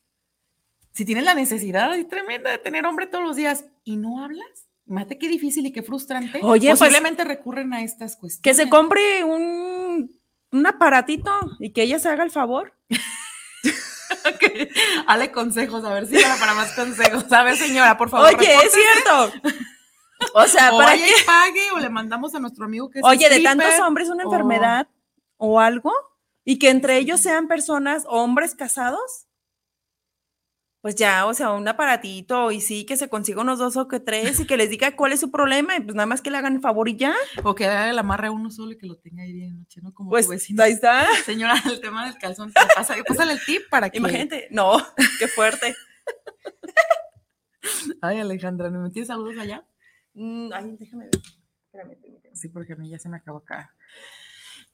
Si 0.92 1.04
tienes 1.04 1.24
la 1.24 1.34
necesidad 1.34 1.90
tremenda 2.08 2.50
de 2.50 2.58
tener 2.58 2.86
hombre 2.86 3.06
todos 3.06 3.24
los 3.24 3.34
días 3.34 3.66
y 3.82 3.96
no 3.96 4.22
hablas, 4.22 4.63
imagínate 4.86 5.18
qué 5.18 5.28
difícil 5.28 5.66
y 5.66 5.72
qué 5.72 5.82
frustrante. 5.82 6.40
Oye, 6.42 6.68
pues, 6.68 6.78
posiblemente 6.78 7.24
recurren 7.24 7.72
a 7.74 7.82
estas 7.82 8.16
cuestiones. 8.16 8.42
Que 8.42 8.54
se 8.54 8.68
compre 8.70 9.24
un, 9.24 10.10
un 10.52 10.66
aparatito 10.66 11.30
y 11.58 11.72
que 11.72 11.82
ella 11.82 11.98
se 11.98 12.08
haga 12.08 12.24
el 12.24 12.30
favor. 12.30 12.74
Ok, 14.26 14.44
Dale 15.06 15.32
consejos, 15.32 15.84
a 15.84 15.92
ver 15.92 16.06
si 16.06 16.14
para, 16.14 16.54
más 16.54 16.72
consejos. 16.72 17.30
A 17.32 17.42
ver, 17.42 17.56
señora, 17.56 17.98
por 17.98 18.08
favor. 18.08 18.34
Oye, 18.34 18.54
es 18.54 18.72
cierto. 18.72 19.32
O 20.32 20.46
sea, 20.46 20.72
o 20.72 20.78
para 20.78 20.96
y 20.96 21.02
pague 21.26 21.70
o 21.72 21.78
le 21.78 21.90
mandamos 21.90 22.34
a 22.34 22.38
nuestro 22.38 22.64
amigo 22.64 22.88
que 22.88 23.00
Oye, 23.02 23.28
de 23.28 23.40
tantos 23.40 23.78
hombres 23.80 24.08
una 24.08 24.24
o- 24.24 24.26
enfermedad 24.32 24.88
o 25.36 25.60
algo 25.60 25.92
y 26.44 26.58
que 26.58 26.70
entre 26.70 26.96
ellos 26.96 27.20
sean 27.20 27.46
personas, 27.46 28.04
hombres 28.08 28.54
casados. 28.54 29.26
Pues 30.84 30.96
ya, 30.96 31.24
o 31.24 31.32
sea, 31.32 31.50
un 31.52 31.66
aparatito 31.66 32.50
y 32.50 32.60
sí, 32.60 32.84
que 32.84 32.98
se 32.98 33.08
consiga 33.08 33.40
unos 33.40 33.58
dos 33.58 33.74
o 33.78 33.88
que 33.88 34.00
tres 34.00 34.38
y 34.40 34.46
que 34.46 34.58
les 34.58 34.68
diga 34.68 34.94
cuál 34.94 35.12
es 35.12 35.20
su 35.20 35.30
problema 35.30 35.74
y 35.78 35.80
pues 35.80 35.94
nada 35.94 36.04
más 36.04 36.20
que 36.20 36.30
le 36.30 36.36
hagan 36.36 36.56
el 36.56 36.60
favor 36.60 36.90
y 36.90 36.96
ya. 36.98 37.14
O 37.42 37.54
que 37.54 37.64
el 37.64 37.98
amarre 37.98 38.26
a 38.26 38.30
uno 38.30 38.50
solo 38.50 38.72
y 38.72 38.76
que 38.76 38.86
lo 38.86 38.96
tenga 38.98 39.22
ahí 39.22 39.32
bien 39.32 39.60
noche, 39.60 39.80
¿no? 39.80 39.94
Como 39.94 40.10
Pues 40.10 40.26
tu 40.26 40.32
vecino. 40.32 40.62
ahí 40.62 40.72
está. 40.72 41.06
Señora, 41.24 41.54
el 41.64 41.80
tema 41.80 42.04
del 42.04 42.18
calzón, 42.18 42.52
¿qué 42.52 42.60
pasa? 42.76 42.96
Pásale 43.08 43.32
el 43.32 43.42
tip 43.46 43.62
para 43.70 43.88
que. 43.88 43.96
Imagínate. 43.96 44.48
No, 44.50 44.76
qué 45.18 45.26
fuerte. 45.26 45.74
Ay, 48.02 48.20
Alejandra, 48.20 48.68
¿me 48.68 48.78
metí 48.78 49.06
saludos 49.06 49.38
allá? 49.38 49.64
Mm, 50.12 50.52
Ay, 50.52 50.76
déjame 50.78 51.04
ver. 51.06 51.14
Espérame, 51.64 51.96
permíteme. 51.98 52.36
Sí, 52.36 52.50
porque 52.50 52.74
a 52.74 52.76
mí 52.76 52.90
ya 52.90 52.98
se 52.98 53.08
me 53.08 53.16
acabó 53.16 53.38
acá. 53.38 53.74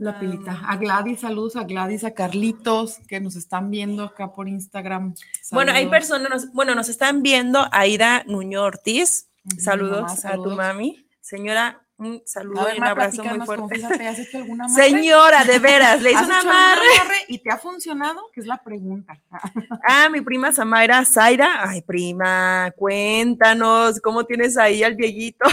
La 0.01 0.19
pilita. 0.19 0.63
A 0.67 0.79
Gladys, 0.79 1.21
saludos 1.21 1.57
a 1.57 1.65
Gladys, 1.65 2.05
a 2.05 2.15
Carlitos, 2.15 3.01
que 3.07 3.21
nos 3.21 3.37
están 3.37 3.71
viendo 3.71 4.05
acá 4.05 4.33
por 4.33 4.49
Instagram. 4.49 5.15
Bueno, 5.51 5.73
hay 5.73 5.89
personas, 5.89 6.51
bueno, 6.55 6.75
nos 6.75 6.89
están 6.89 7.23
viendo 7.23 7.69
Aida 7.71 8.25
Nuño 8.27 8.63
Ortiz. 8.63 9.29
Saludos, 9.59 10.25
mamá, 10.25 10.35
a 10.35 10.37
tu 10.37 10.51
mami. 10.53 11.07
Señora, 11.21 11.83
un 11.99 12.23
saludo 12.25 12.67
y 12.75 12.79
un 12.79 12.85
abrazo 12.85 13.23
muy 13.23 13.45
fuerte. 13.45 13.85
¿has 13.85 14.19
hecho 14.19 14.39
alguna? 14.39 14.71
Señora, 14.71 15.45
de 15.45 15.59
veras, 15.59 16.01
le 16.01 16.15
¿Has 16.17 16.25
una 16.25 16.41
amarre 16.41 17.27
y 17.29 17.37
te 17.41 17.51
ha 17.51 17.59
funcionado? 17.59 18.23
Que 18.33 18.41
es 18.41 18.47
la 18.47 18.57
pregunta. 18.57 19.21
Ah, 19.87 20.09
mi 20.09 20.23
prima 20.23 20.51
Samaira 20.51 21.05
Zaira. 21.05 21.69
Ay, 21.69 21.83
prima, 21.83 22.73
cuéntanos, 22.75 24.01
¿cómo 24.01 24.25
tienes 24.25 24.57
ahí 24.57 24.83
al 24.83 24.95
viejito? 24.95 25.45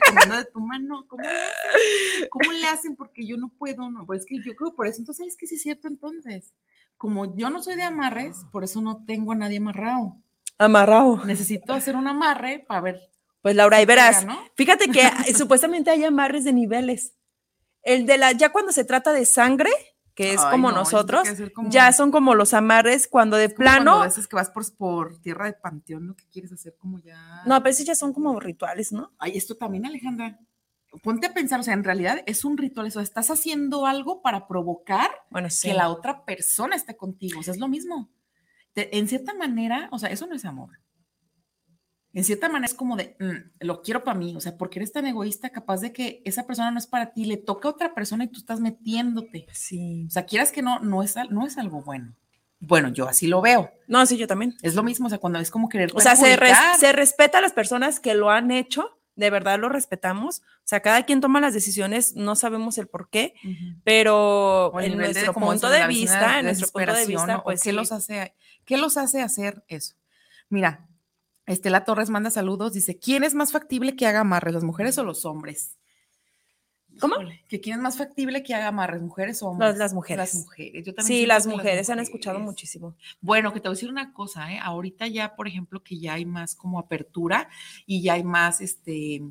Comiendo 0.00 0.36
de 0.36 0.44
tu 0.46 0.60
mano. 0.60 1.06
¿Cómo 1.08 1.22
le 1.22 1.28
hacen? 1.28 2.28
¿Cómo 2.30 2.52
le 2.52 2.66
hacen? 2.66 2.96
Porque 2.96 3.26
yo 3.26 3.36
no 3.36 3.48
puedo, 3.48 3.90
no. 3.90 4.06
Pues 4.06 4.20
es 4.20 4.26
que 4.26 4.36
yo 4.36 4.54
creo 4.54 4.74
por 4.74 4.86
eso. 4.86 5.00
Entonces, 5.00 5.24
¿sabes 5.24 5.36
qué? 5.36 5.46
Sí 5.46 5.56
es 5.56 5.62
cierto, 5.62 5.88
entonces. 5.88 6.52
Como 6.96 7.36
yo 7.36 7.50
no 7.50 7.62
soy 7.62 7.76
de 7.76 7.82
amarres, 7.82 8.44
por 8.52 8.64
eso 8.64 8.80
no 8.80 9.04
tengo 9.04 9.32
a 9.32 9.36
nadie 9.36 9.58
amarrado. 9.58 10.16
Amarrado. 10.58 11.24
Necesito 11.24 11.72
hacer 11.72 11.96
un 11.96 12.06
amarre 12.06 12.64
para 12.66 12.80
ver. 12.80 13.00
Pues 13.42 13.56
Laura, 13.56 13.76
pega, 13.78 13.86
verás. 13.86 14.24
¿no? 14.24 14.38
Fíjate 14.56 14.88
que 14.88 15.00
eh, 15.26 15.34
supuestamente 15.34 15.90
hay 15.90 16.04
amarres 16.04 16.44
de 16.44 16.52
niveles. 16.52 17.14
El 17.82 18.06
de 18.06 18.16
la, 18.16 18.32
ya 18.32 18.50
cuando 18.50 18.72
se 18.72 18.84
trata 18.84 19.12
de 19.12 19.26
sangre, 19.26 19.70
que 20.14 20.32
es 20.32 20.40
Ay, 20.40 20.50
como 20.52 20.70
no, 20.70 20.78
nosotros, 20.78 21.28
como- 21.54 21.70
ya 21.70 21.92
son 21.92 22.10
como 22.12 22.34
los 22.34 22.54
amarres 22.54 23.08
cuando 23.08 23.36
de 23.36 23.48
plano. 23.48 24.02
a 24.02 24.04
veces 24.06 24.28
que 24.28 24.36
vas 24.36 24.50
por, 24.50 24.64
por 24.76 25.18
tierra 25.18 25.46
de 25.46 25.54
panteón, 25.54 26.06
¿no? 26.06 26.14
Que 26.16 26.24
quieres 26.28 26.52
hacer 26.52 26.76
como 26.78 26.98
ya. 27.00 27.42
No, 27.46 27.58
pero 27.62 27.70
esos 27.70 27.84
ya 27.86 27.94
son 27.96 28.12
como 28.12 28.38
rituales, 28.38 28.92
¿no? 28.92 29.12
Ay, 29.18 29.36
esto 29.36 29.56
también, 29.56 29.86
Alejandra. 29.86 30.38
Ponte 31.02 31.26
a 31.26 31.34
pensar, 31.34 31.58
o 31.58 31.62
sea, 31.64 31.74
en 31.74 31.82
realidad 31.82 32.22
es 32.26 32.44
un 32.44 32.56
ritual, 32.56 32.86
eso, 32.86 33.00
estás 33.00 33.28
haciendo 33.28 33.86
algo 33.86 34.22
para 34.22 34.46
provocar 34.46 35.10
Bueno, 35.30 35.50
sí. 35.50 35.66
que 35.68 35.74
la 35.74 35.88
otra 35.88 36.24
persona 36.24 36.76
esté 36.76 36.96
contigo, 36.96 37.40
o 37.40 37.42
sea, 37.42 37.52
es 37.52 37.58
lo 37.58 37.66
mismo. 37.66 38.08
Te- 38.74 38.96
en 38.96 39.08
cierta 39.08 39.34
manera, 39.34 39.88
o 39.90 39.98
sea, 39.98 40.10
eso 40.10 40.28
no 40.28 40.36
es 40.36 40.44
amor. 40.44 40.70
En 42.14 42.24
cierta 42.24 42.48
manera 42.48 42.66
es 42.66 42.74
como 42.74 42.96
de, 42.96 43.16
mm, 43.18 43.64
lo 43.64 43.82
quiero 43.82 44.04
para 44.04 44.18
mí, 44.18 44.34
o 44.36 44.40
sea, 44.40 44.56
porque 44.56 44.78
eres 44.78 44.92
tan 44.92 45.06
egoísta, 45.06 45.50
capaz 45.50 45.80
de 45.80 45.92
que 45.92 46.22
esa 46.24 46.46
persona 46.46 46.70
no 46.70 46.78
es 46.78 46.86
para 46.86 47.12
ti, 47.12 47.24
le 47.24 47.36
toca 47.36 47.68
a 47.68 47.72
otra 47.72 47.94
persona 47.94 48.24
y 48.24 48.28
tú 48.28 48.38
estás 48.38 48.60
metiéndote. 48.60 49.46
Sí. 49.52 50.06
O 50.06 50.10
sea, 50.10 50.24
quieras 50.24 50.52
que 50.52 50.62
no, 50.62 50.78
no 50.78 51.02
es, 51.02 51.16
no 51.30 51.46
es 51.46 51.58
algo 51.58 51.82
bueno. 51.82 52.14
Bueno, 52.60 52.88
yo 52.88 53.08
así 53.08 53.26
lo 53.26 53.40
veo. 53.40 53.70
No, 53.88 54.06
sí, 54.06 54.16
yo 54.16 54.26
también. 54.26 54.56
Es 54.62 54.74
lo 54.74 54.82
mismo, 54.82 55.06
o 55.06 55.10
sea, 55.10 55.18
cuando 55.18 55.38
es 55.38 55.50
como 55.50 55.68
querer. 55.68 55.90
O 55.94 56.00
sea, 56.00 56.16
se, 56.16 56.38
se 56.78 56.92
respeta 56.92 57.38
a 57.38 57.40
las 57.40 57.52
personas 57.52 58.00
que 58.00 58.14
lo 58.14 58.30
han 58.30 58.50
hecho, 58.50 58.98
de 59.16 59.30
verdad 59.30 59.58
lo 59.58 59.68
respetamos. 59.68 60.40
O 60.40 60.66
sea, 60.66 60.80
cada 60.80 61.02
quien 61.04 61.20
toma 61.20 61.40
las 61.40 61.52
decisiones, 61.52 62.14
no 62.14 62.36
sabemos 62.36 62.78
el 62.78 62.86
por 62.86 63.10
qué, 63.10 63.34
pero 63.84 64.72
en 64.80 64.96
nuestro 64.96 65.34
punto 65.34 65.68
de, 65.68 65.86
vista, 65.86 66.38
en 66.38 66.46
nuestro 66.46 66.68
punto 66.68 66.94
de 66.94 67.06
vista, 67.06 67.42
pues. 67.42 67.62
¿qué, 67.62 67.72
los 67.72 67.92
hace, 67.92 68.34
¿Qué 68.64 68.78
los 68.78 68.96
hace 68.96 69.20
hacer 69.20 69.62
eso? 69.68 69.94
Mira, 70.48 70.86
Estela 71.46 71.84
Torres 71.84 72.10
manda 72.10 72.30
saludos, 72.30 72.72
dice, 72.72 72.98
¿quién 72.98 73.24
es 73.24 73.34
más 73.34 73.52
factible 73.52 73.96
que 73.96 74.06
haga 74.06 74.20
amarres, 74.20 74.54
las 74.54 74.64
mujeres 74.64 74.96
o 74.98 75.04
los 75.04 75.24
hombres? 75.24 75.76
¿Cómo? 77.00 77.16
¿Que 77.48 77.60
quién 77.60 77.76
es 77.76 77.82
más 77.82 77.98
factible 77.98 78.42
que 78.42 78.54
haga 78.54 78.68
amarres, 78.68 79.02
mujeres 79.02 79.42
o 79.42 79.48
hombres? 79.48 79.76
Las, 79.76 79.92
mujeres. 79.92 80.34
Las 80.34 80.34
mujeres. 80.34 80.84
Yo 80.84 80.94
también 80.94 81.18
sí, 81.18 81.26
las 81.26 81.46
mujeres, 81.46 81.90
han 81.90 81.98
escuchado 81.98 82.38
muchísimo. 82.38 82.94
Bueno, 83.20 83.52
que 83.52 83.60
te 83.60 83.68
voy 83.68 83.74
a 83.74 83.76
decir 83.76 83.90
una 83.90 84.12
cosa, 84.12 84.52
¿eh? 84.52 84.58
Ahorita 84.62 85.06
ya, 85.08 85.34
por 85.34 85.48
ejemplo, 85.48 85.82
que 85.82 85.98
ya 85.98 86.14
hay 86.14 86.24
más 86.24 86.54
como 86.54 86.78
apertura 86.78 87.48
y 87.86 88.02
ya 88.02 88.14
hay 88.14 88.24
más, 88.24 88.60
este, 88.60 89.22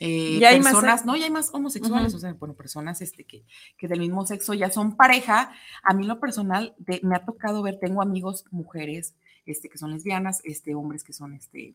eh, 0.00 0.38
ya 0.40 0.48
hay 0.48 0.60
personas, 0.60 0.82
más, 0.82 1.06
no, 1.06 1.16
ya 1.16 1.24
hay 1.24 1.30
más 1.30 1.50
homosexuales, 1.52 2.14
o 2.14 2.18
sea, 2.18 2.32
bueno, 2.32 2.54
personas 2.54 3.00
este, 3.00 3.24
que, 3.24 3.44
que, 3.78 3.88
del 3.88 4.00
mismo 4.00 4.26
sexo 4.26 4.54
ya 4.54 4.70
son 4.70 4.96
pareja. 4.96 5.52
A 5.82 5.94
mí 5.94 6.06
lo 6.06 6.18
personal 6.18 6.74
me 7.02 7.14
ha 7.14 7.24
tocado 7.24 7.62
ver, 7.62 7.78
tengo 7.78 8.02
amigos 8.02 8.44
mujeres 8.50 9.14
este, 9.46 9.68
que 9.68 9.78
son 9.78 9.92
lesbianas, 9.92 10.40
este, 10.44 10.74
hombres 10.74 11.04
que 11.04 11.12
son 11.12 11.34
este, 11.34 11.74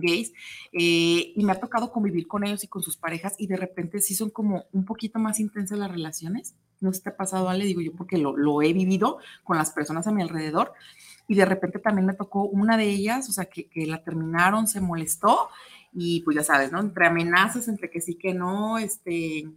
gays, 0.00 0.32
eh, 0.72 1.32
y 1.34 1.44
me 1.44 1.52
ha 1.52 1.60
tocado 1.60 1.90
convivir 1.90 2.26
con 2.26 2.44
ellos 2.44 2.64
y 2.64 2.68
con 2.68 2.82
sus 2.82 2.96
parejas 2.96 3.34
y 3.38 3.46
de 3.46 3.56
repente 3.56 4.00
sí 4.00 4.14
son 4.14 4.30
como 4.30 4.64
un 4.72 4.84
poquito 4.84 5.18
más 5.18 5.40
intensas 5.40 5.78
las 5.78 5.90
relaciones. 5.90 6.54
No 6.80 6.92
sé 6.92 6.98
si 6.98 7.04
te 7.04 7.10
ha 7.10 7.16
pasado, 7.16 7.48
Ale, 7.48 7.64
digo 7.64 7.80
yo, 7.80 7.92
porque 7.92 8.18
lo, 8.18 8.36
lo 8.36 8.62
he 8.62 8.72
vivido 8.72 9.18
con 9.44 9.56
las 9.56 9.70
personas 9.70 10.06
a 10.06 10.12
mi 10.12 10.22
alrededor 10.22 10.72
y 11.28 11.34
de 11.34 11.44
repente 11.44 11.78
también 11.78 12.06
me 12.06 12.14
tocó 12.14 12.44
una 12.44 12.76
de 12.76 12.88
ellas, 12.88 13.28
o 13.28 13.32
sea, 13.32 13.46
que, 13.46 13.68
que, 13.68 13.86
la 13.86 14.04
terminaron, 14.04 14.68
se 14.68 14.80
molestó 14.80 15.48
y 15.92 16.20
pues 16.20 16.36
ya 16.36 16.44
sabes, 16.44 16.70
¿no? 16.70 16.80
Entre 16.80 17.06
amenazas, 17.06 17.68
entre 17.68 17.90
que 17.90 18.00
sí, 18.00 18.16
que 18.16 18.34
no, 18.34 18.78
este, 18.78 19.48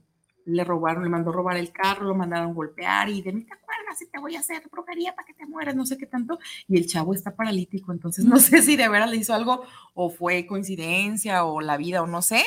le 0.45 0.63
robaron, 0.63 1.03
le 1.03 1.09
mandó 1.09 1.31
robar 1.31 1.57
el 1.57 1.71
carro, 1.71 2.05
lo 2.05 2.15
mandaron 2.15 2.53
golpear 2.53 3.09
y 3.09 3.21
de 3.21 3.31
mí 3.31 3.43
te 3.43 3.53
acuerdas 3.53 4.01
y 4.01 4.07
te 4.07 4.19
voy 4.19 4.35
a 4.35 4.39
hacer 4.39 4.63
brujería 4.71 5.15
para 5.15 5.25
que 5.25 5.33
te 5.33 5.45
mueras, 5.45 5.75
no 5.75 5.85
sé 5.85 5.97
qué 5.97 6.05
tanto. 6.05 6.39
Y 6.67 6.77
el 6.77 6.87
chavo 6.87 7.13
está 7.13 7.35
paralítico, 7.35 7.91
entonces 7.91 8.25
no 8.25 8.37
sé 8.39 8.61
si 8.61 8.75
de 8.75 8.89
veras 8.89 9.09
le 9.09 9.17
hizo 9.17 9.33
algo 9.33 9.63
o 9.93 10.09
fue 10.09 10.45
coincidencia 10.45 11.45
o 11.45 11.61
la 11.61 11.77
vida 11.77 12.01
o 12.01 12.07
no 12.07 12.21
sé, 12.21 12.43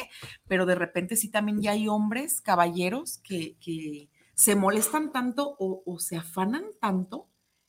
pero 0.49 0.67
de 0.67 0.75
repente 0.75 1.17
sí 1.17 1.29
también 1.29 1.61
ya 1.61 1.73
hay 1.73 1.89
hombres, 1.89 2.41
caballeros, 2.41 3.19
que, 3.19 3.57
que 3.61 4.09
se 4.35 4.57
molestan 4.57 5.13
tanto 5.13 5.57
o, 5.59 5.83
o 5.87 5.99
se 5.99 6.17
afanan 6.17 6.65
tanto 6.81 7.29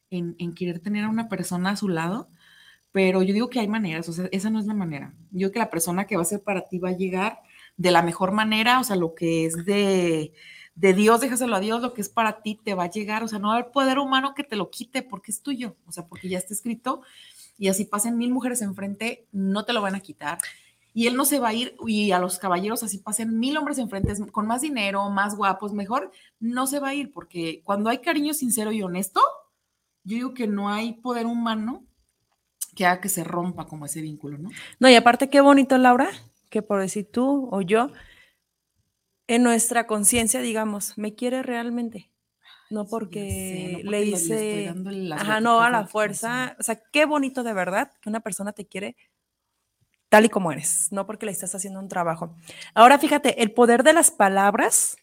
en, 0.10 0.36
en, 0.40 0.54
querer 0.54 0.80
tener 0.80 1.06
a 1.06 1.10
una 1.10 1.30
persona 1.30 1.72
a 1.72 1.76
su 1.76 1.90
lado. 1.90 2.30
Pero 2.92 3.24
yo 3.24 3.34
digo 3.34 3.50
que 3.50 3.60
hay 3.60 3.68
maneras, 3.68 4.08
o 4.08 4.14
sea, 4.14 4.30
esa 4.32 4.52
no 4.52 4.60
es 4.60 4.68
la 4.68 4.76
manera. 4.76 5.16
Yo 5.32 5.52
que 5.52 5.58
la 5.58 5.72
persona 5.72 6.06
que 6.06 6.16
va 6.16 6.22
a 6.22 6.26
ser 6.26 6.44
para 6.44 6.68
ti 6.68 6.78
va 6.78 6.90
a 6.90 6.98
llegar 6.98 7.40
de 7.78 7.92
la 7.92 8.02
mejor 8.02 8.32
manera, 8.32 8.80
o 8.80 8.84
sea, 8.84 8.96
lo 8.96 9.16
que 9.16 9.46
es 9.46 9.66
de, 9.66 10.34
de 10.76 10.94
Dios, 10.94 11.22
déjaselo 11.22 11.56
a 11.56 11.60
Dios, 11.60 11.82
lo 11.82 11.94
que 11.94 12.02
es 12.02 12.10
para 12.10 12.42
ti 12.42 12.60
te 12.64 12.74
va 12.74 12.84
a 12.84 12.90
llegar, 12.90 13.24
o 13.24 13.28
sea, 13.28 13.40
no 13.40 13.52
hay 13.52 13.64
poder 13.74 14.00
humano 14.00 14.34
que 14.36 14.44
te 14.44 14.56
lo 14.56 14.70
quite 14.70 15.02
porque 15.02 15.32
es 15.32 15.42
tuyo, 15.42 15.76
o 15.86 15.92
sea, 15.92 16.08
porque 16.08 16.30
ya 16.30 16.38
está 16.38 16.54
escrito 16.54 17.02
y 17.58 17.68
así 17.68 17.86
pasen 17.86 18.18
mil 18.18 18.32
mujeres 18.32 18.62
enfrente, 18.62 19.28
no 19.32 19.66
te 19.66 19.74
lo 19.74 19.82
van 19.82 19.96
a 19.96 20.00
quitar. 20.00 20.38
Y 20.96 21.08
él 21.08 21.16
no 21.16 21.26
se 21.26 21.40
va 21.40 21.50
a 21.50 21.54
ir, 21.54 21.76
y 21.88 22.12
a 22.12 22.20
los 22.20 22.38
caballeros 22.38 22.84
así 22.84 23.00
pasen 23.00 23.40
mil 23.40 23.58
hombres 23.58 23.80
enfrente 23.80 24.14
con 24.32 24.46
más 24.46 24.62
dinero, 24.62 25.10
más 25.10 25.36
guapos, 25.36 25.74
mejor, 25.74 26.12
no 26.40 26.68
se 26.68 26.80
va 26.80 26.90
a 26.90 26.94
ir, 26.94 27.12
porque 27.12 27.62
cuando 27.64 27.90
hay 27.90 27.98
cariño 27.98 28.34
sincero 28.36 28.72
y 28.72 28.84
honesto, 28.84 29.22
yo 30.04 30.16
digo 30.16 30.34
que 30.36 30.46
no 30.46 30.70
hay 30.70 30.94
poder 30.94 31.26
humano 31.26 31.84
que 32.76 32.86
haga 32.86 33.02
que 33.02 33.10
se 33.10 33.24
rompa 33.24 33.66
como 33.66 33.86
ese 33.86 34.02
vínculo, 34.02 34.38
¿no? 34.38 34.50
No, 34.80 34.90
y 34.90 34.96
aparte, 34.96 35.30
qué 35.30 35.42
bonito, 35.42 35.78
Laura, 35.78 36.10
que 36.54 36.62
por 36.62 36.80
decir 36.80 37.10
tú 37.12 37.50
o 37.52 37.62
yo, 37.62 37.90
en 39.26 39.42
nuestra 39.42 39.88
conciencia, 39.88 40.40
digamos, 40.40 40.96
me 41.00 41.16
quiere 41.16 41.42
realmente. 41.42 42.12
No 42.70 42.86
porque, 42.86 43.82
le 43.84 44.04
hice, 44.04 44.72
ajá, 45.14 45.40
no 45.40 45.62
a 45.62 45.72
la 45.72 45.88
fuerza. 45.88 46.56
O 46.60 46.64
sea, 46.64 46.80
qué 46.92 47.06
bonito 47.06 47.42
de 47.42 47.54
verdad 47.54 47.92
que 48.00 48.10
una 48.10 48.20
persona 48.20 48.54
te 48.54 48.68
quiere 48.68 48.96
tal 50.10 50.26
y 50.26 50.30
como 50.30 50.52
eres, 50.52 50.92
no 50.92 51.08
porque 51.08 51.26
le 51.26 51.32
estás 51.32 51.56
haciendo 51.56 51.80
un 51.80 51.88
trabajo. 51.88 52.36
Ahora 52.76 53.00
fíjate, 53.00 53.42
el 53.42 53.52
poder 53.52 53.82
de 53.82 53.94
las 53.94 54.12
palabras 54.12 54.96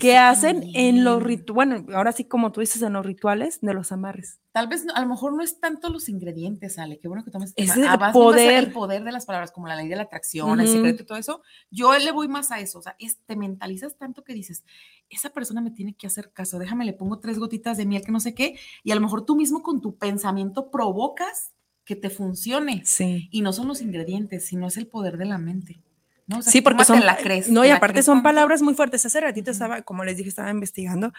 ¿Qué 0.00 0.16
hacen 0.16 0.64
en 0.74 1.04
los 1.04 1.22
rituales, 1.22 1.54
bueno, 1.54 1.96
ahora 1.96 2.10
sí 2.12 2.24
como 2.24 2.50
tú 2.50 2.60
dices, 2.60 2.82
en 2.82 2.94
los 2.94 3.06
rituales 3.06 3.60
de 3.60 3.74
los 3.74 3.92
amarres. 3.92 4.40
Tal 4.50 4.66
vez, 4.66 4.84
a 4.92 5.00
lo 5.00 5.06
mejor 5.06 5.32
no 5.34 5.42
es 5.42 5.60
tanto 5.60 5.88
los 5.88 6.08
ingredientes, 6.08 6.78
Ale, 6.78 6.98
qué 6.98 7.06
bueno 7.06 7.24
que 7.24 7.30
tomes 7.30 7.52
es 7.54 7.76
el 7.76 7.86
poder. 8.12 8.64
el 8.64 8.72
poder 8.72 9.04
de 9.04 9.12
las 9.12 9.24
palabras, 9.24 9.52
como 9.52 9.68
la 9.68 9.76
ley 9.76 9.88
de 9.88 9.94
la 9.94 10.02
atracción, 10.02 10.60
el 10.60 10.68
secreto 10.68 11.02
y 11.02 11.06
todo 11.06 11.16
eso. 11.16 11.42
Yo 11.70 11.96
le 11.96 12.10
voy 12.10 12.26
más 12.26 12.50
a 12.50 12.58
eso, 12.58 12.80
o 12.80 12.82
sea, 12.82 12.96
te 13.26 13.36
mentalizas 13.36 13.96
tanto 13.96 14.24
que 14.24 14.34
dices, 14.34 14.64
esa 15.08 15.30
persona 15.30 15.60
me 15.60 15.70
tiene 15.70 15.94
que 15.94 16.08
hacer 16.08 16.32
caso, 16.32 16.58
déjame, 16.58 16.84
le 16.84 16.92
pongo 16.92 17.20
tres 17.20 17.38
gotitas 17.38 17.76
de 17.76 17.86
miel 17.86 18.02
que 18.02 18.12
no 18.12 18.20
sé 18.20 18.34
qué, 18.34 18.58
y 18.82 18.90
a 18.90 18.94
lo 18.96 19.00
mejor 19.00 19.24
tú 19.24 19.36
mismo 19.36 19.62
con 19.62 19.80
tu 19.80 19.96
pensamiento 19.96 20.70
provocas 20.70 21.52
que 21.84 21.94
te 21.96 22.10
funcione. 22.10 22.82
Sí. 22.84 23.28
Y 23.30 23.42
no 23.42 23.52
son 23.52 23.68
los 23.68 23.80
ingredientes, 23.80 24.44
sino 24.44 24.66
es 24.66 24.76
el 24.76 24.88
poder 24.88 25.16
de 25.16 25.24
la 25.24 25.38
mente 25.38 25.80
sí, 26.40 26.60
porque 26.60 26.84
son 26.84 27.04
la 27.04 27.18
No, 27.48 27.64
y 27.64 27.70
aparte 27.70 28.02
son 28.02 28.22
palabras 28.22 28.62
muy 28.62 28.74
fuertes. 28.74 29.04
Hace 29.06 29.20
ratito 29.20 29.50
estaba, 29.50 29.82
como 29.82 30.04
les 30.04 30.16
dije, 30.16 30.28
estaba 30.28 30.50
investigando. 30.50 31.12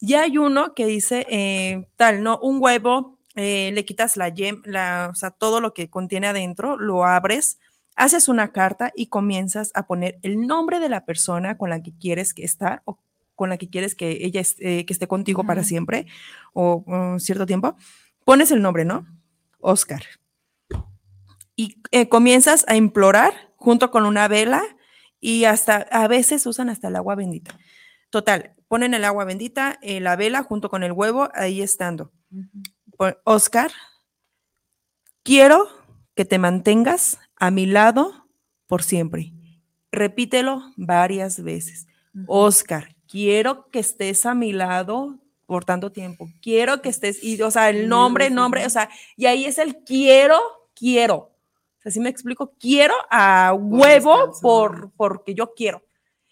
Ya 0.00 0.22
hay 0.22 0.38
uno 0.38 0.74
que 0.74 0.86
dice 0.86 1.26
eh, 1.30 1.86
tal, 1.96 2.22
¿no? 2.22 2.38
Un 2.40 2.58
huevo, 2.60 3.18
eh, 3.34 3.70
le 3.72 3.84
quitas 3.84 4.16
la 4.16 4.28
yem, 4.28 4.62
la, 4.64 5.08
o 5.10 5.14
sea, 5.14 5.30
todo 5.30 5.60
lo 5.60 5.74
que 5.74 5.90
contiene 5.90 6.28
adentro, 6.28 6.76
lo 6.76 7.04
abres, 7.04 7.58
haces 7.96 8.28
una 8.28 8.52
carta 8.52 8.92
y 8.94 9.06
comienzas 9.06 9.70
a 9.74 9.86
poner 9.86 10.18
el 10.22 10.46
nombre 10.46 10.80
de 10.80 10.88
la 10.88 11.04
persona 11.04 11.56
con 11.56 11.70
la 11.70 11.82
que 11.82 11.92
quieres 11.96 12.34
que 12.34 12.44
estar 12.44 12.82
o 12.84 12.98
con 13.34 13.48
la 13.48 13.58
que 13.58 13.68
quieres 13.68 13.94
que 13.94 14.18
ella 14.20 14.40
esté, 14.40 14.86
que 14.86 14.92
esté 14.92 15.06
contigo 15.06 15.44
para 15.44 15.64
siempre 15.64 16.06
o 16.52 16.84
un 16.86 17.20
cierto 17.20 17.46
tiempo. 17.46 17.76
Pones 18.24 18.50
el 18.50 18.62
nombre, 18.62 18.84
¿no? 18.84 19.06
Oscar. 19.58 20.02
Y 21.56 21.80
eh, 21.90 22.08
comienzas 22.08 22.64
a 22.68 22.76
implorar 22.76 23.51
junto 23.62 23.90
con 23.90 24.04
una 24.04 24.28
vela 24.28 24.62
y 25.20 25.44
hasta 25.44 25.76
a 25.90 26.08
veces 26.08 26.44
usan 26.46 26.68
hasta 26.68 26.88
el 26.88 26.96
agua 26.96 27.14
bendita. 27.14 27.56
Total, 28.10 28.54
ponen 28.68 28.92
el 28.92 29.04
agua 29.04 29.24
bendita, 29.24 29.78
eh, 29.82 30.00
la 30.00 30.16
vela 30.16 30.42
junto 30.42 30.68
con 30.68 30.82
el 30.82 30.92
huevo 30.92 31.28
ahí 31.34 31.62
estando. 31.62 32.12
Oscar, 33.24 33.70
quiero 35.22 35.68
que 36.14 36.24
te 36.24 36.38
mantengas 36.38 37.18
a 37.36 37.50
mi 37.50 37.66
lado 37.66 38.28
por 38.66 38.82
siempre. 38.82 39.32
Repítelo 39.92 40.72
varias 40.76 41.42
veces. 41.42 41.86
Oscar, 42.26 42.94
quiero 43.08 43.68
que 43.70 43.78
estés 43.78 44.26
a 44.26 44.34
mi 44.34 44.52
lado 44.52 45.18
por 45.46 45.64
tanto 45.64 45.92
tiempo. 45.92 46.28
Quiero 46.40 46.82
que 46.82 46.88
estés, 46.88 47.22
y, 47.22 47.40
o 47.42 47.50
sea, 47.50 47.70
el 47.70 47.88
nombre, 47.88 48.30
nombre, 48.30 48.66
o 48.66 48.70
sea, 48.70 48.88
y 49.16 49.26
ahí 49.26 49.44
es 49.44 49.58
el 49.58 49.76
quiero, 49.84 50.40
quiero. 50.74 51.31
Así 51.84 52.00
me 52.00 52.08
explico, 52.08 52.54
quiero 52.58 52.94
a 53.10 53.54
huevo 53.54 54.32
por, 54.40 54.92
porque 54.96 55.34
yo 55.34 55.54
quiero. 55.54 55.82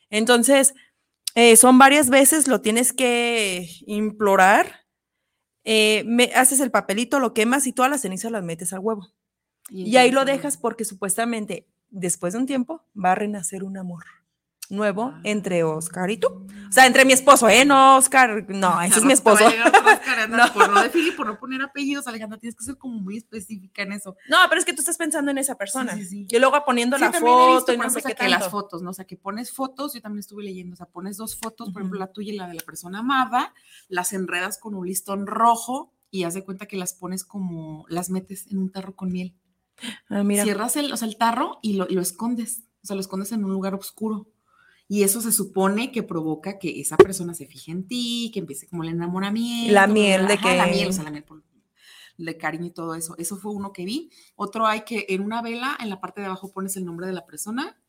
Entonces, 0.08 0.74
eh, 1.34 1.56
son 1.56 1.78
varias 1.78 2.08
veces, 2.10 2.48
lo 2.48 2.60
tienes 2.60 2.92
que 2.92 3.68
implorar. 3.86 4.86
Eh, 5.64 6.04
me, 6.06 6.32
haces 6.34 6.60
el 6.60 6.70
papelito, 6.70 7.20
lo 7.20 7.34
quemas 7.34 7.66
y 7.66 7.72
todas 7.72 7.90
las 7.90 8.02
cenizas 8.02 8.32
las 8.32 8.44
metes 8.44 8.72
al 8.72 8.80
huevo. 8.80 9.08
y 9.68 9.96
ahí 9.96 10.10
lo 10.10 10.24
dejas 10.24 10.56
porque 10.56 10.84
supuestamente 10.84 11.68
después 11.90 12.32
de 12.32 12.40
un 12.40 12.46
tiempo 12.46 12.84
va 12.96 13.12
a 13.12 13.14
renacer 13.14 13.62
un 13.62 13.76
amor 13.76 14.04
nuevo 14.70 15.12
ah. 15.14 15.20
entre 15.24 15.64
Oscar 15.64 16.10
y 16.10 16.16
tú. 16.16 16.28
O 16.28 16.72
sea, 16.72 16.86
entre 16.86 17.04
mi 17.04 17.12
esposo, 17.12 17.48
¿eh? 17.48 17.64
No, 17.64 17.96
Oscar, 17.96 18.46
no, 18.48 18.80
ese 18.80 19.00
es 19.00 19.04
mi 19.04 19.12
esposo. 19.12 19.44
no. 20.28 20.52
Por 20.54 20.70
no 20.70 20.82
definir, 20.82 21.16
por 21.16 21.26
no 21.26 21.38
poner 21.38 21.60
apellidos, 21.62 22.06
Alejandra, 22.06 22.38
tienes 22.38 22.56
que 22.56 22.64
ser 22.64 22.78
como 22.78 23.00
muy 23.00 23.16
específica 23.16 23.82
en 23.82 23.92
eso. 23.92 24.16
No, 24.28 24.36
pero 24.48 24.60
es 24.60 24.64
que 24.64 24.72
tú 24.72 24.80
estás 24.80 24.96
pensando 24.96 25.30
en 25.32 25.38
esa 25.38 25.56
persona. 25.56 25.94
Sí, 25.94 26.04
sí, 26.04 26.26
Y 26.30 26.38
luego 26.38 26.64
poniendo 26.64 26.96
la 26.96 27.12
foto 27.12 27.72
y 27.72 27.76
no 27.76 27.90
sé 27.90 28.02
qué 28.14 28.28
las 28.28 28.48
fotos, 28.48 28.82
¿no? 28.82 28.90
O 28.90 28.94
sea, 28.94 29.04
que 29.04 29.16
pones 29.16 29.52
fotos, 29.52 29.94
yo 29.94 30.00
también 30.00 30.20
estuve 30.20 30.44
leyendo, 30.44 30.74
o 30.74 30.76
sea, 30.76 30.86
pones 30.86 31.16
dos 31.16 31.36
fotos, 31.36 31.70
por 31.70 31.82
ejemplo, 31.82 31.98
la 31.98 32.12
tuya 32.12 32.32
y 32.32 32.36
la 32.36 32.46
de 32.46 32.54
la 32.54 32.62
persona 32.62 33.00
amada, 33.00 33.52
las 33.88 34.12
enredas 34.12 34.58
con 34.58 34.74
un 34.74 34.86
listón 34.86 35.26
rojo 35.26 35.92
y 36.10 36.24
haz 36.24 36.34
de 36.34 36.44
cuenta 36.44 36.66
que 36.66 36.76
las 36.76 36.94
pones 36.94 37.24
como, 37.24 37.84
las 37.88 38.10
metes 38.10 38.46
en 38.50 38.58
un 38.58 38.70
tarro 38.70 38.94
con 38.94 39.10
miel. 39.10 39.34
Ah, 40.08 40.22
mira. 40.22 40.44
Cierras 40.44 40.76
el, 40.76 40.92
o 40.92 40.96
sea, 40.96 41.08
el 41.08 41.16
tarro 41.16 41.58
y 41.62 41.74
lo, 41.74 41.86
y 41.88 41.94
lo 41.94 42.02
escondes, 42.02 42.64
o 42.82 42.86
sea, 42.86 42.94
lo 42.94 43.00
escondes 43.00 43.32
en 43.32 43.44
un 43.44 43.52
lugar 43.52 43.74
oscuro. 43.74 44.28
Y 44.90 45.04
eso 45.04 45.20
se 45.20 45.30
supone 45.30 45.92
que 45.92 46.02
provoca 46.02 46.58
que 46.58 46.80
esa 46.80 46.96
persona 46.96 47.32
se 47.32 47.46
fije 47.46 47.70
en 47.70 47.86
ti, 47.86 48.32
que 48.34 48.40
empiece 48.40 48.66
como 48.66 48.82
el 48.82 48.88
enamoramiento. 48.88 49.72
La 49.72 49.86
miel 49.86 50.26
de 50.26 50.36
que... 50.36 50.56
La 50.56 50.66
miel, 50.66 50.88
o 50.88 50.92
sea, 50.92 51.04
la 51.04 51.12
miel, 51.12 51.24
de 52.18 52.36
cariño 52.36 52.66
y 52.66 52.72
todo 52.72 52.96
eso. 52.96 53.14
Eso 53.16 53.36
fue 53.36 53.52
uno 53.52 53.72
que 53.72 53.84
vi. 53.84 54.10
Otro 54.34 54.66
hay 54.66 54.80
que 54.80 55.06
en 55.08 55.22
una 55.22 55.42
vela, 55.42 55.78
en 55.78 55.90
la 55.90 56.00
parte 56.00 56.20
de 56.20 56.26
abajo 56.26 56.52
pones 56.52 56.76
el 56.76 56.84
nombre 56.84 57.06
de 57.06 57.12
la 57.12 57.24
persona, 57.24 57.80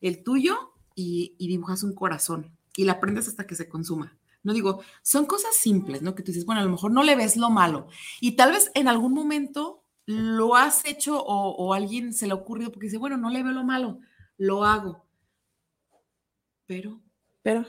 el 0.00 0.24
tuyo, 0.24 0.74
y, 0.96 1.36
y 1.38 1.46
dibujas 1.46 1.84
un 1.84 1.94
corazón 1.94 2.58
y 2.76 2.82
la 2.82 2.98
prendes 2.98 3.28
hasta 3.28 3.46
que 3.46 3.54
se 3.54 3.68
consuma. 3.68 4.18
No 4.42 4.52
digo, 4.52 4.82
son 5.02 5.26
cosas 5.26 5.54
simples, 5.54 6.02
¿no? 6.02 6.16
Que 6.16 6.24
tú 6.24 6.32
dices, 6.32 6.44
bueno, 6.44 6.60
a 6.60 6.64
lo 6.64 6.70
mejor 6.70 6.90
no 6.90 7.04
le 7.04 7.14
ves 7.14 7.36
lo 7.36 7.50
malo. 7.50 7.86
Y 8.20 8.32
tal 8.32 8.50
vez 8.50 8.72
en 8.74 8.88
algún 8.88 9.12
momento 9.12 9.84
lo 10.06 10.56
has 10.56 10.84
hecho 10.86 11.22
o, 11.22 11.50
o 11.50 11.72
alguien 11.72 12.12
se 12.12 12.26
le 12.26 12.32
ha 12.32 12.34
ocurrido 12.34 12.72
porque 12.72 12.86
dice, 12.86 12.98
bueno, 12.98 13.16
no 13.16 13.30
le 13.30 13.44
veo 13.44 13.52
lo 13.52 13.62
malo, 13.62 14.00
lo 14.38 14.64
hago. 14.64 15.07
Pero, 16.68 17.00
Pero, 17.42 17.66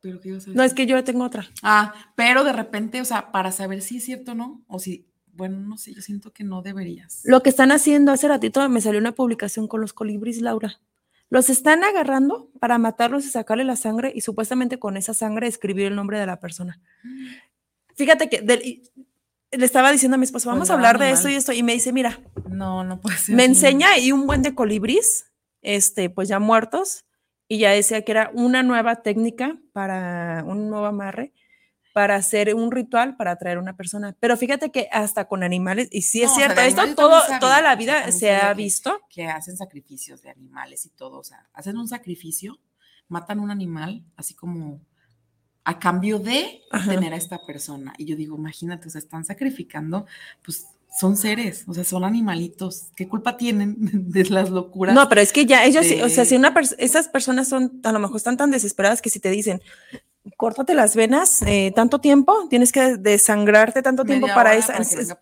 pero 0.00 0.20
¿qué 0.20 0.28
ibas 0.30 0.46
a 0.48 0.52
no, 0.52 0.62
es 0.62 0.72
que 0.72 0.86
yo 0.86 1.02
tengo 1.04 1.24
otra. 1.24 1.46
Ah, 1.62 1.92
pero 2.14 2.44
de 2.44 2.52
repente, 2.54 3.00
o 3.02 3.04
sea, 3.04 3.30
para 3.32 3.52
saber 3.52 3.82
si 3.82 3.98
es 3.98 4.04
cierto 4.04 4.32
o 4.32 4.34
no, 4.34 4.64
o 4.68 4.78
si, 4.78 5.06
bueno, 5.32 5.58
no 5.60 5.76
sé, 5.76 5.92
yo 5.92 6.00
siento 6.00 6.32
que 6.32 6.44
no 6.44 6.62
deberías. 6.62 7.20
Lo 7.24 7.42
que 7.42 7.50
están 7.50 7.72
haciendo 7.72 8.12
hace 8.12 8.28
ratito 8.28 8.66
me 8.68 8.80
salió 8.80 8.98
una 9.00 9.12
publicación 9.12 9.68
con 9.68 9.80
los 9.82 9.92
colibris, 9.92 10.40
Laura. 10.40 10.80
Los 11.28 11.50
están 11.50 11.84
agarrando 11.84 12.50
para 12.60 12.78
matarlos 12.78 13.24
y 13.26 13.28
sacarle 13.30 13.64
la 13.64 13.76
sangre 13.76 14.12
y 14.14 14.20
supuestamente 14.22 14.78
con 14.78 14.96
esa 14.96 15.12
sangre 15.14 15.46
escribir 15.48 15.86
el 15.86 15.96
nombre 15.96 16.18
de 16.18 16.26
la 16.26 16.40
persona. 16.40 16.80
Fíjate 17.94 18.28
que 18.28 18.40
del- 18.40 18.82
le 19.52 19.64
estaba 19.64 19.90
diciendo 19.92 20.14
a 20.14 20.18
mi 20.18 20.24
esposo, 20.24 20.48
vamos 20.48 20.62
Pues 20.62 20.70
a 20.70 20.74
hablar 20.74 20.98
de 20.98 21.10
esto 21.10 21.28
y 21.28 21.34
esto. 21.34 21.52
Y 21.52 21.62
me 21.64 21.72
dice, 21.72 21.92
mira, 21.92 22.20
No, 22.48 22.84
no 22.84 23.00
puede 23.00 23.16
ser. 23.18 23.34
me 23.34 23.44
enseña 23.44 23.98
y 23.98 24.12
un 24.12 24.26
buen 24.26 24.42
de 24.42 24.54
colibris, 24.54 25.26
este, 25.62 26.08
pues 26.10 26.28
ya 26.28 26.38
muertos, 26.38 27.04
y 27.50 27.58
ya 27.58 27.72
decía 27.72 28.04
que 28.04 28.12
era 28.12 28.30
una 28.32 28.62
nueva 28.62 29.02
técnica 29.02 29.58
para 29.72 30.44
un 30.46 30.70
nuevo 30.70 30.86
amarre, 30.86 31.34
para 31.92 32.14
hacer 32.14 32.54
un 32.54 32.70
ritual 32.70 33.16
para 33.16 33.32
atraer 33.32 33.58
a 33.58 33.60
una 33.60 33.76
persona. 33.76 34.16
Pero 34.20 34.36
fíjate 34.36 34.70
que 34.70 34.88
hasta 34.92 35.26
con 35.26 35.42
animales, 35.42 35.88
y 35.90 36.02
sí 36.02 36.22
es 36.22 36.28
No, 36.28 36.34
o 36.34 36.36
sea, 36.38 36.54
cierto, 36.54 36.60
esto 36.82 36.94
todo, 36.94 37.20
toda 37.40 37.60
la 37.60 37.74
vida 37.74 38.12
se 38.12 38.30
ha 38.36 38.50
que- 38.54 38.62
visto. 38.62 39.00
que 39.10 39.26
hacen 39.26 39.56
sacrificios 39.56 40.22
de 40.22 40.30
animales 40.30 40.86
y 40.86 40.90
todo, 40.90 41.18
o 41.18 41.24
sea, 41.24 41.50
hacen 41.52 41.76
un 41.76 41.88
sacrificio, 41.88 42.60
matan 43.08 43.40
un 43.40 43.50
animal, 43.50 44.04
así 44.16 44.34
como 44.34 44.80
a 45.64 45.80
cambio 45.80 46.20
de 46.20 46.62
Ajá. 46.70 46.88
tener 46.92 47.12
a 47.12 47.16
esta 47.16 47.44
persona. 47.44 47.92
Y 47.98 48.04
yo 48.06 48.14
digo, 48.14 48.36
imagínate, 48.36 48.86
o 48.86 48.90
sea, 48.90 49.00
están 49.00 49.24
sacrificando, 49.24 50.06
pues 50.44 50.68
son 50.98 51.16
seres, 51.16 51.64
o 51.66 51.74
sea, 51.74 51.84
son 51.84 52.04
animalitos. 52.04 52.88
¿Qué 52.96 53.08
culpa 53.08 53.36
tienen 53.36 53.76
de 54.10 54.24
las 54.24 54.50
locuras? 54.50 54.94
No, 54.94 55.08
pero 55.08 55.20
es 55.20 55.32
que 55.32 55.46
ya 55.46 55.64
ellos, 55.64 55.86
sí, 55.86 56.00
o 56.02 56.08
sea, 56.08 56.24
de- 56.24 56.30
si 56.30 56.36
una 56.36 56.52
esas 56.78 57.08
personas 57.08 57.48
son, 57.48 57.80
a 57.84 57.92
lo 57.92 57.98
mejor 57.98 58.16
están 58.16 58.36
tan 58.36 58.50
desesperadas 58.50 59.00
que 59.02 59.10
si 59.10 59.20
te 59.20 59.30
dicen, 59.30 59.60
córtate 60.36 60.74
las 60.74 60.96
venas 60.96 61.42
eh, 61.42 61.72
tanto 61.74 62.00
tiempo, 62.00 62.46
tienes 62.48 62.72
que 62.72 62.96
desangrarte 62.96 63.82
tanto 63.82 64.04
tiempo 64.04 64.26
para 64.28 64.54
eso, 64.54 64.72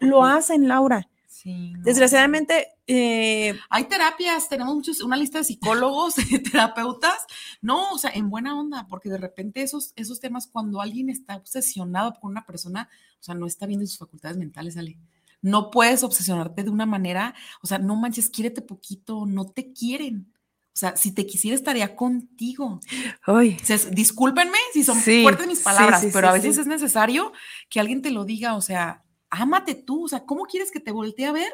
lo 0.00 0.24
hacen, 0.24 0.68
Laura. 0.68 1.08
Sí, 1.26 1.70
no. 1.72 1.82
Desgraciadamente, 1.84 2.66
eh, 2.88 3.54
Hay 3.70 3.84
terapias, 3.84 4.48
tenemos 4.48 4.74
muchos, 4.74 5.00
una 5.02 5.16
lista 5.16 5.38
de 5.38 5.44
psicólogos, 5.44 6.16
de 6.30 6.38
terapeutas, 6.40 7.14
no, 7.60 7.92
o 7.92 7.98
sea, 7.98 8.10
en 8.10 8.28
buena 8.28 8.58
onda, 8.58 8.86
porque 8.88 9.08
de 9.08 9.18
repente 9.18 9.62
esos, 9.62 9.92
esos 9.94 10.18
temas, 10.18 10.48
cuando 10.48 10.80
alguien 10.80 11.08
está 11.10 11.36
obsesionado 11.36 12.14
por 12.14 12.30
una 12.30 12.44
persona, 12.44 12.88
o 13.20 13.22
sea, 13.22 13.34
no 13.36 13.46
está 13.46 13.66
viendo 13.66 13.86
sus 13.86 13.98
facultades 13.98 14.36
mentales, 14.36 14.76
Ale. 14.76 14.98
No 15.41 15.70
puedes 15.70 16.03
obsesionarte 16.03 16.64
de 16.64 16.70
una 16.70 16.86
manera, 16.86 17.34
o 17.62 17.66
sea, 17.66 17.78
no 17.78 17.95
manches, 17.97 18.28
quiérete 18.30 18.61
poquito, 18.62 19.24
no 19.26 19.47
te 19.47 19.72
quieren. 19.72 20.32
O 20.74 20.78
sea, 20.78 20.97
si 20.97 21.12
te 21.12 21.26
quisiera 21.26 21.55
estaría 21.57 21.97
contigo. 21.97 22.80
ay, 23.26 23.57
O 23.61 23.64
sea, 23.64 23.76
es- 23.76 23.91
discúlpenme 23.91 24.59
si 24.72 24.84
son 24.84 24.97
Sí, 24.99 25.22
fuertes 25.22 25.47
mis 25.49 25.61
palabras, 25.61 26.01
sí, 26.01 26.11
pero 26.12 26.28
a 26.28 26.32
veces 26.32 26.57
es 26.59 26.66
necesario 26.66 27.32
que 27.68 27.80
alguien 27.80 28.01
te 28.03 28.11
lo 28.12 28.24
diga, 28.24 28.55
o 28.57 28.61
sea, 28.61 29.05
ámate 29.30 29.74
tú, 29.74 30.05
o 30.05 30.09
sea, 30.09 30.24
¿cómo 30.24 30.45
quieres 30.45 30.70
que 30.70 30.80
te 30.80 30.93
voltee 30.93 31.26
a 31.26 31.32
ver 31.32 31.53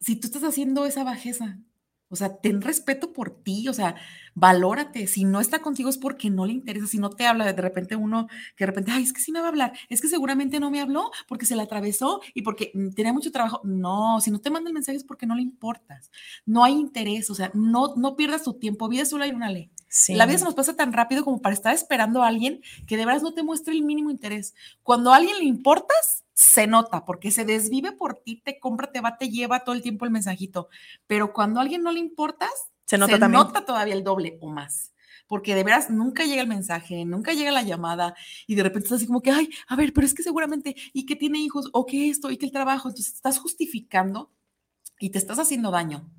si 0.00 0.16
tú 0.16 0.26
estás 0.26 0.42
haciendo 0.44 0.84
esa 0.84 1.04
bajeza? 1.04 1.58
O 2.12 2.16
sea, 2.16 2.36
ten 2.36 2.60
respeto 2.60 3.12
por 3.12 3.30
ti, 3.30 3.68
o 3.68 3.72
sea, 3.72 3.96
valórate. 4.34 5.06
Si 5.06 5.24
no 5.24 5.40
está 5.40 5.60
contigo 5.60 5.88
es 5.88 5.98
porque 5.98 6.30
no 6.30 6.46
le 6.46 6.52
interesa, 6.52 6.86
si 6.86 6.98
no 6.98 7.10
te 7.10 7.26
habla, 7.26 7.52
de 7.52 7.62
repente 7.62 7.96
uno, 7.96 8.28
que 8.56 8.64
de 8.64 8.66
repente, 8.66 8.90
ay, 8.92 9.02
es 9.02 9.12
que 9.12 9.20
sí 9.20 9.32
me 9.32 9.40
va 9.40 9.46
a 9.46 9.48
hablar, 9.48 9.72
es 9.88 10.00
que 10.00 10.08
seguramente 10.08 10.60
no 10.60 10.70
me 10.70 10.80
habló 10.80 11.10
porque 11.26 11.46
se 11.46 11.56
la 11.56 11.62
atravesó 11.64 12.20
y 12.34 12.42
porque 12.42 12.70
mm, 12.74 12.90
tenía 12.90 13.12
mucho 13.12 13.32
trabajo. 13.32 13.60
No, 13.64 14.20
si 14.20 14.30
no 14.30 14.40
te 14.40 14.50
manda 14.50 14.68
el 14.68 14.74
mensaje 14.74 14.96
es 14.98 15.04
porque 15.04 15.26
no 15.26 15.34
le 15.34 15.42
importas. 15.42 16.10
No 16.46 16.64
hay 16.64 16.74
interés, 16.74 17.30
o 17.30 17.34
sea, 17.34 17.50
no, 17.54 17.94
no 17.96 18.14
pierdas 18.16 18.42
tu 18.42 18.54
tiempo. 18.54 18.88
Vida 18.88 19.04
solo 19.06 19.24
hay 19.24 19.30
una 19.30 19.50
ley. 19.50 19.70
Sí. 19.92 20.14
La 20.14 20.26
vida 20.26 20.38
se 20.38 20.44
nos 20.44 20.54
pasa 20.54 20.74
tan 20.74 20.92
rápido 20.92 21.24
como 21.24 21.40
para 21.40 21.54
estar 21.54 21.74
esperando 21.74 22.22
a 22.22 22.28
alguien 22.28 22.62
que 22.86 22.96
de 22.96 23.06
veras 23.06 23.22
no 23.22 23.34
te 23.34 23.42
muestre 23.42 23.74
el 23.74 23.82
mínimo 23.82 24.10
interés. 24.10 24.54
Cuando 24.82 25.12
a 25.12 25.16
alguien 25.16 25.38
le 25.38 25.44
importas, 25.44 26.24
se 26.32 26.66
nota 26.66 27.04
porque 27.04 27.30
se 27.30 27.44
desvive 27.44 27.92
por 27.92 28.16
ti, 28.16 28.40
te 28.44 28.58
compra, 28.58 28.90
te 28.90 29.00
va, 29.00 29.18
te 29.18 29.28
lleva 29.28 29.60
todo 29.60 29.74
el 29.74 29.82
tiempo 29.82 30.04
el 30.04 30.10
mensajito. 30.10 30.68
Pero 31.06 31.32
cuando 31.32 31.60
a 31.60 31.62
alguien 31.62 31.82
no 31.82 31.92
le 31.92 32.00
importas, 32.00 32.50
se 32.86 32.98
nota 32.98 33.18
también. 33.18 33.44
nota 33.44 33.64
todavía 33.64 33.94
el 33.94 34.02
doble 34.02 34.38
o 34.40 34.48
más. 34.48 34.92
Porque 35.28 35.54
de 35.54 35.64
veras 35.64 35.88
nunca 35.88 36.24
llega 36.24 36.42
el 36.42 36.48
mensaje, 36.48 37.04
nunca 37.04 37.32
llega 37.32 37.52
la 37.52 37.62
llamada 37.62 38.14
y 38.46 38.54
de 38.54 38.64
repente 38.64 38.86
estás 38.86 38.96
así 38.96 39.06
como 39.06 39.22
que, 39.22 39.30
ay, 39.30 39.48
a 39.68 39.76
ver, 39.76 39.92
pero 39.92 40.06
es 40.06 40.14
que 40.14 40.22
seguramente, 40.22 40.74
y 40.92 41.06
que 41.06 41.16
tiene 41.16 41.38
hijos, 41.38 41.70
o 41.72 41.86
que 41.86 42.10
esto, 42.10 42.30
y 42.30 42.36
que 42.36 42.46
el 42.46 42.52
trabajo, 42.52 42.88
entonces 42.88 43.14
estás 43.14 43.38
justificando 43.38 44.30
y 44.98 45.10
te 45.10 45.18
estás 45.18 45.38
haciendo 45.38 45.70
daño 45.70 46.10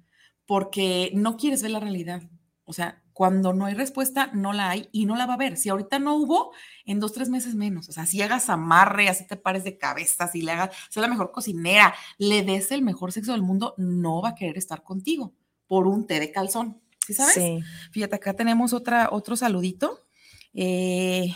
porque 0.45 1.11
no 1.13 1.37
quieres 1.37 1.61
ver 1.61 1.71
la 1.71 1.79
realidad. 1.79 2.23
O 2.65 2.73
sea, 2.73 3.02
cuando 3.13 3.53
no 3.53 3.65
hay 3.65 3.75
respuesta, 3.75 4.31
no 4.33 4.53
la 4.53 4.69
hay 4.71 4.89
y 4.91 5.05
no 5.05 5.15
la 5.15 5.25
va 5.25 5.33
a 5.33 5.35
haber. 5.35 5.55
Si 5.57 5.69
ahorita 5.69 5.99
no 5.99 6.15
hubo, 6.15 6.51
en 6.85 6.99
dos, 6.99 7.13
tres 7.13 7.29
meses 7.29 7.55
menos. 7.55 7.87
O 7.89 7.91
sea, 7.91 8.05
si 8.05 8.21
hagas 8.21 8.49
amarre, 8.49 9.07
así 9.07 9.25
te 9.27 9.35
pares 9.37 9.63
de 9.63 9.77
cabeza, 9.77 10.27
si 10.27 10.41
le 10.41 10.51
hagas, 10.51 10.75
sea 10.89 11.01
la 11.01 11.07
mejor 11.07 11.31
cocinera, 11.31 11.93
le 12.17 12.43
des 12.43 12.71
el 12.71 12.81
mejor 12.81 13.11
sexo 13.11 13.31
del 13.31 13.43
mundo, 13.43 13.75
no 13.77 14.21
va 14.21 14.29
a 14.29 14.35
querer 14.35 14.57
estar 14.57 14.83
contigo 14.83 15.33
por 15.67 15.87
un 15.87 16.07
té 16.07 16.19
de 16.19 16.31
calzón. 16.31 16.81
¿Sí 17.05 17.13
sabes? 17.13 17.33
Sí. 17.33 17.59
Fíjate, 17.91 18.15
acá 18.15 18.33
tenemos 18.33 18.73
otra, 18.73 19.09
otro 19.11 19.35
saludito. 19.35 19.99
Eh, 20.53 21.33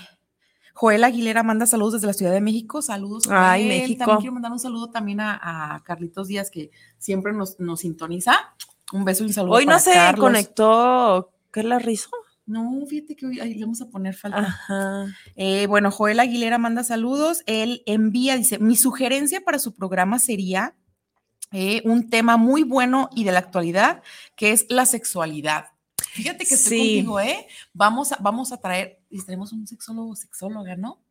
Joel 0.74 1.04
Aguilera 1.04 1.44
manda 1.44 1.66
saludos 1.66 1.94
desde 1.94 2.08
la 2.08 2.14
Ciudad 2.14 2.32
de 2.32 2.40
México. 2.42 2.82
Saludos. 2.82 3.24
Ay, 3.30 3.64
Joel. 3.66 3.82
México. 3.82 4.00
También 4.00 4.20
quiero 4.20 4.34
mandar 4.34 4.52
un 4.52 4.60
saludo 4.60 4.90
también 4.90 5.20
a, 5.20 5.76
a 5.76 5.84
Carlitos 5.84 6.28
Díaz, 6.28 6.52
que 6.52 6.72
siempre 6.98 7.34
nos, 7.34 7.60
nos 7.60 7.82
sintoniza. 7.82 8.56
Un 8.94 9.04
beso 9.04 9.24
y 9.24 9.28
un 9.28 9.34
saludo. 9.34 9.56
Hoy 9.56 9.66
no 9.66 9.72
para 9.72 9.80
se 9.80 9.94
Carlos. 9.94 10.24
conectó, 10.24 11.32
¿qué 11.62 11.68
la 11.68 11.80
Rizo? 11.80 12.10
No, 12.46 12.86
fíjate 12.88 13.16
que 13.16 13.26
hoy 13.26 13.40
ahí 13.42 13.54
le 13.56 13.62
vamos 13.66 13.82
a 13.82 13.90
poner 13.90 14.16
falta. 14.16 14.38
Ajá. 14.40 15.06
Eh, 15.36 15.68
bueno, 15.68 15.92
Joel 15.92 16.20
Aguilera 16.20 16.58
manda 16.58 16.84
saludos. 16.84 17.44
Él 17.46 17.84
envía, 17.86 18.38
dice, 18.38 18.58
mi 18.60 18.76
sugerencia 18.78 19.42
para 19.42 19.60
su 19.60 19.76
programa 19.76 20.18
sería 20.20 20.76
eh, 21.52 21.82
un 21.86 22.10
tema 22.10 22.38
muy 22.38 22.64
bueno 22.64 23.10
y 23.16 23.24
de 23.26 23.32
la 23.34 23.40
actualidad, 23.40 24.02
que 24.36 24.52
es 24.54 24.66
la 24.70 24.86
sexualidad. 24.86 25.66
Fíjate 26.14 26.46
que 26.46 26.56
estoy 26.56 26.78
Sí. 26.80 26.96
contigo, 26.96 27.20
¿eh? 27.20 27.48
Vamos 27.74 28.12
a, 28.14 28.18
vamos 28.22 28.52
a 28.52 28.58
traer, 28.58 29.00
y 29.10 29.22
traemos 29.24 29.52
un 29.54 29.68
sexólogo, 29.68 30.16
sexóloga, 30.16 30.76
¿no? 30.78 31.02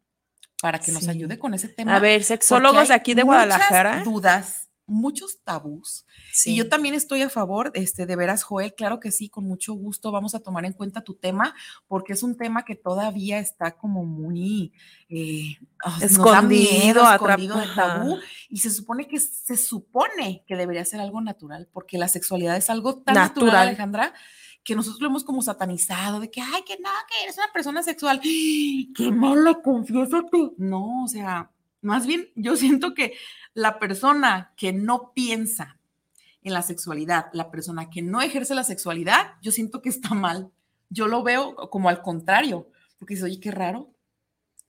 Para 0.62 0.78
que 0.78 0.90
nos 0.90 1.06
ayude 1.06 1.38
con 1.38 1.52
ese 1.52 1.68
tema. 1.68 1.94
A 1.96 2.00
ver, 2.00 2.24
sexólogos 2.24 2.90
aquí 2.90 3.12
de 3.14 3.24
muchas 3.24 3.46
Guadalajara. 3.46 4.02
dudas, 4.04 4.65
muchos 4.86 5.40
tabús. 5.42 6.06
Sí. 6.32 6.52
Y 6.52 6.56
yo 6.56 6.68
también 6.68 6.94
estoy 6.94 7.22
a 7.22 7.30
favor, 7.30 7.72
este, 7.74 8.06
de 8.06 8.16
veras, 8.16 8.42
Joel, 8.42 8.74
claro 8.74 9.00
que 9.00 9.10
sí, 9.10 9.28
con 9.28 9.44
mucho 9.44 9.74
gusto 9.74 10.12
vamos 10.12 10.34
a 10.34 10.40
tomar 10.40 10.64
en 10.64 10.72
cuenta 10.72 11.02
tu 11.02 11.14
tema, 11.14 11.54
porque 11.88 12.12
es 12.12 12.22
un 12.22 12.36
tema 12.36 12.64
que 12.64 12.76
todavía 12.76 13.38
está 13.38 13.72
como 13.72 14.04
muy 14.04 14.72
eh, 15.08 15.56
nos 15.84 16.00
da 16.00 16.06
Escondido, 16.06 17.12
escondido 17.12 17.58
de 17.58 17.66
tabú, 17.74 18.18
y 18.48 18.58
se 18.58 18.70
supone 18.70 19.06
que 19.06 19.20
se 19.20 19.56
supone 19.56 20.44
que 20.46 20.56
debería 20.56 20.84
ser 20.84 21.00
algo 21.00 21.20
natural, 21.20 21.68
porque 21.72 21.98
la 21.98 22.08
sexualidad 22.08 22.56
es 22.56 22.70
algo 22.70 22.98
tan 22.98 23.14
natural, 23.14 23.46
Natural. 23.46 23.68
Alejandra, 23.68 24.14
que 24.64 24.74
nosotros 24.74 25.00
lo 25.00 25.08
hemos 25.08 25.22
como 25.22 25.42
satanizado, 25.42 26.18
de 26.18 26.30
que, 26.30 26.40
ay, 26.40 26.62
que 26.66 26.76
no, 26.78 26.90
que 27.08 27.22
eres 27.22 27.38
una 27.38 27.52
persona 27.52 27.82
sexual, 27.82 28.20
qué 28.20 29.12
mala, 29.12 29.54
confiésate. 29.62 30.52
No, 30.58 31.04
o 31.04 31.08
sea, 31.08 31.50
más 31.82 32.04
bien 32.06 32.28
yo 32.34 32.56
siento 32.56 32.92
que 32.92 33.14
la 33.56 33.78
persona 33.78 34.52
que 34.54 34.74
no 34.74 35.12
piensa 35.14 35.78
en 36.42 36.52
la 36.52 36.60
sexualidad, 36.60 37.30
la 37.32 37.50
persona 37.50 37.88
que 37.88 38.02
no 38.02 38.20
ejerce 38.20 38.54
la 38.54 38.64
sexualidad, 38.64 39.32
yo 39.40 39.50
siento 39.50 39.80
que 39.80 39.88
está 39.88 40.14
mal. 40.14 40.52
Yo 40.90 41.08
lo 41.08 41.22
veo 41.22 41.56
como 41.70 41.88
al 41.88 42.02
contrario, 42.02 42.68
porque 42.98 43.14
dice, 43.14 43.24
oye, 43.24 43.40
qué 43.40 43.50
raro. 43.50 43.90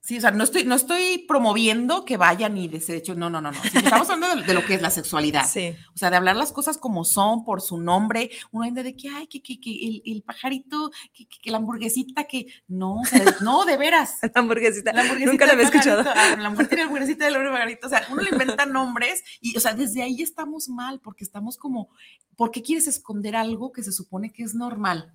Sí, 0.07 0.17
o 0.19 0.21
sea, 0.21 0.31
no 0.31 0.45
estoy, 0.45 0.63
no 0.63 0.73
estoy 0.75 1.25
promoviendo 1.27 2.05
que 2.05 2.15
vayan 2.15 2.57
y 2.57 2.69
desecho, 2.69 3.13
no, 3.13 3.29
no, 3.29 3.41
no, 3.41 3.51
no. 3.51 3.57
Estamos 3.61 4.09
hablando 4.09 4.37
de, 4.37 4.47
de 4.47 4.53
lo 4.53 4.63
que 4.65 4.75
es 4.75 4.81
la 4.81 4.89
sexualidad. 4.89 5.45
Sí. 5.45 5.75
O 5.93 5.97
sea, 5.97 6.09
de 6.09 6.15
hablar 6.15 6.37
las 6.37 6.53
cosas 6.53 6.77
como 6.77 7.03
son, 7.03 7.43
por 7.43 7.59
su 7.61 7.77
nombre. 7.77 8.29
Uno 8.51 8.63
anda 8.63 8.83
de 8.83 8.95
que, 8.95 9.09
ay, 9.09 9.27
que, 9.27 9.41
que, 9.43 9.59
que 9.59 9.69
el, 9.85 10.01
el 10.05 10.23
pajarito, 10.23 10.91
que, 11.13 11.27
que, 11.27 11.37
que 11.41 11.51
la 11.51 11.57
hamburguesita, 11.57 12.23
que 12.23 12.47
no, 12.69 13.01
o 13.01 13.05
sea, 13.05 13.19
de- 13.19 13.33
no, 13.41 13.65
de 13.65 13.75
veras. 13.75 14.19
La 14.33 14.39
hamburguesita. 14.39 14.93
La 14.93 15.01
hamburguesita 15.01 15.31
Nunca 15.33 15.45
la 15.45 15.51
había 15.51 15.65
escuchado. 15.65 16.03
pajarito, 16.05 16.35
ah, 16.37 16.41
La 16.41 16.47
hamburguesita, 16.47 16.75
la 16.77 16.83
hamburguesita 16.83 17.25
del 17.25 17.35
hombre 17.35 17.51
pajarito. 17.51 17.87
O 17.87 17.89
sea, 17.89 18.07
uno 18.09 18.21
le 18.21 18.29
inventa 18.29 18.65
nombres 18.65 19.23
y, 19.41 19.57
o 19.57 19.59
sea, 19.59 19.73
desde 19.73 20.03
ahí 20.03 20.21
estamos 20.21 20.69
mal 20.69 21.01
porque 21.01 21.25
estamos 21.25 21.57
como, 21.57 21.89
¿por 22.37 22.51
qué 22.51 22.61
quieres 22.63 22.87
esconder 22.87 23.35
algo 23.35 23.73
que 23.73 23.83
se 23.83 23.91
supone 23.91 24.31
que 24.31 24.43
es 24.43 24.55
normal, 24.55 25.11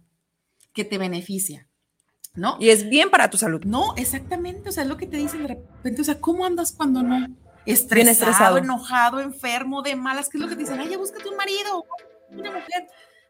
que 0.74 0.84
te 0.84 0.98
beneficia? 0.98 1.66
¿No? 2.34 2.56
Y 2.58 2.70
es 2.70 2.88
bien 2.88 3.10
para 3.10 3.28
tu 3.28 3.36
salud. 3.36 3.62
No, 3.64 3.94
exactamente, 3.96 4.68
o 4.68 4.72
sea, 4.72 4.84
es 4.84 4.88
lo 4.88 4.96
que 4.96 5.06
te 5.06 5.18
dicen 5.18 5.42
de 5.42 5.48
repente, 5.48 6.00
o 6.00 6.04
sea, 6.04 6.18
¿cómo 6.18 6.46
andas 6.46 6.72
cuando 6.72 7.02
no? 7.02 7.26
estresado, 7.66 8.10
estresado. 8.10 8.58
enojado, 8.58 9.20
enfermo, 9.20 9.82
de 9.82 9.94
malas, 9.96 10.28
¿qué 10.28 10.38
es 10.38 10.42
lo 10.42 10.48
que 10.48 10.56
te 10.56 10.62
dicen? 10.62 10.80
Ay, 10.80 10.88
ya 10.88 10.98
búscate 10.98 11.28
un 11.28 11.36
marido, 11.36 11.84
una 12.30 12.50
mujer, 12.50 12.88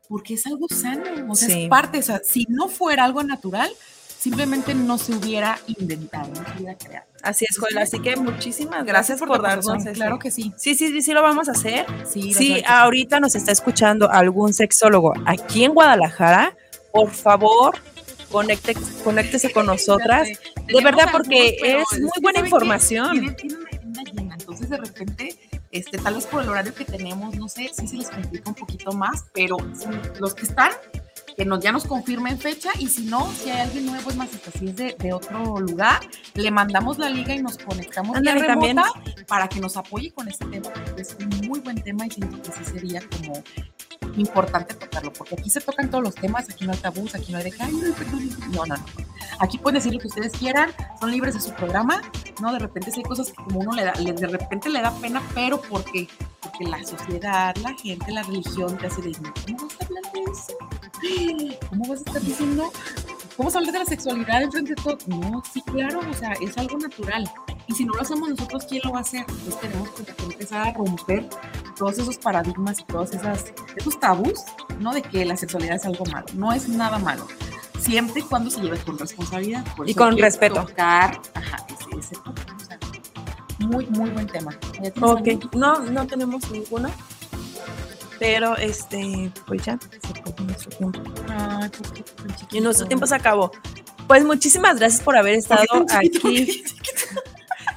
porque 0.08 0.34
es 0.34 0.46
algo 0.46 0.66
sano, 0.68 1.02
o 1.30 1.34
sea, 1.34 1.48
Sí. 1.48 1.62
es 1.64 1.68
parte, 1.68 1.98
o 1.98 2.02
sea, 2.02 2.20
si 2.24 2.46
no 2.48 2.68
fuera 2.68 3.04
algo 3.04 3.22
natural, 3.22 3.70
simplemente 4.22 4.72
no 4.74 4.98
se 4.98 5.12
hubiera 5.14 5.58
inventado, 5.66 6.28
no 6.28 6.44
se 6.46 6.56
hubiera 6.56 6.78
creado. 6.78 7.06
Así 7.22 7.44
es, 7.48 7.58
Joel. 7.58 7.76
Así 7.78 7.98
que 8.00 8.14
muchísimas 8.16 8.84
gracias, 8.84 9.18
por, 9.18 9.36
tu 9.36 9.42
darnos 9.42 9.84
Claro 9.94 10.18
que 10.20 10.30
sí. 10.30 10.52
Sí, 10.56 10.76
sí, 10.76 10.88
sí, 10.88 11.02
sí 11.02 11.12
lo 11.12 11.22
vamos 11.22 11.48
a 11.48 11.52
hacer. 11.52 11.86
Sí, 12.06 12.32
que 12.32 12.62
ahorita 12.64 13.18
nos 13.18 13.34
está 13.34 13.50
escuchando 13.50 14.10
algún 14.10 14.54
sexólogo 14.54 15.12
aquí 15.26 15.64
en 15.64 15.74
Guadalajara, 15.74 16.56
por 16.92 17.10
favor, 17.10 17.76
conecte, 18.32 18.74
conéctese 19.04 19.52
con 19.52 19.66
nosotras. 19.66 20.28
De 20.66 20.82
verdad, 20.82 21.08
porque 21.12 21.56
es 21.62 22.00
muy 22.00 22.10
buena 22.20 22.40
información. 22.40 23.36
Entonces 24.16 24.70
de 24.70 24.76
repente, 24.78 25.36
este, 25.70 25.98
tal 25.98 26.14
vez 26.14 26.26
por 26.26 26.42
el 26.42 26.48
horario 26.48 26.74
que 26.74 26.84
tenemos, 26.84 27.36
no 27.36 27.48
sé, 27.48 27.70
sí 27.72 27.86
se 27.86 27.96
les 27.96 28.10
complica 28.10 28.48
un 28.50 28.56
poquito 28.56 28.92
más, 28.92 29.26
pero 29.32 29.56
los 30.18 30.34
que 30.34 30.42
están, 30.42 30.72
que 31.36 31.44
nos, 31.44 31.60
ya 31.60 31.72
nos 31.72 31.84
confirmen 31.86 32.38
fecha 32.38 32.70
y 32.78 32.88
si 32.88 33.04
no, 33.04 33.30
si 33.32 33.50
hay 33.50 33.60
alguien 33.60 33.86
nuevo, 33.86 34.10
es 34.10 34.16
más, 34.16 34.28
si 34.58 34.66
es 34.68 34.76
de, 34.76 34.96
de 34.98 35.12
otro 35.12 35.60
lugar, 35.60 36.00
le 36.34 36.50
mandamos 36.50 36.98
la 36.98 37.08
liga 37.08 37.34
y 37.34 37.42
nos 37.42 37.58
conectamos 37.58 38.16
también. 38.42 38.76
remota 38.76 39.00
para 39.26 39.48
que 39.48 39.60
nos 39.60 39.76
apoye 39.76 40.12
con 40.12 40.28
este 40.28 40.44
tema, 40.46 40.70
porque 40.70 41.02
es 41.02 41.16
un 41.20 41.48
muy 41.48 41.60
buen 41.60 41.82
tema 41.82 42.06
y 42.06 42.10
siento 42.10 42.40
que 42.42 42.52
sí 42.52 42.64
sería 42.64 43.00
como 43.08 43.42
importante 44.16 44.74
tocarlo, 44.74 45.12
porque 45.12 45.36
aquí 45.38 45.48
se 45.48 45.60
tocan 45.60 45.90
todos 45.90 46.04
los 46.04 46.14
temas, 46.14 46.48
aquí 46.50 46.66
no 46.66 46.72
hay 46.72 46.78
tabús, 46.78 47.14
aquí 47.14 47.32
no 47.32 47.38
hay 47.38 47.44
de 47.44 47.52
no, 47.58 48.66
no, 48.66 48.76
no. 48.76 48.84
Aquí 49.38 49.58
pueden 49.58 49.76
decir 49.76 49.94
lo 49.94 49.98
que 50.00 50.08
ustedes 50.08 50.32
quieran, 50.32 50.70
son 51.00 51.10
libres 51.10 51.34
de 51.34 51.40
su 51.40 51.52
programa, 51.52 52.02
¿no? 52.40 52.52
De 52.52 52.58
repente 52.58 52.90
sí 52.90 52.98
hay 53.00 53.04
cosas 53.04 53.28
que 53.28 53.34
como 53.36 53.60
uno 53.60 53.72
le 53.72 53.84
da, 53.84 53.94
le- 53.94 54.12
de 54.12 54.26
repente 54.26 54.68
le 54.68 54.82
da 54.82 54.90
pena, 55.00 55.22
pero 55.34 55.60
porque, 55.62 56.08
porque 56.40 56.64
la 56.64 56.84
sociedad, 56.84 57.54
la 57.56 57.74
gente, 57.74 58.12
la 58.12 58.22
religión 58.22 58.76
te 58.76 58.86
hace 58.88 59.00
de, 59.00 59.12
¿cómo 59.12 59.68
a 59.80 59.84
hablar 59.84 60.12
de 60.12 60.20
eso? 60.30 60.56
¿Cómo 61.68 61.88
vas 61.88 61.98
a 61.98 62.02
estar 62.04 62.22
diciendo? 62.22 62.72
¿Cómo 63.36 63.48
vas 63.48 63.54
a 63.54 63.58
hablar 63.58 63.72
de 63.72 63.78
la 63.80 63.84
sexualidad 63.86 64.42
enfrente 64.42 64.74
de 64.74 64.82
todo? 64.82 64.98
No, 65.06 65.42
sí, 65.52 65.62
claro, 65.62 66.00
o 66.08 66.14
sea, 66.14 66.32
es 66.40 66.56
algo 66.58 66.78
natural. 66.78 67.30
Y 67.66 67.74
si 67.74 67.84
no 67.84 67.94
lo 67.94 68.02
hacemos 68.02 68.28
nosotros, 68.28 68.66
¿quién 68.68 68.82
lo 68.84 68.92
va 68.92 68.98
a 68.98 69.02
hacer? 69.02 69.24
Entonces 69.28 69.60
tenemos 69.60 69.90
que 69.90 70.22
empezar 70.24 70.68
a 70.68 70.72
romper 70.72 71.28
todos 71.76 71.98
esos 71.98 72.18
paradigmas 72.18 72.80
y 72.80 72.84
todos 72.84 73.12
esas, 73.12 73.52
esos 73.76 73.98
tabús, 73.98 74.40
¿no? 74.78 74.92
De 74.92 75.02
que 75.02 75.24
la 75.24 75.36
sexualidad 75.36 75.76
es 75.76 75.84
algo 75.84 76.04
malo. 76.06 76.26
No 76.34 76.52
es 76.52 76.68
nada 76.68 76.98
malo. 76.98 77.26
Siempre 77.78 78.20
y 78.20 78.24
cuando 78.24 78.50
se 78.50 78.60
lleve 78.60 78.78
con 78.78 78.98
responsabilidad. 78.98 79.64
Por 79.76 79.88
Y 79.88 79.94
con 79.94 80.16
respeto. 80.16 80.64
Tocar, 80.66 81.20
ajá, 81.34 81.66
ese, 81.68 81.98
ese 81.98 82.16
punto, 82.16 82.42
o 82.54 82.64
sea, 82.64 82.78
muy, 83.58 83.86
muy 83.86 84.10
buen 84.10 84.26
tema. 84.26 84.52
¿Ya 84.82 84.90
tienes 84.90 85.02
Ok, 85.02 85.54
no, 85.54 85.80
no 85.80 86.06
tenemos 86.06 86.48
ninguno. 86.50 86.90
Pero 88.22 88.56
este, 88.56 89.32
pues 89.48 89.64
ya, 89.64 89.76
se 90.00 90.20
acabó 90.20 90.44
nuestro 90.44 90.70
tiempo. 90.70 91.00
Ay, 91.28 91.68
¿por 91.70 91.92
qué 91.92 92.02
tan 92.02 92.28
chiquito? 92.36 92.56
Y 92.56 92.60
nuestro 92.60 92.86
tiempo 92.86 93.04
se 93.04 93.16
acabó. 93.16 93.50
Pues 94.06 94.22
muchísimas 94.24 94.78
gracias 94.78 95.02
por 95.02 95.16
haber 95.16 95.34
estado 95.34 95.64
¿Por 95.66 95.80
qué 95.80 95.86
tan 95.86 96.02
chiquito? 96.02 96.22
¿Por 96.22 96.30
qué 96.30 96.42
aquí. 96.42 96.62
chiquito? 96.62 97.20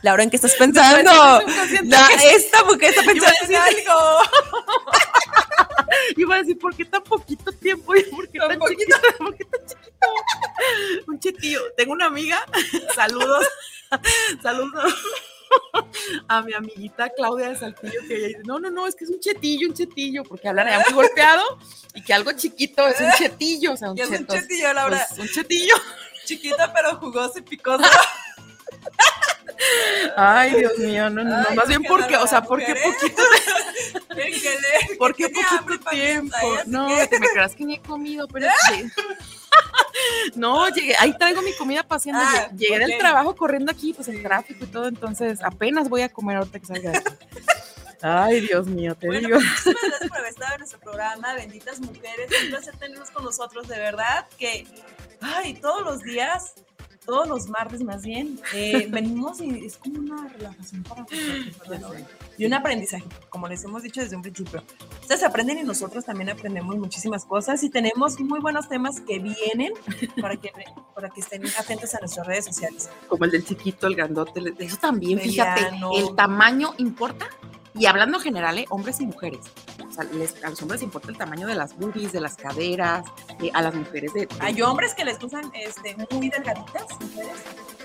Laura, 0.04 0.22
¿en 0.22 0.30
qué 0.30 0.36
estás 0.36 0.54
pensando? 0.54 1.02
No, 1.02 1.40
esta 2.32 2.64
mujer 2.64 2.92
está 2.92 3.02
pensando 3.02 3.36
en 3.50 3.56
algo. 3.56 4.20
Iba 6.18 6.36
a 6.36 6.38
decir, 6.38 6.60
¿por 6.60 6.76
qué 6.76 6.86
tan 6.86 7.02
poquito 7.02 7.52
tiempo? 7.54 7.96
¿Y 7.96 8.04
¿Por 8.12 8.30
qué 8.30 8.38
tan, 8.38 8.60
chiquito? 8.70 8.98
¿Por 9.18 9.36
qué 9.36 9.46
tan 9.46 9.66
chiquito? 9.66 10.08
Un 11.08 11.20
chetillo. 11.20 11.62
Tengo 11.76 11.94
una 11.94 12.06
amiga, 12.06 12.46
saludos, 12.94 13.48
saludos 14.44 14.94
a 16.28 16.42
mi 16.42 16.54
amiguita 16.54 17.10
Claudia 17.10 17.50
de 17.50 17.56
Saltillo, 17.56 18.00
que 18.08 18.16
ella 18.16 18.28
dice, 18.28 18.42
no, 18.46 18.60
no, 18.60 18.70
no, 18.70 18.88
es 18.88 18.96
que 18.96 19.06
es 19.06 19.10
un 19.10 19.20
chetillo, 19.20 19.68
un 19.68 19.74
chetillo, 19.74 20.24
porque 20.24 20.48
hablan 20.48 20.68
allá 20.68 20.84
muy 20.86 20.94
golpeado 20.94 21.44
y 21.94 22.04
que 22.04 22.14
algo 22.14 22.32
chiquito 22.34 22.88
es 22.88 23.00
un 23.00 23.12
chetillo, 23.12 23.74
o 23.74 23.78
sea, 23.78 23.92
un 23.92 24.00
es 24.00 24.10
un 24.10 24.28
chetillo, 24.28 24.74
Laura. 24.74 25.06
Pues, 25.10 25.20
un 25.20 25.28
chetillo. 25.28 25.76
Chiquita, 26.26 26.74
pero 26.74 26.96
jugosa 26.98 27.40
y 27.40 27.44
picosa. 27.44 27.88
Ay, 30.18 30.56
Dios 30.56 30.78
mío, 30.78 31.10
no, 31.10 31.24
no, 31.24 31.42
no, 31.42 31.48
Ay, 31.50 31.56
más 31.56 31.68
bien 31.68 31.84
porque, 31.84 32.16
o 32.18 32.28
sea, 32.28 32.42
porque 32.42 32.72
¿eh? 32.72 32.78
poquito, 32.84 33.22
porque 34.98 35.30
poquito 35.30 35.90
tiempo. 35.90 36.38
No, 36.66 36.88
te 37.08 37.20
me 37.20 37.28
creas 37.30 37.56
que 37.56 37.66
ni 37.66 37.76
he 37.76 37.82
comido, 37.82 38.28
pero 38.28 38.48
sí. 38.68 38.90
No, 40.36 40.68
llegué, 40.70 40.96
ahí 41.00 41.18
traigo 41.18 41.42
mi 41.42 41.54
comida 41.54 41.82
paseando. 41.84 42.22
Ah, 42.26 42.50
llegué 42.56 42.76
ok. 42.84 42.88
del 42.90 42.98
trabajo 42.98 43.36
corriendo 43.36 43.72
aquí, 43.72 43.94
pues 43.94 44.08
el 44.10 44.22
tráfico 44.22 44.66
y 44.66 44.68
todo, 44.68 44.88
entonces 44.88 45.42
apenas 45.42 45.88
voy 45.88 46.02
a 46.02 46.10
comer 46.10 46.38
ahorita 46.38 46.60
que 46.60 46.66
salga 46.66 46.92
de 46.92 46.98
aquí. 46.98 47.14
Ay, 48.02 48.42
Dios 48.42 48.68
mío, 48.68 48.94
te 48.96 49.08
Bueno, 49.08 49.28
digo. 49.28 49.40
muchísimas 49.40 49.82
gracias 49.88 50.10
por 50.10 50.18
haber 50.18 50.30
estado 50.32 50.54
en 50.54 50.60
nuestro 50.60 50.80
programa, 50.80 51.34
benditas 51.36 51.80
mujeres. 51.80 52.30
Un 52.44 52.50
placer 52.50 52.78
tenerlos 52.78 53.10
con 53.12 53.24
nosotros, 53.24 53.68
de 53.68 53.78
verdad 53.80 54.28
que, 54.38 54.68
ay, 55.22 55.54
todos 55.56 55.84
los 55.84 56.04
días, 56.04 56.54
todos 57.06 57.28
los 57.28 57.50
martes 57.50 57.84
más 57.84 58.04
bien, 58.04 58.40
eh, 58.54 58.88
venimos 58.90 59.42
y 59.42 59.66
es 59.66 59.78
como 59.78 60.00
una 60.00 60.28
relajación 60.28 60.84
para 60.84 61.02
nosotros. 61.02 62.02
Y 62.38 62.46
un 62.46 62.54
aprendizaje, 62.54 63.06
como 63.30 63.48
les 63.48 63.64
hemos 63.64 63.84
dicho 63.84 64.02
desde 64.02 64.16
un 64.16 64.22
principio. 64.22 64.64
Ustedes 65.02 65.24
aprenden 65.24 65.60
y 65.60 65.64
nosotros 65.64 66.04
también 66.04 66.30
aprendemos 66.30 66.76
muchísimas 66.78 67.26
cosas 67.26 67.64
y 67.64 67.70
tenemos 67.70 68.20
muy 68.20 68.40
buenos 68.40 68.68
temas 68.68 69.00
que 69.02 69.20
vienen 69.20 69.74
para 70.22 70.36
que, 70.36 70.52
para 70.94 71.10
que 71.10 71.22
estén 71.22 71.44
atentos 71.60 71.94
a 71.96 72.00
nuestras 72.00 72.28
redes 72.28 72.46
sociales. 72.46 72.90
Como 73.08 73.26
el 73.26 73.32
del 73.32 73.46
chiquito, 73.46 73.88
el 73.88 73.96
grandote, 73.96 74.42
eso 74.60 74.78
también, 74.78 75.20
fíjate, 75.20 75.62
Mediano. 75.62 75.92
el 75.96 76.16
tamaño 76.16 76.74
importa. 76.78 77.28
Y 77.78 77.88
hablando 77.88 78.18
en 78.18 78.24
general, 78.24 78.58
¿eh? 78.58 78.66
hombres 78.70 79.02
y 79.02 79.06
mujeres. 79.06 79.42
Sea, 79.96 80.04
les- 80.06 80.44
a 80.44 80.50
los 80.50 80.62
hombres 80.62 80.82
importa 80.82 81.10
el 81.10 81.18
tamaño 81.18 81.48
de 81.48 81.56
las 81.56 81.76
boobies, 81.78 82.12
de 82.12 82.20
las 82.22 82.36
caderas, 82.36 83.06
eh, 83.42 83.50
a 83.54 83.62
las 83.62 83.74
mujeres 83.74 84.14
de, 84.14 84.22
de- 84.26 84.36
Hay 84.40 84.62
hombres 84.62 84.94
que 84.94 85.06
les 85.06 85.18
gustan 85.20 85.50
este, 85.54 85.96
muy 86.12 86.30
delgaditas, 86.30 86.84
mujeres, 87.00 87.32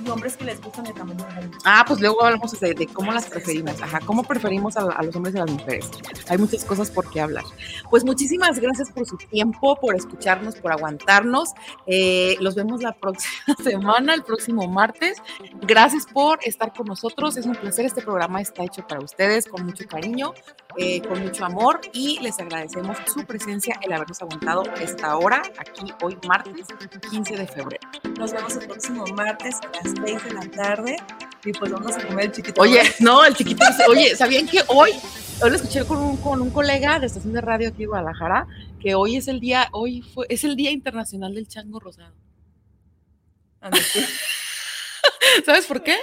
y 0.05 0.09
hombres 0.09 0.37
que 0.37 0.45
les 0.45 0.61
gustan 0.61 0.85
de 0.85 0.93
tamaño 0.93 1.25
grande. 1.25 1.57
Ah, 1.65 1.85
pues 1.87 2.01
luego 2.01 2.25
hablamos 2.25 2.59
de, 2.59 2.75
de 2.75 2.87
cómo 2.87 3.13
las 3.13 3.27
preferimos, 3.27 3.81
ajá, 3.83 4.01
cómo 4.07 4.23
preferimos 4.25 4.77
a, 4.77 4.81
a 4.83 5.03
los 5.03 5.15
hombres 5.15 5.35
y 5.35 5.39
a 5.39 5.45
las 5.45 5.51
mujeres. 5.55 5.91
Hay 6.29 6.39
muchas 6.39 6.65
cosas 6.65 6.91
por 6.91 7.09
qué 7.11 7.21
hablar. 7.21 7.45
Pues 7.91 8.05
muchísimas 8.05 8.59
gracias 8.59 8.91
por 8.91 9.07
su 9.07 9.17
tiempo, 9.19 9.77
por 9.77 9.95
escucharnos, 9.95 10.57
por 10.57 10.73
aguantarnos. 10.73 11.51
Eh, 11.87 12.37
los 12.41 12.55
vemos 12.55 12.83
la 12.83 12.93
próxima 12.93 13.55
semana, 13.63 14.15
el 14.15 14.23
próximo 14.25 14.67
martes. 14.69 15.19
Gracias 15.63 16.07
por 16.07 16.39
estar 16.43 16.73
con 16.73 16.87
nosotros. 16.87 17.37
Es 17.37 17.47
un 17.47 17.55
placer. 17.55 17.85
Este 17.85 18.01
programa 18.03 18.41
está 18.41 18.65
hecho 18.65 18.87
para 18.87 19.01
ustedes 19.03 19.47
con 19.47 19.67
mucho 19.67 19.85
cariño, 19.87 20.33
eh, 20.79 21.03
con 21.03 21.21
mucho 21.23 21.45
amor 21.45 21.81
y 21.93 22.00
les 22.21 22.39
agradecemos 22.39 22.97
su 23.13 23.25
presencia, 23.25 23.79
el 23.83 23.93
habernos 23.93 24.21
aguantado 24.23 24.63
esta 24.81 25.17
hora, 25.17 25.43
aquí 25.59 25.93
hoy 26.03 26.17
martes 26.27 26.67
15 27.11 27.37
de 27.37 27.47
febrero. 27.47 27.89
Nos 28.19 28.33
vemos 28.33 28.57
el 28.57 28.67
próximo 28.67 29.05
martes 29.15 29.57
a 29.57 29.85
las 29.85 29.95
6 30.05 30.25
de 30.25 30.33
la 30.33 30.51
tarde 30.51 30.97
y 31.45 31.53
pues 31.53 31.71
vamos 31.71 31.97
a 31.97 32.07
comer 32.07 32.27
el 32.27 32.33
chiquito. 32.33 32.61
Oye, 32.61 32.81
no, 33.01 33.25
el 33.25 33.35
chiquito 33.35 33.65
oye, 33.89 34.17
¿sabían 34.17 34.47
que 34.47 34.61
hoy, 34.69 34.93
hoy 35.43 35.51
lo 35.51 35.57
escuché 35.57 35.85
con 35.85 35.99
un, 35.99 36.17
con 36.19 36.41
un 36.41 36.51
colega 36.51 36.99
de 36.99 37.07
estación 37.07 37.33
de 37.33 37.41
radio 37.41 37.69
aquí 37.69 37.83
en 37.83 37.91
Guadalajara, 37.91 38.47
que 38.81 38.95
hoy 38.95 39.17
es 39.17 39.29
el 39.29 39.41
día, 39.41 39.69
hoy 39.73 40.03
fue, 40.03 40.27
es 40.29 40.45
el 40.45 40.57
Día 40.57 40.71
Internacional 40.71 41.35
del 41.35 41.49
Chango 41.49 41.81
Rosado. 41.81 42.15
Ándale, 43.61 43.85
sí. 43.85 44.05
¿Sabes 45.45 45.67
por 45.67 45.83
qué? 45.83 45.97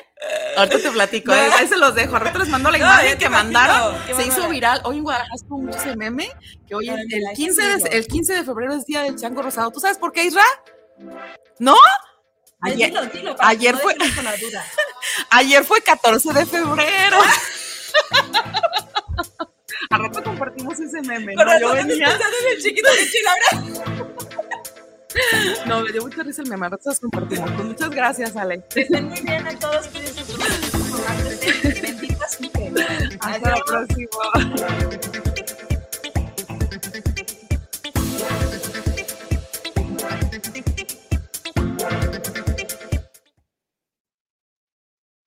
Ahorita 0.56 0.80
te 0.80 0.92
platico, 0.92 1.34
¿eh? 1.34 1.50
ahí 1.58 1.68
se 1.68 1.78
los 1.78 1.96
dejo. 1.96 2.16
Ahorita 2.18 2.40
les 2.40 2.50
mando 2.50 2.70
la 2.72 2.78
imagen 2.78 3.18
que 3.18 3.30
mandaron. 3.30 3.96
Se 4.16 4.26
hizo 4.26 4.48
viral. 4.50 4.82
Hoy 4.84 4.98
en 4.98 5.04
Guadalajara 5.04 5.36
estuvo 5.36 5.58
mucho 5.60 5.78
ese 5.78 5.96
meme, 5.96 6.30
que 6.68 6.76
hoy 6.76 6.90
el 6.90 7.08
que 7.08 7.22
15, 7.36 7.62
de, 7.62 7.90
el 7.98 8.08
15 8.08 8.34
de 8.34 8.44
febrero 8.44 8.74
es 8.74 8.86
Día 8.86 9.04
del 9.04 9.16
Chango 9.16 9.42
Rosado. 9.42 9.72
¿Tú 9.72 9.80
sabes 9.80 9.98
por 9.98 10.12
qué, 10.12 10.26
Isra? 10.26 10.44
¿No? 11.60 11.76
Ayer, 12.62 12.90
Dilo, 12.90 13.06
dilo, 13.06 13.36
ayer 13.40 13.76
no 13.76 13.80
fue- 13.80 13.96
ayer 15.30 15.64
fue 15.64 15.80
14 15.82 16.34
de 16.34 16.46
febrero. 16.46 17.18
A 19.90 19.98
rato 19.98 20.24
compartimos 20.24 20.80
ese 20.80 21.02
meme. 21.02 21.34
¿no? 21.36 21.60
Yo 21.60 21.74
venía. 21.74 22.08
en 22.10 22.58
el 22.58 22.62
chiquito 22.62 22.90
de. 22.92 23.08
No, 25.66 25.82
me 25.82 25.92
dio 25.92 26.02
mucha 26.02 26.24
risa 26.24 26.42
el 26.42 26.50
meme. 26.50 26.70
Los 26.84 27.00
compartimos. 27.00 27.50
Muchas 27.64 27.90
gracias, 27.90 28.36
Ale. 28.36 28.64
Estén 28.76 29.06
muy 29.08 29.22
bien 29.22 29.48
a 29.48 29.58
todos. 29.58 29.90
Benditas. 31.82 32.38
Hasta 33.22 33.50
la 33.50 33.60
próxima. 33.66 35.14